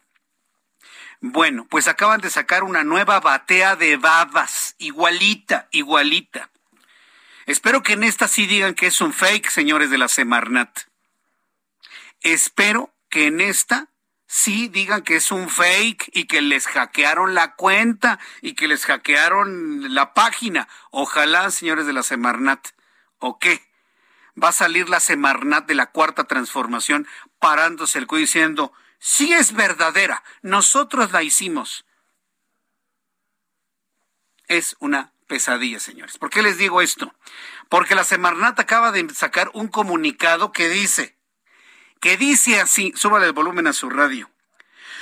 [1.22, 6.49] Bueno, pues acaban de sacar una nueva batea de babas, igualita, igualita.
[7.45, 10.94] Espero que en esta sí digan que es un fake, señores de la Semarnat.
[12.26, 13.91] Espero que en esta
[14.26, 18.84] sí digan que es un fake y que les hackearon la cuenta y que les
[18.88, 20.68] hackearon la página.
[20.89, 22.69] Ojalá, señores de la Semarnat.
[23.19, 23.61] ¿O qué?
[24.41, 27.07] Va a salir la Semarnat de la cuarta transformación
[27.38, 31.85] parándose el cuello diciendo, sí es verdadera, nosotros la hicimos.
[34.47, 36.18] es una pesadilla, señores.
[36.18, 37.14] ¿Por qué les digo esto?
[37.69, 41.14] Porque la Semarnat acaba de sacar un comunicado que dice,
[42.06, 44.30] que dice así, súbale el volumen a su radio.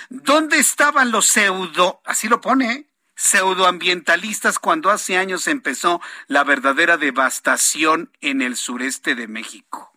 [0.08, 8.10] ¿Dónde estaban los pseudo, así lo pone, pseudoambientalistas cuando hace años empezó la verdadera devastación
[8.22, 9.92] en el sureste de México?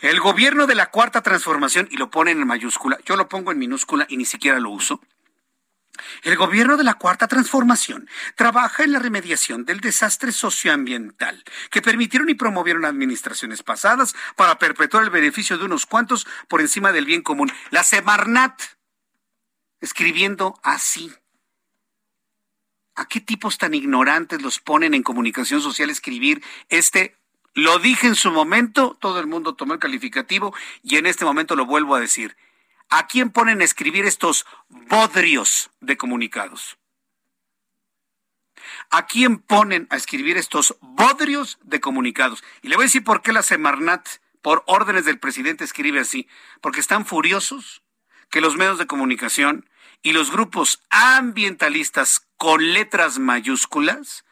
[0.00, 3.60] El gobierno de la cuarta transformación, y lo ponen en mayúscula, yo lo pongo en
[3.60, 5.00] minúscula y ni siquiera lo uso,
[6.22, 12.28] el gobierno de la Cuarta Transformación trabaja en la remediación del desastre socioambiental que permitieron
[12.30, 17.22] y promovieron administraciones pasadas para perpetuar el beneficio de unos cuantos por encima del bien
[17.22, 17.52] común.
[17.70, 18.60] La Semarnat,
[19.80, 21.12] escribiendo así.
[22.96, 27.18] ¿A qué tipos tan ignorantes los ponen en comunicación social escribir este?
[27.54, 31.56] Lo dije en su momento, todo el mundo tomó el calificativo y en este momento
[31.56, 32.36] lo vuelvo a decir
[32.90, 36.78] ¿A quién ponen a escribir estos bodrios de comunicados?
[38.90, 42.44] ¿A quién ponen a escribir estos bodrios de comunicados?
[42.62, 44.06] Y le voy a decir por qué la Semarnat,
[44.42, 46.28] por órdenes del presidente, escribe así.
[46.60, 47.82] Porque están furiosos
[48.30, 49.68] que los medios de comunicación
[50.02, 54.24] y los grupos ambientalistas con letras mayúsculas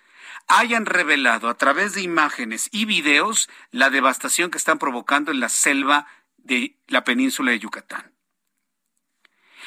[0.49, 5.49] hayan revelado a través de imágenes y videos la devastación que están provocando en la
[5.49, 6.07] selva
[6.37, 8.12] de la península de Yucatán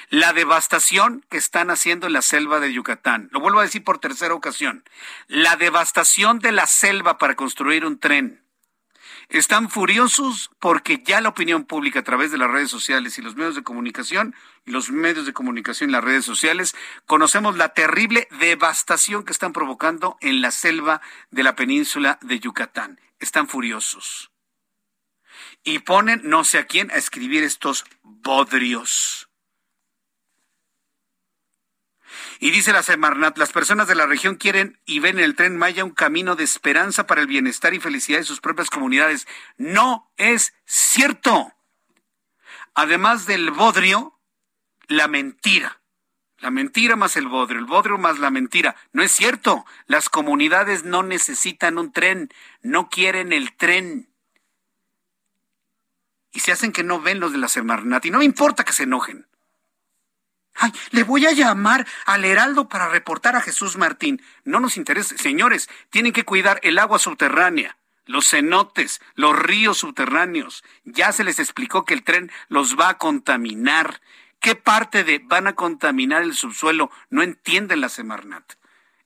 [0.10, 3.30] la devastación que están haciendo en la selva de Yucatán.
[3.32, 4.84] Lo vuelvo a decir por tercera ocasión.
[5.28, 8.46] La devastación de la selva para construir un tren.
[9.30, 13.36] Están furiosos porque ya la opinión pública a través de las redes sociales y los
[13.36, 16.76] medios de comunicación, los medios de comunicación y las redes sociales,
[17.08, 21.02] conocemos la terrible devastación que están provocando en la selva
[21.32, 23.02] de la península de Yucatán.
[23.20, 24.32] Están furiosos.
[25.64, 29.25] Y ponen no sé a quién a escribir estos bodrios.
[32.40, 35.58] Y dice la Semarnat, las personas de la región quieren y ven en el tren
[35.58, 39.28] Maya un camino de esperanza para el bienestar y felicidad de sus propias comunidades.
[39.58, 41.54] No es cierto.
[42.74, 44.20] Además del bodrio,
[44.88, 45.82] la mentira.
[46.40, 48.76] La mentira más el bodrio, el bodrio más la mentira.
[48.92, 49.66] No es cierto.
[49.88, 52.30] Las comunidades no necesitan un tren,
[52.62, 54.10] no quieren el tren.
[56.32, 58.06] Y se hacen que no ven los de la Semarnat.
[58.06, 59.26] Y no me importa que se enojen.
[60.56, 64.22] Ay, le voy a llamar al Heraldo para reportar a Jesús Martín.
[64.46, 70.64] No nos interesa, señores, tienen que cuidar el agua subterránea, los cenotes, los ríos subterráneos.
[70.86, 74.02] Ya se les explicó que el tren los va a contaminar.
[74.40, 78.54] ¿Qué parte de van a contaminar el subsuelo no entienden la Semarnat?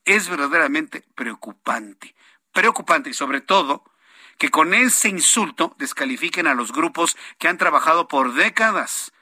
[0.05, 2.15] Es verdaderamente preocupante,
[2.51, 3.83] preocupante y sobre todo
[4.37, 9.13] que con ese insulto descalifiquen a los grupos que han trabajado por décadas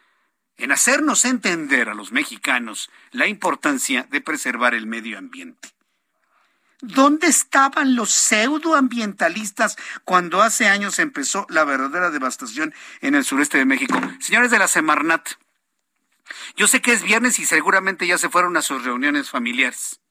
[0.57, 5.69] en hacernos entender a los mexicanos la importancia de preservar el medio ambiente.
[6.81, 13.65] ¿Dónde estaban los pseudoambientalistas cuando hace años empezó la verdadera devastación en el sureste de
[13.65, 13.99] México?
[14.19, 15.27] Señores de la Semarnat,
[16.55, 20.01] yo sé que es viernes y seguramente ya se fueron a sus reuniones familiares.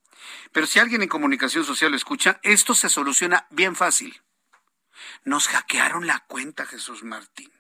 [0.53, 4.23] Pero si alguien en comunicación social lo escucha, esto se soluciona bien fácil.
[5.25, 7.53] Nos hackearon la cuenta, Jesús Martín.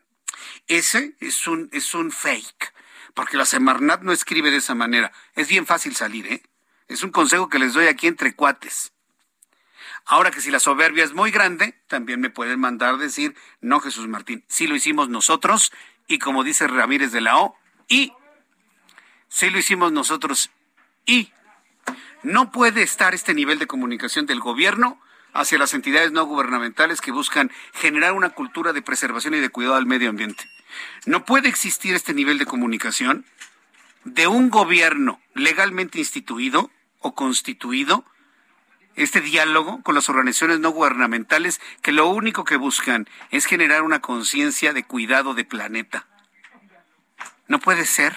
[0.67, 2.75] Ese es un, es un fake,
[3.15, 5.13] porque la Semarnat no escribe de esa manera.
[5.35, 6.43] Es bien fácil salir, ¿eh?
[6.89, 8.93] Es un consejo que les doy aquí entre cuates.
[10.05, 14.07] Ahora que si la soberbia es muy grande, también me pueden mandar decir, no Jesús
[14.07, 15.73] Martín, sí lo hicimos nosotros,
[16.07, 17.59] y como dice Ramírez de la O,
[17.89, 18.13] y
[19.29, 20.51] sí lo hicimos nosotros,
[21.07, 21.33] y
[22.23, 25.01] no puede estar este nivel de comunicación del gobierno
[25.41, 29.77] hacia las entidades no gubernamentales que buscan generar una cultura de preservación y de cuidado
[29.77, 30.45] del medio ambiente.
[31.05, 33.25] No puede existir este nivel de comunicación
[34.05, 38.05] de un gobierno legalmente instituido o constituido,
[38.95, 44.01] este diálogo con las organizaciones no gubernamentales que lo único que buscan es generar una
[44.01, 46.07] conciencia de cuidado de planeta.
[47.49, 48.15] No puede ser.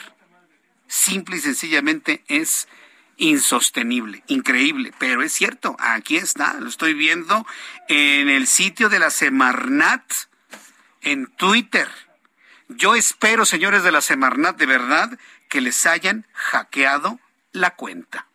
[0.88, 2.68] Simple y sencillamente es
[3.20, 7.46] insostenible, increíble, pero es cierto, aquí está, lo estoy viendo
[7.88, 10.04] en el sitio de la Semarnat,
[11.02, 11.88] en Twitter.
[12.70, 15.20] Yo espero, señores de la Semarnat, de verdad,
[15.50, 17.20] que les hayan hackeado
[17.52, 18.28] la cuenta.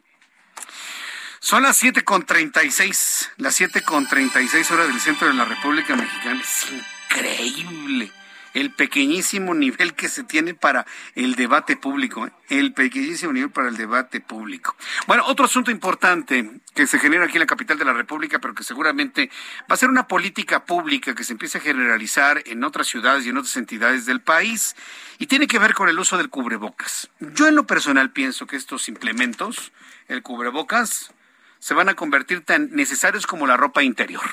[1.41, 2.27] Son las siete con
[2.71, 6.41] seis, las siete con seis horas del centro de la República Mexicana.
[6.41, 6.67] Es
[7.11, 8.13] increíble
[8.55, 12.33] el pequeñísimo nivel que se tiene para el debate público, ¿eh?
[12.49, 14.77] el pequeñísimo nivel para el debate público.
[15.07, 18.55] Bueno, otro asunto importante que se genera aquí en la capital de la República, pero
[18.55, 19.31] que seguramente
[19.63, 23.31] va a ser una política pública que se empiece a generalizar en otras ciudades y
[23.31, 24.77] en otras entidades del país,
[25.19, 27.11] y tiene que ver con el uso del cubrebocas.
[27.21, 29.73] Yo en lo personal pienso que estos implementos,
[30.09, 31.13] el cubrebocas,
[31.59, 34.25] se van a convertir tan necesarios como la ropa interior.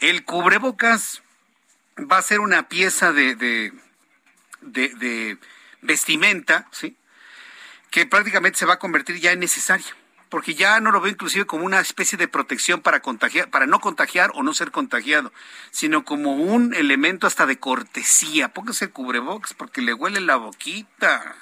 [0.00, 1.22] El cubrebocas
[1.98, 3.72] va a ser una pieza de, de,
[4.60, 5.38] de,
[5.82, 6.96] vestimenta, ¿sí?
[7.90, 9.94] Que prácticamente se va a convertir ya en necesario
[10.28, 13.78] porque ya no lo veo inclusive como una especie de protección para contagiar, para no
[13.78, 15.32] contagiar o no ser contagiado,
[15.70, 18.48] sino como un elemento hasta de cortesía.
[18.48, 21.36] Póngase el cubrebocas porque le huele la boquita.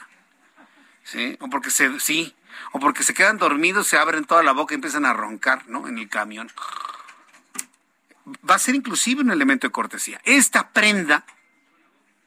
[1.02, 1.36] ¿Sí?
[1.40, 2.34] O porque se sí,
[2.72, 5.88] o porque se quedan dormidos, se abren toda la boca y empiezan a roncar, ¿no?
[5.88, 6.50] En el camión
[8.48, 10.20] va a ser inclusive un elemento de cortesía.
[10.24, 11.24] Esta prenda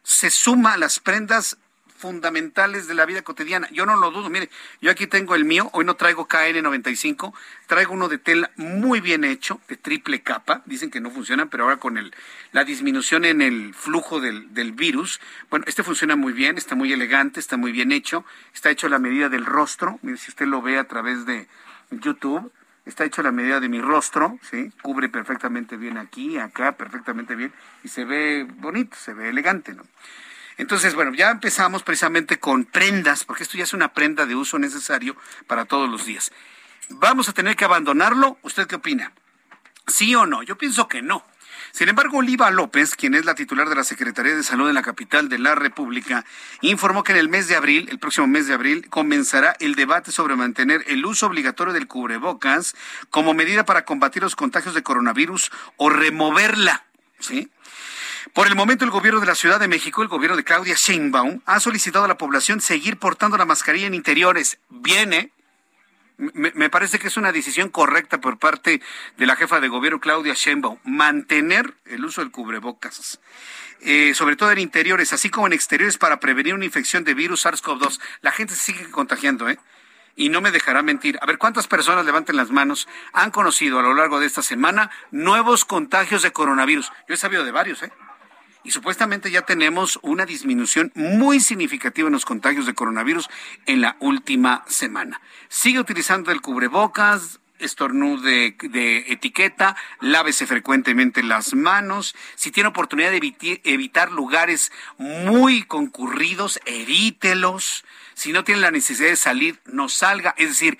[0.04, 1.58] se suma a las prendas
[1.98, 3.68] fundamentales de la vida cotidiana.
[3.72, 4.30] Yo no lo dudo.
[4.30, 4.50] Mire,
[4.82, 5.70] yo aquí tengo el mío.
[5.74, 7.34] Hoy no traigo KN95.
[7.66, 10.62] Traigo uno de tela muy bien hecho, de triple capa.
[10.66, 12.14] Dicen que no funciona, pero ahora con el,
[12.52, 15.20] la disminución en el flujo del, del virus.
[15.50, 18.24] Bueno, este funciona muy bien, está muy elegante, está muy bien hecho.
[18.54, 20.00] Está hecho a la medida del rostro.
[20.04, 21.48] Mire, si usted lo ve a través de
[21.90, 22.52] YouTube
[22.88, 24.72] está hecho a la medida de mi rostro, ¿sí?
[24.82, 27.54] Cubre perfectamente bien aquí, acá, perfectamente bien,
[27.84, 29.84] y se ve bonito, se ve elegante, ¿no?
[30.58, 34.58] Entonces, bueno, ya empezamos precisamente con prendas, porque esto ya es una prenda de uso
[34.58, 35.16] necesario
[35.46, 36.32] para todos los días.
[36.90, 38.40] ¿Vamos a tener que abandonarlo?
[38.42, 39.12] ¿Usted qué opina?
[39.86, 40.42] ¿Sí o no?
[40.42, 41.24] Yo pienso que no.
[41.78, 44.82] Sin embargo, Oliva López, quien es la titular de la Secretaría de Salud en la
[44.82, 46.26] capital de la República,
[46.62, 50.12] informó que en el mes de abril, el próximo mes de abril, comenzará el debate
[50.12, 52.76] sobre mantener el uso obligatorio del cubrebocas
[53.12, 56.84] como medida para combatir los contagios de coronavirus o removerla.
[57.20, 57.52] ¿Sí?
[58.34, 61.42] Por el momento, el gobierno de la Ciudad de México, el gobierno de Claudia Sheinbaum,
[61.46, 64.58] ha solicitado a la población seguir portando la mascarilla en interiores.
[64.72, 65.32] Viene,
[66.18, 68.82] me, parece que es una decisión correcta por parte
[69.18, 73.20] de la jefa de gobierno Claudia Sheinbaum mantener el uso del cubrebocas.
[73.82, 77.46] Eh, sobre todo en interiores, así como en exteriores, para prevenir una infección de virus
[77.46, 78.00] SARS-CoV-2.
[78.22, 79.60] La gente se sigue contagiando, ¿eh?
[80.16, 81.20] Y no me dejará mentir.
[81.22, 84.90] A ver, ¿cuántas personas levanten las manos han conocido a lo largo de esta semana
[85.12, 86.92] nuevos contagios de coronavirus?
[87.08, 87.92] Yo he sabido de varios, ¿eh?
[88.68, 93.30] Y supuestamente ya tenemos una disminución muy significativa en los contagios de coronavirus
[93.66, 95.22] en la última semana.
[95.48, 103.62] Sigue utilizando el cubrebocas, estornude de, etiqueta, lávese frecuentemente las manos, si tiene oportunidad de
[103.64, 107.86] evitar lugares muy concurridos, evítelos,
[108.16, 110.78] si no tiene la necesidad de salir, no salga, es decir,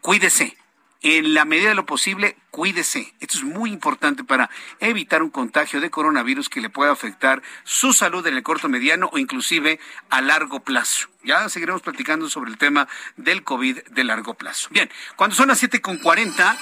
[0.00, 0.56] cuídese,
[1.02, 3.14] en la medida de lo posible, cuídese.
[3.20, 4.50] Esto es muy importante para
[4.80, 9.08] evitar un contagio de coronavirus que le pueda afectar su salud en el corto, mediano
[9.12, 9.78] o inclusive
[10.10, 11.08] a largo plazo.
[11.22, 14.68] Ya seguiremos platicando sobre el tema del COVID de largo plazo.
[14.70, 16.56] Bien, cuando son las 7.40...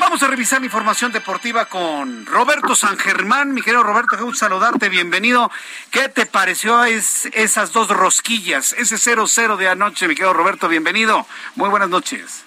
[0.00, 3.52] Vamos a revisar la información deportiva con Roberto San Germán.
[3.52, 5.50] Mi querido Roberto, qué gusto saludarte, bienvenido.
[5.90, 10.68] ¿Qué te pareció es, esas dos rosquillas, ese 0-0 de anoche, mi querido Roberto?
[10.68, 11.26] Bienvenido.
[11.56, 12.44] Muy buenas noches.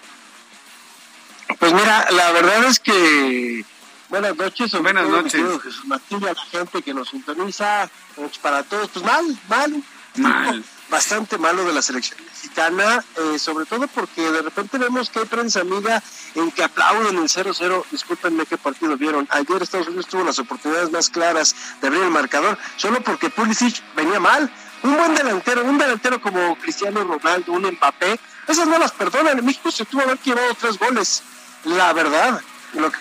[1.62, 3.64] Pues mira, la verdad es que
[4.10, 4.72] buenas noches.
[4.82, 5.44] Buenas noches.
[5.62, 9.84] Jesús Martín, a la gente que nos sintoniza, pues, para todos, pues mal, mal,
[10.16, 10.64] mal.
[10.90, 15.26] Bastante malo de la selección mexicana, eh, sobre todo porque de repente vemos que hay
[15.26, 16.02] prensa amiga
[16.34, 17.86] en que aplauden el 0-0.
[17.92, 19.28] Discúlpenme qué partido vieron.
[19.30, 23.84] Ayer Estados Unidos tuvo las oportunidades más claras de abrir el marcador, solo porque Pulisic
[23.96, 24.52] venía mal.
[24.82, 29.46] Un buen delantero, un delantero como Cristiano Ronaldo, un Mbappé, esas no las perdonan.
[29.46, 31.22] México se tuvo que haber llevado tres goles
[31.66, 32.42] la verdad,
[32.74, 32.98] lo que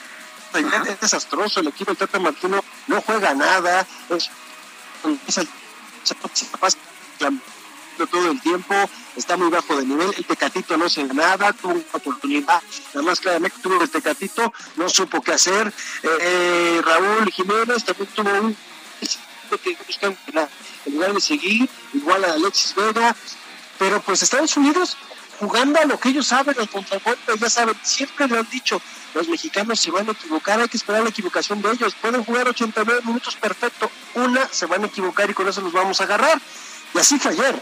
[0.90, 4.30] es desastroso, el equipo del Tata Martino no juega nada, es,
[8.10, 8.74] todo el tiempo,
[9.16, 12.62] está muy bajo de nivel, el Tecatito no hace nada, tuvo una oportunidad,
[12.94, 15.68] nada más claramente tuvo el Tecatito, no supo qué hacer,
[16.02, 18.56] eh, eh, Raúl Jiménez también tuvo un
[19.58, 19.76] que
[20.06, 23.16] en lugar de seguir, igual a Alexis Vega,
[23.78, 24.96] pero pues Estados Unidos
[25.40, 28.80] jugando a lo que ellos saben, el contragolpe, ya saben, siempre lo han dicho,
[29.14, 32.46] los mexicanos se van a equivocar, hay que esperar la equivocación de ellos, pueden jugar
[32.46, 36.38] 89 minutos perfecto, una se van a equivocar y con eso los vamos a agarrar.
[36.94, 37.60] Y así fue ayer.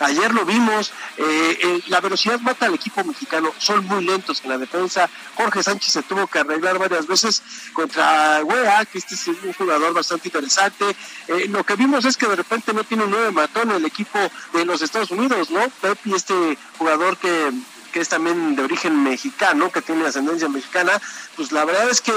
[0.00, 4.58] Ayer lo vimos, eh, la velocidad mata al equipo mexicano, son muy lentos en la
[4.58, 5.08] defensa.
[5.36, 7.42] Jorge Sánchez se tuvo que arreglar varias veces
[7.72, 10.96] contra Wea, que este es un jugador bastante interesante.
[11.28, 14.18] Eh, lo que vimos es que de repente no tiene un nueve matón el equipo
[14.52, 15.68] de los Estados Unidos, ¿no?
[15.80, 17.52] Pepi, este jugador que,
[17.92, 21.00] que es también de origen mexicano, que tiene ascendencia mexicana,
[21.36, 22.12] pues la verdad es que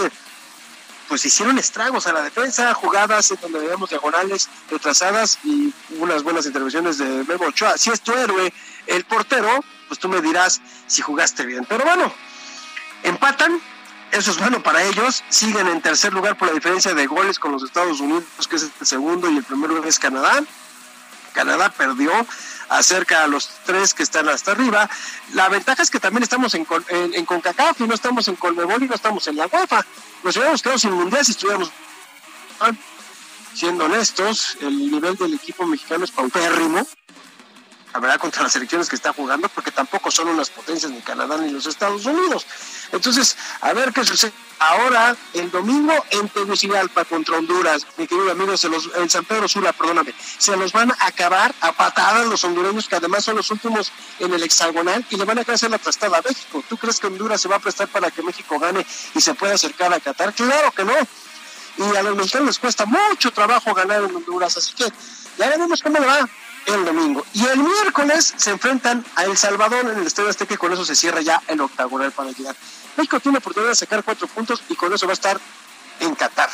[1.07, 6.45] pues hicieron estragos a la defensa, jugadas en donde veíamos diagonales retrasadas y unas buenas
[6.45, 7.77] intervenciones de Memo Ochoa.
[7.77, 8.53] Si es tu héroe,
[8.87, 11.65] el portero, pues tú me dirás si jugaste bien.
[11.67, 12.11] Pero bueno,
[13.03, 13.61] empatan,
[14.11, 17.51] eso es bueno para ellos, siguen en tercer lugar por la diferencia de goles con
[17.51, 20.43] los Estados Unidos, que es el segundo y el primero es Canadá.
[21.33, 22.11] Canadá perdió
[22.69, 24.89] acerca a los tres que están hasta arriba.
[25.33, 28.87] La ventaja es que también estamos en, en, CONCACAF y no estamos en Colmebol y
[28.87, 29.85] no estamos en la UEFA.
[30.23, 31.71] Nos hubiéramos quedado sin mundial si estuviéramos
[33.53, 36.87] siendo honestos, el nivel del equipo mexicano es paupérrimo
[37.97, 41.35] la verdad, contra las elecciones que está jugando, porque tampoco son unas potencias ni Canadá
[41.39, 42.45] ni los Estados Unidos.
[42.91, 44.31] Entonces, a ver qué sucede.
[44.59, 49.47] Ahora, el domingo en Tegucigalpa contra Honduras, mi querido amigo, se los, en San Pedro
[49.47, 53.49] Sula, perdóname, se los van a acabar a patadas los hondureños, que además son los
[53.49, 56.63] últimos en el hexagonal, y le van a hacer la trastada a México.
[56.69, 59.55] ¿Tú crees que Honduras se va a prestar para que México gane y se pueda
[59.55, 60.33] acercar a Qatar?
[60.33, 60.93] Claro que no.
[61.79, 64.85] Y a los mexicanos les cuesta mucho trabajo ganar en Honduras, así que
[65.39, 66.27] ya veremos cómo le va
[66.67, 67.25] el domingo.
[67.33, 70.85] Y el miércoles se enfrentan a El Salvador en el Estadio Azteca y con eso
[70.85, 72.55] se cierra ya el octagonal para llegar.
[72.97, 75.39] México tiene oportunidad de sacar cuatro puntos y con eso va a estar
[75.99, 76.49] en Qatar.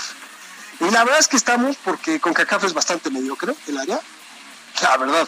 [0.79, 3.99] Y la verdad es que estamos, porque con CACAF es bastante mediocre el área,
[4.81, 5.27] la verdad,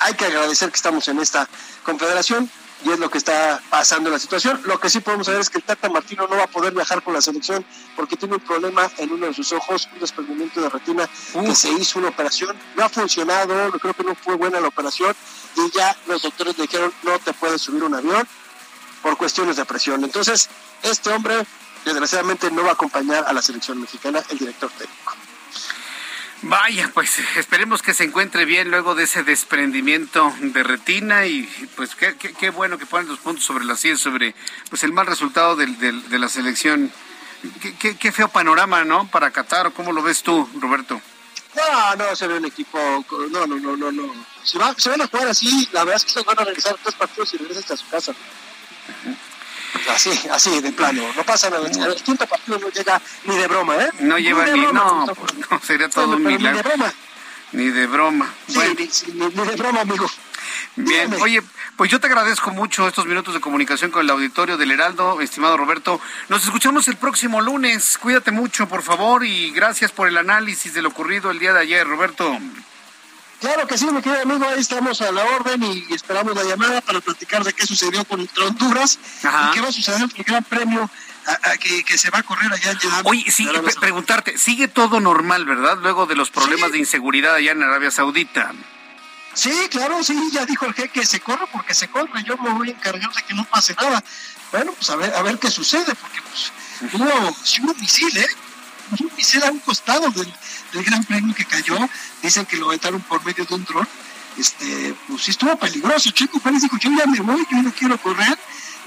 [0.00, 1.48] hay que agradecer que estamos en esta
[1.84, 2.50] confederación
[2.84, 4.60] y es lo que está pasando en la situación.
[4.64, 7.02] Lo que sí podemos saber es que el Tata Martino no va a poder viajar
[7.02, 7.64] con la selección
[7.96, 11.70] porque tiene un problema en uno de sus ojos, un desprendimiento de retina, que se
[11.70, 15.14] hizo una operación, no ha funcionado, creo que no fue buena la operación
[15.56, 18.26] y ya los doctores le dijeron no te puedes subir un avión
[19.02, 20.04] por cuestiones de presión.
[20.04, 20.48] Entonces,
[20.82, 21.44] este hombre
[21.84, 25.17] desgraciadamente no va a acompañar a la selección mexicana, el director técnico.
[26.42, 31.42] Vaya, pues esperemos que se encuentre bien luego de ese desprendimiento de retina y
[31.74, 34.36] pues qué, qué, bueno que ponen los puntos sobre la silla, sobre
[34.70, 36.92] pues el mal resultado del, de la selección.
[37.80, 39.08] Qué, qué, feo panorama, ¿no?
[39.08, 41.00] Para Qatar, ¿cómo lo ves tú, Roberto?
[41.54, 42.78] No, no, se ve un equipo,
[43.30, 44.12] no, no, no, no, no.
[44.42, 46.94] Se, se van a jugar así, la verdad es que se van a regresar tres
[46.94, 48.14] partidos y regresan a su casa.
[49.94, 51.02] Así, así, de plano.
[51.16, 51.66] No pasa nada.
[51.68, 53.90] El quinto partido no llega ni de broma, ¿eh?
[54.00, 56.62] No lleva ni, no, pues, no, sería todo un milagro.
[56.62, 56.94] Ni de broma.
[57.52, 58.34] Ni de broma.
[58.54, 58.74] bueno.
[58.74, 60.06] ni, de broma, amigo.
[60.76, 61.42] Bien, oye,
[61.76, 65.56] pues yo te agradezco mucho estos minutos de comunicación con el auditorio del Heraldo, estimado
[65.56, 66.00] Roberto.
[66.28, 67.98] Nos escuchamos el próximo lunes.
[67.98, 71.60] Cuídate mucho, por favor, y gracias por el análisis de lo ocurrido el día de
[71.60, 72.38] ayer, Roberto.
[73.40, 76.80] Claro que sí, mi querido amigo, ahí estamos a la orden y esperamos la llamada
[76.80, 80.42] para platicar de qué sucedió con Honduras y qué va a suceder en el Gran
[80.44, 80.90] Premio
[81.86, 83.48] que, se va a correr allá en Oye, sí,
[83.80, 85.78] preguntarte, sigue todo normal, ¿verdad?
[85.80, 88.52] Luego de los problemas de inseguridad allá en Arabia Saudita.
[89.34, 92.50] Sí, claro, sí, ya dijo el jefe que se corre porque se corre, yo me
[92.50, 94.02] voy a encargar de que no pase nada.
[94.50, 96.52] Bueno, pues a ver, a ver qué sucede, porque pues
[96.92, 98.26] hubo, sí un misil, ¿eh?
[98.90, 100.32] Un misil a un costado del,
[100.72, 101.76] del Gran Premio que cayó,
[102.22, 103.88] dicen que lo aventaron por medio de un dron,
[104.38, 106.10] este, pues sí estuvo peligroso.
[106.10, 108.38] Chico Pérez dijo, yo ya me voy, yo no quiero correr,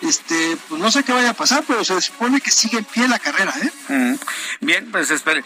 [0.02, 3.08] este, pues no sé qué vaya a pasar, pero se supone que sigue en pie
[3.08, 3.72] la carrera, ¿eh?
[3.90, 4.66] Mm.
[4.66, 5.44] Bien, pues espere.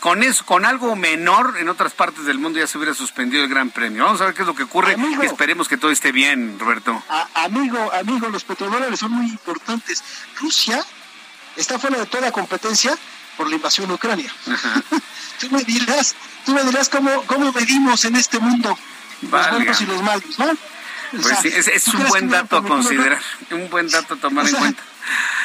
[0.00, 3.48] Con eso, con algo menor en otras partes del mundo ya se hubiera suspendido el
[3.48, 4.04] Gran Premio.
[4.04, 4.96] Vamos a ver qué es lo que ocurre.
[5.22, 7.02] Esperemos que todo esté bien, Roberto.
[7.34, 10.02] amigo, amigo, los petrodólares son muy importantes.
[10.40, 10.84] Rusia
[11.56, 12.98] está fuera de toda competencia
[13.36, 14.32] por la invasión de Ucrania.
[15.40, 18.76] tú me dirás, tú me dirás cómo, cómo medimos en este mundo
[19.22, 20.46] los buenos y los malos, ¿no?
[21.22, 23.20] Pues sí, es, un buen dato a considerar,
[23.52, 24.82] un buen dato a tomar en cuenta.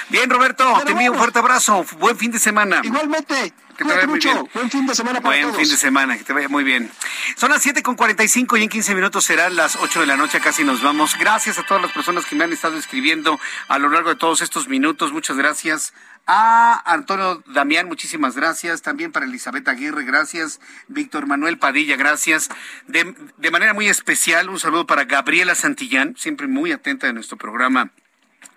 [0.10, 1.86] Bien, Roberto, te envío un fuerte abrazo.
[2.00, 2.82] Buen fin de semana.
[2.84, 3.54] Igualmente.
[3.80, 4.38] Que te vaya muy bien.
[4.54, 6.92] Buen fin de semana para Buen fin de semana, que te vaya muy bien.
[7.38, 10.42] Son las 7 con 45 y en 15 minutos serán las 8 de la noche,
[10.42, 11.18] casi nos vamos.
[11.18, 13.40] Gracias a todas las personas que me han estado escribiendo
[13.70, 15.14] a lo largo de todos estos minutos.
[15.14, 15.94] Muchas gracias.
[16.28, 18.82] A Antonio Damián, muchísimas gracias.
[18.82, 20.60] También para Elizabeth Aguirre, gracias.
[20.90, 22.50] Víctor Manuel Padilla, gracias.
[22.88, 27.38] De, de manera muy especial, un saludo para Gabriela Santillán, siempre muy atenta de nuestro
[27.38, 27.94] programa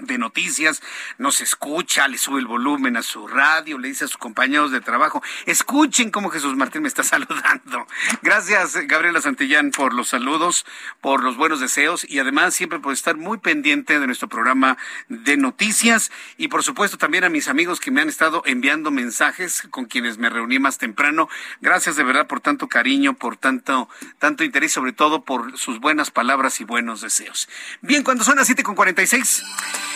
[0.03, 0.83] de noticias,
[1.19, 4.81] nos escucha, le sube el volumen a su radio, le dice a sus compañeros de
[4.81, 7.87] trabajo, escuchen cómo Jesús Martín me está saludando.
[8.23, 10.67] Gracias, Gabriela Santillán, por los saludos,
[11.01, 14.77] por los buenos deseos y además siempre por estar muy pendiente de nuestro programa
[15.09, 19.63] de noticias y por supuesto también a mis amigos que me han estado enviando mensajes
[19.71, 21.29] con quienes me reuní más temprano.
[21.61, 23.89] Gracias de verdad por tanto cariño, por tanto,
[24.19, 27.49] tanto interés, sobre todo por sus buenas palabras y buenos deseos.
[27.81, 29.45] Bien, cuando son las siete con cuarenta y seis,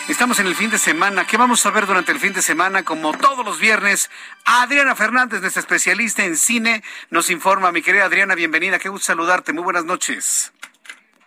[0.07, 1.25] Estamos en el fin de semana.
[1.25, 2.83] ¿Qué vamos a ver durante el fin de semana?
[2.83, 4.09] Como todos los viernes,
[4.45, 7.71] Adriana Fernández, nuestra especialista en cine, nos informa.
[7.73, 8.79] Mi querida Adriana, bienvenida.
[8.79, 9.51] Qué gusto saludarte.
[9.51, 10.53] Muy buenas noches.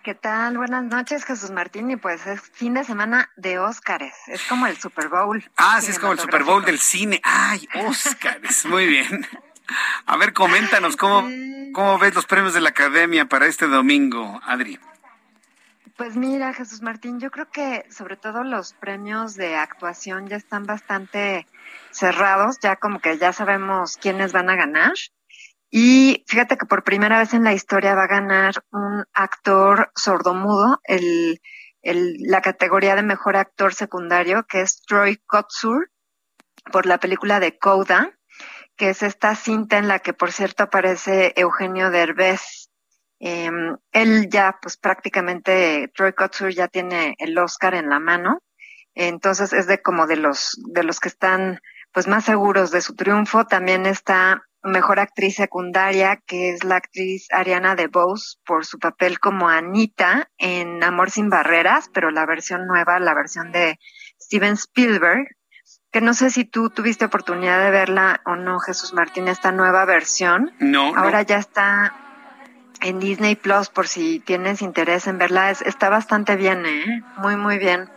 [0.03, 0.57] ¿Qué tal?
[0.57, 1.91] Buenas noches, Jesús Martín.
[1.91, 4.15] Y pues es fin de semana de Óscares.
[4.29, 5.45] Es como el Super Bowl.
[5.59, 7.21] Ah, sí, es como el Super Bowl del cine.
[7.23, 8.65] Ay, Óscares.
[8.65, 9.29] Muy bien.
[10.07, 11.29] A ver, coméntanos cómo,
[11.75, 14.81] cómo ves los premios de la Academia para este domingo, Adri.
[16.01, 20.65] Pues mira, Jesús Martín, yo creo que sobre todo los premios de actuación ya están
[20.65, 21.47] bastante
[21.91, 24.95] cerrados, ya como que ya sabemos quiénes van a ganar.
[25.71, 30.81] Y fíjate que por primera vez en la historia va a ganar un actor sordomudo,
[30.85, 31.43] el,
[31.83, 35.91] el, la categoría de mejor actor secundario, que es Troy Kotsur,
[36.73, 38.19] por la película de Coda,
[38.75, 42.70] que es esta cinta en la que, por cierto, aparece Eugenio Derbez.
[43.21, 43.51] Eh,
[43.93, 48.43] él ya, pues prácticamente, Troy Kotsur ya tiene el Oscar en la mano.
[48.95, 51.61] Entonces es de como de los, de los que están
[51.93, 53.47] pues más seguros de su triunfo.
[53.47, 59.49] También está mejor actriz secundaria, que es la actriz Ariana DeBose por su papel como
[59.49, 63.79] Anita en Amor sin barreras, pero la versión nueva, la versión de
[64.21, 65.29] Steven Spielberg,
[65.91, 69.85] que no sé si tú tuviste oportunidad de verla o no, Jesús Martín, esta nueva
[69.85, 70.53] versión.
[70.61, 70.95] No.
[70.95, 72.10] Ahora ya está
[72.81, 75.51] en Disney Plus por si tienes interés en verla.
[75.51, 77.03] Es, está bastante bien, ¿eh?
[77.19, 77.89] Muy, muy bien.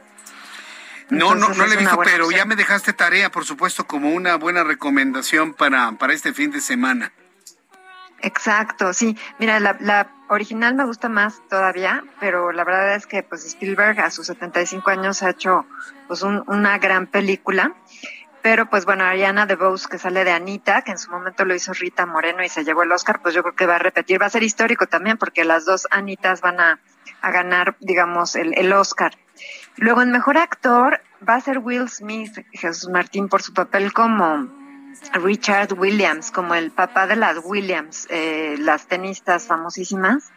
[1.10, 4.64] No, no, no le visto, pero ya me dejaste tarea, por supuesto, como una buena
[4.64, 7.12] recomendación para, para este fin de semana.
[8.24, 9.18] Exacto, sí.
[9.38, 14.00] Mira, la, la original me gusta más todavía, pero la verdad es que pues Spielberg
[14.00, 15.66] a sus 75 años ha hecho
[16.08, 17.74] pues un, una gran película.
[18.44, 21.72] Pero pues bueno, Ariana DeBose que sale de Anita, que en su momento lo hizo
[21.74, 24.26] Rita Moreno y se llevó el Oscar, pues yo creo que va a repetir, va
[24.26, 26.80] a ser histórico también porque las dos Anitas van a,
[27.22, 29.14] a ganar, digamos, el, el Oscar.
[29.78, 34.50] Luego, en mejor actor va a ser Will Smith, Jesús Martín, por su papel como
[35.14, 40.32] Richard Williams, como el papá de las Williams, eh, las tenistas famosísimas.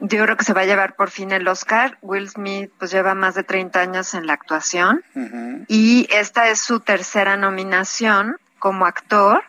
[0.00, 1.98] Yo creo que se va a llevar por fin el Oscar.
[2.00, 5.64] Will Smith pues lleva más de 30 años en la actuación uh -huh.
[5.68, 9.44] y esta es su tercera nominación como actor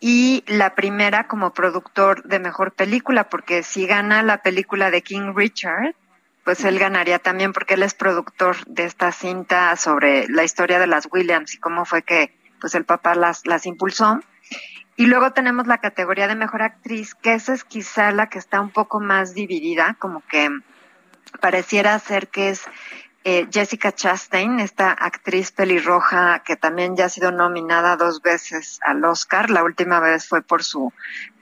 [0.00, 5.32] y la primera como productor de mejor película, porque si gana la película de King
[5.36, 5.94] Richard,
[6.44, 10.88] pues él ganaría también porque él es productor de esta cinta sobre la historia de
[10.88, 14.20] las Williams y cómo fue que pues el papá las, las impulsó.
[14.96, 18.60] Y luego tenemos la categoría de mejor actriz, que esa es quizá la que está
[18.60, 20.50] un poco más dividida, como que
[21.40, 22.62] pareciera ser que es
[23.24, 29.04] eh, Jessica Chastain, esta actriz pelirroja que también ya ha sido nominada dos veces al
[29.04, 29.48] Oscar.
[29.48, 30.92] La última vez fue por su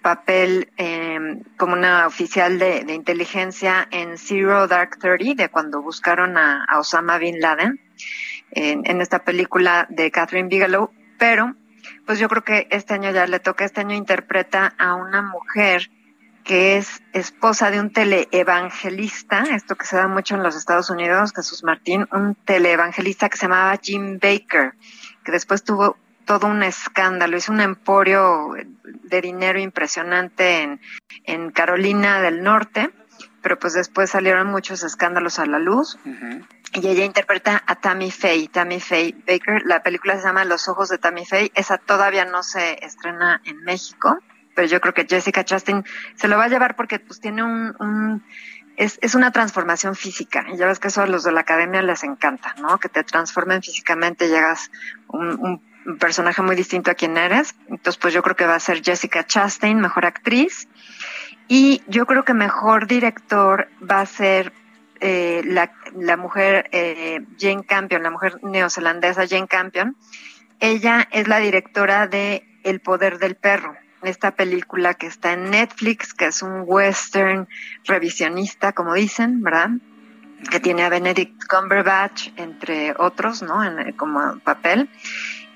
[0.03, 6.65] papel eh, como una oficial de, inteligencia en Zero Dark Thirty, de cuando buscaron a,
[6.65, 7.81] a Osama Bin Laden,
[8.51, 10.91] en, en esta película de Catherine Bigelow.
[11.19, 11.55] Pero,
[12.07, 15.91] pues yo creo que este año ya le toca, este año interpreta a una mujer
[16.45, 21.33] que es esposa de un teleevangelista, esto que se da mucho en los Estados Unidos,
[21.35, 24.75] Jesús Martín, un teleevangelista que se llamaba Jim Baker,
[25.25, 28.55] que después tuvo todo un escándalo, hizo un emporio
[28.85, 30.81] de dinero impresionante en,
[31.25, 32.91] en Carolina del Norte,
[33.43, 35.99] pero pues después salieron muchos escándalos a la luz.
[36.05, 36.47] Uh -huh.
[36.75, 39.63] Y ella interpreta a Tammy Faye, Tammy Faye Baker.
[39.65, 41.51] La película se llama Los ojos de Tammy Faye.
[41.55, 44.19] Esa todavía no se estrena en México
[44.55, 45.85] pero yo creo que Jessica Chastain
[46.17, 48.23] se lo va a llevar porque pues tiene un, un
[48.77, 51.83] es, es, una transformación física y ya ves que eso a los de la academia
[51.83, 52.79] les encanta, ¿no?
[52.79, 54.71] Que te transformen físicamente, llegas
[55.09, 57.55] un, un personaje muy distinto a quien eres.
[57.69, 60.69] Entonces, pues yo creo que va a ser Jessica Chastain, mejor actriz.
[61.53, 64.53] Y yo creo que mejor director va a ser
[65.01, 69.97] eh, la, la mujer eh, Jane Campion, la mujer neozelandesa Jane Campion.
[70.61, 76.15] Ella es la directora de El poder del perro esta película que está en Netflix,
[76.15, 77.49] que es un western
[77.85, 79.71] revisionista, como dicen, ¿verdad?
[80.53, 83.65] Que tiene a Benedict Cumberbatch, entre otros, ¿no?
[83.65, 84.89] En, como papel.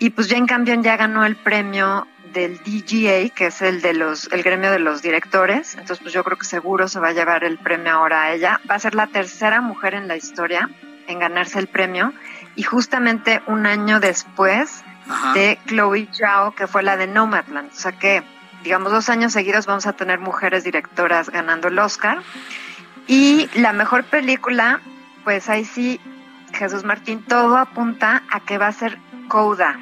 [0.00, 4.30] Y pues Jane Campion ya ganó el premio del DGA, que es el de los,
[4.32, 5.72] el gremio de los directores.
[5.72, 8.60] Entonces, pues yo creo que seguro se va a llevar el premio ahora a ella.
[8.70, 10.68] Va a ser la tercera mujer en la historia
[11.06, 12.12] en ganarse el premio.
[12.56, 15.32] Y justamente un año después Ajá.
[15.32, 17.72] de Chloe Zhao, que fue la de Nomadland.
[17.72, 18.22] O sea que
[18.64, 22.22] digamos, dos años seguidos vamos a tener mujeres directoras ganando el Oscar.
[23.06, 24.80] Y la mejor película,
[25.22, 26.00] pues ahí sí,
[26.54, 28.98] Jesús Martín, todo apunta a que va a ser
[29.28, 29.78] Coda.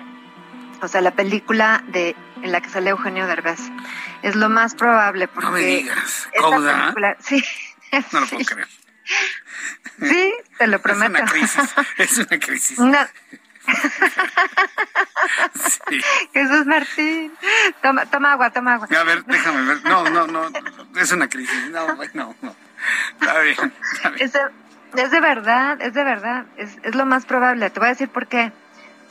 [0.83, 3.61] O sea, la película de en la que sale Eugenio Derbez.
[4.23, 5.47] Es lo más probable porque...
[5.47, 6.81] No me digas, ¿Coda?
[6.81, 7.45] Película, sí.
[8.13, 8.69] No lo puedo creer.
[10.01, 11.17] Sí, te lo prometo.
[11.17, 12.79] Es una crisis, es una crisis.
[15.55, 16.01] Sí.
[16.33, 17.33] Jesús Martín,
[17.83, 18.89] toma, toma agua, toma agua.
[18.99, 19.85] A ver, déjame ver.
[19.85, 20.51] No, no, no,
[20.97, 21.71] es una crisis.
[21.71, 22.57] No, no, no.
[23.21, 23.73] Está bien,
[24.19, 24.41] Es, de,
[24.97, 27.71] es de verdad, es de verdad, es, es lo más probable.
[27.71, 28.53] Te voy a decir por qué.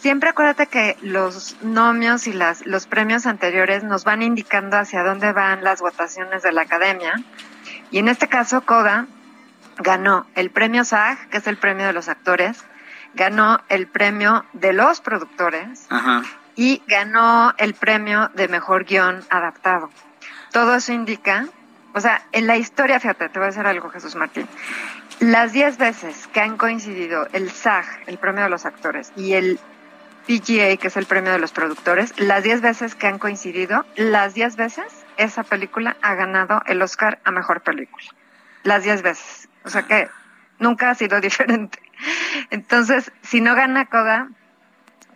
[0.02, 5.32] Siempre acuérdate que los nomios y las, los premios anteriores nos van indicando hacia dónde
[5.32, 7.22] van las votaciones de la academia.
[7.92, 9.06] Y en este caso, Coda
[9.78, 12.64] ganó el premio SAG, que es el premio de los actores,
[13.14, 16.24] ganó el premio de los productores Ajá.
[16.56, 19.92] y ganó el premio de mejor guion adaptado.
[20.52, 21.46] Todo eso indica,
[21.94, 24.48] o sea, en la historia, fíjate, te voy a decir algo, Jesús Martín.
[25.20, 29.60] Las 10 veces que han coincidido el SAG, el premio de los actores, y el
[30.28, 34.34] PGA, que es el premio de los productores, las 10 veces que han coincidido, las
[34.34, 34.86] 10 veces
[35.18, 38.06] esa película ha ganado el Oscar a mejor película.
[38.64, 39.50] Las 10 veces.
[39.64, 40.10] O sea que
[40.60, 41.80] nunca ha sido diferente.
[42.50, 44.30] Entonces, si no gana Koga,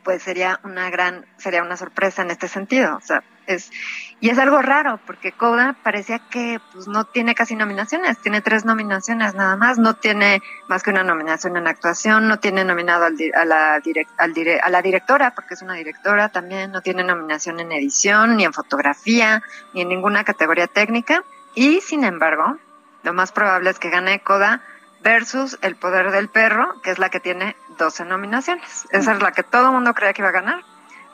[0.03, 2.95] pues sería una gran, sería una sorpresa en este sentido.
[2.97, 3.71] O sea, es,
[4.19, 8.65] y es algo raro, porque Koda parecía que pues no tiene casi nominaciones, tiene tres
[8.65, 13.15] nominaciones nada más, no tiene más que una nominación en actuación, no tiene nominado al,
[13.35, 17.03] a, la direc- al dire- a la directora, porque es una directora también, no tiene
[17.03, 19.43] nominación en edición, ni en fotografía,
[19.73, 21.23] ni en ninguna categoría técnica,
[21.53, 22.57] y sin embargo,
[23.03, 24.61] lo más probable es que gane Koda
[25.01, 28.87] versus El Poder del Perro, que es la que tiene 12 nominaciones.
[28.89, 30.63] Esa es la que todo el mundo creía que iba a ganar,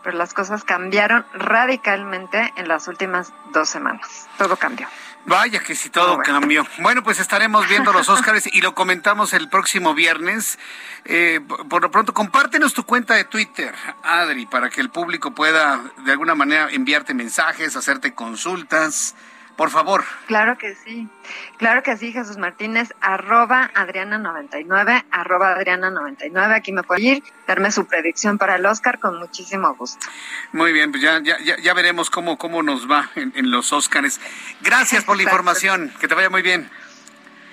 [0.04, 4.28] pero las cosas cambiaron radicalmente en las últimas dos semanas.
[4.38, 4.88] Todo cambió.
[5.26, 6.66] Vaya que si todo cambió.
[6.80, 10.58] Bueno, pues estaremos viendo los Óscares y lo comentamos el próximo viernes.
[11.06, 13.74] Eh, por por lo pronto, compártenos tu cuenta de Twitter,
[14.04, 19.16] Adri, para que el público pueda de alguna manera enviarte mensajes, hacerte consultas.
[19.58, 20.04] Por favor.
[20.28, 21.08] Claro que sí.
[21.58, 26.54] Claro que sí, Jesús Martínez, arroba Adriana99, arroba Adriana99.
[26.56, 30.08] Aquí me puede ir, darme su predicción para el Oscar con muchísimo gusto.
[30.54, 34.20] Muy bien, pues ya, ya, ya, veremos cómo, cómo nos va en, en los Óscares.
[34.62, 35.38] Gracias por la Exacto.
[35.42, 35.94] información.
[36.00, 36.70] Que te vaya muy bien.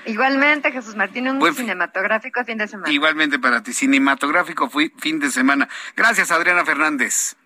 [0.07, 2.91] Igualmente, Jesús Martín, un Buen cinematográfico fin de semana.
[2.91, 3.75] Igualmente para ti.
[3.75, 5.69] Cinematográfico fui- fin de semana.
[5.97, 7.37] Gracias, Adriana Fernández.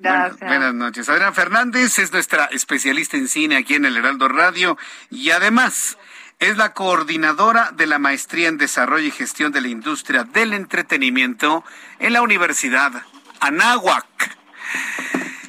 [0.00, 0.38] Gracias.
[0.38, 1.08] Buenas, buenas noches.
[1.08, 4.78] Adriana Fernández es nuestra especialista en cine aquí en el Heraldo Radio
[5.10, 5.98] y además
[6.38, 11.64] es la coordinadora de la maestría en desarrollo y gestión de la industria del entretenimiento
[11.98, 12.92] en la Universidad
[13.40, 14.06] Anáhuac.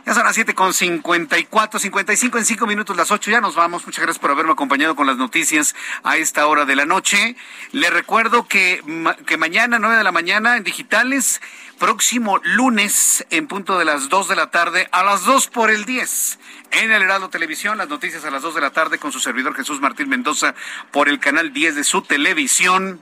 [0.05, 3.85] Ya son las 7 con 54, 55 en 5 minutos, las 8 ya nos vamos.
[3.85, 7.37] Muchas gracias por haberme acompañado con las noticias a esta hora de la noche.
[7.71, 8.83] Le recuerdo que,
[9.25, 11.39] que mañana, 9 de la mañana, en digitales,
[11.81, 15.83] próximo lunes, en punto de las 2 de la tarde, a las 2 por el
[15.83, 16.37] 10.
[16.69, 19.55] En el Heraldo Televisión, las noticias a las 2 de la tarde con su servidor
[19.55, 20.53] Jesús Martín Mendoza
[20.91, 23.01] por el canal 10 de su televisión.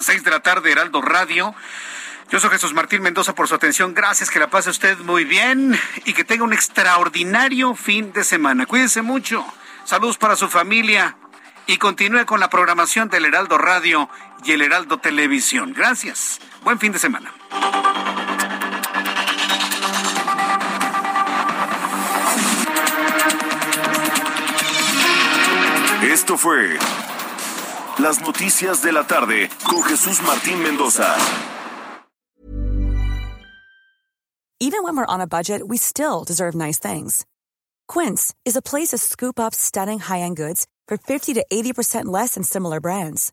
[0.00, 1.54] 6 de la tarde, Heraldo Radio.
[2.28, 3.94] Yo soy Jesús Martín Mendoza por su atención.
[3.94, 8.66] Gracias, que la pase usted muy bien y que tenga un extraordinario fin de semana.
[8.66, 9.46] Cuídense mucho.
[9.84, 11.16] Saludos para su familia
[11.68, 14.10] y continúe con la programación del Heraldo Radio
[14.42, 15.72] y el Heraldo Televisión.
[15.72, 16.40] Gracias.
[16.68, 17.32] Buen fin de semana.
[26.02, 26.76] Esto fue
[27.98, 31.16] Las Noticias de la Tarde con Jesús Martín Mendoza.
[34.60, 37.24] Even when we're on a budget, we still deserve nice things.
[37.86, 42.34] Quince is a place to scoop up stunning high-end goods for 50 to 80% less
[42.34, 43.32] than similar brands.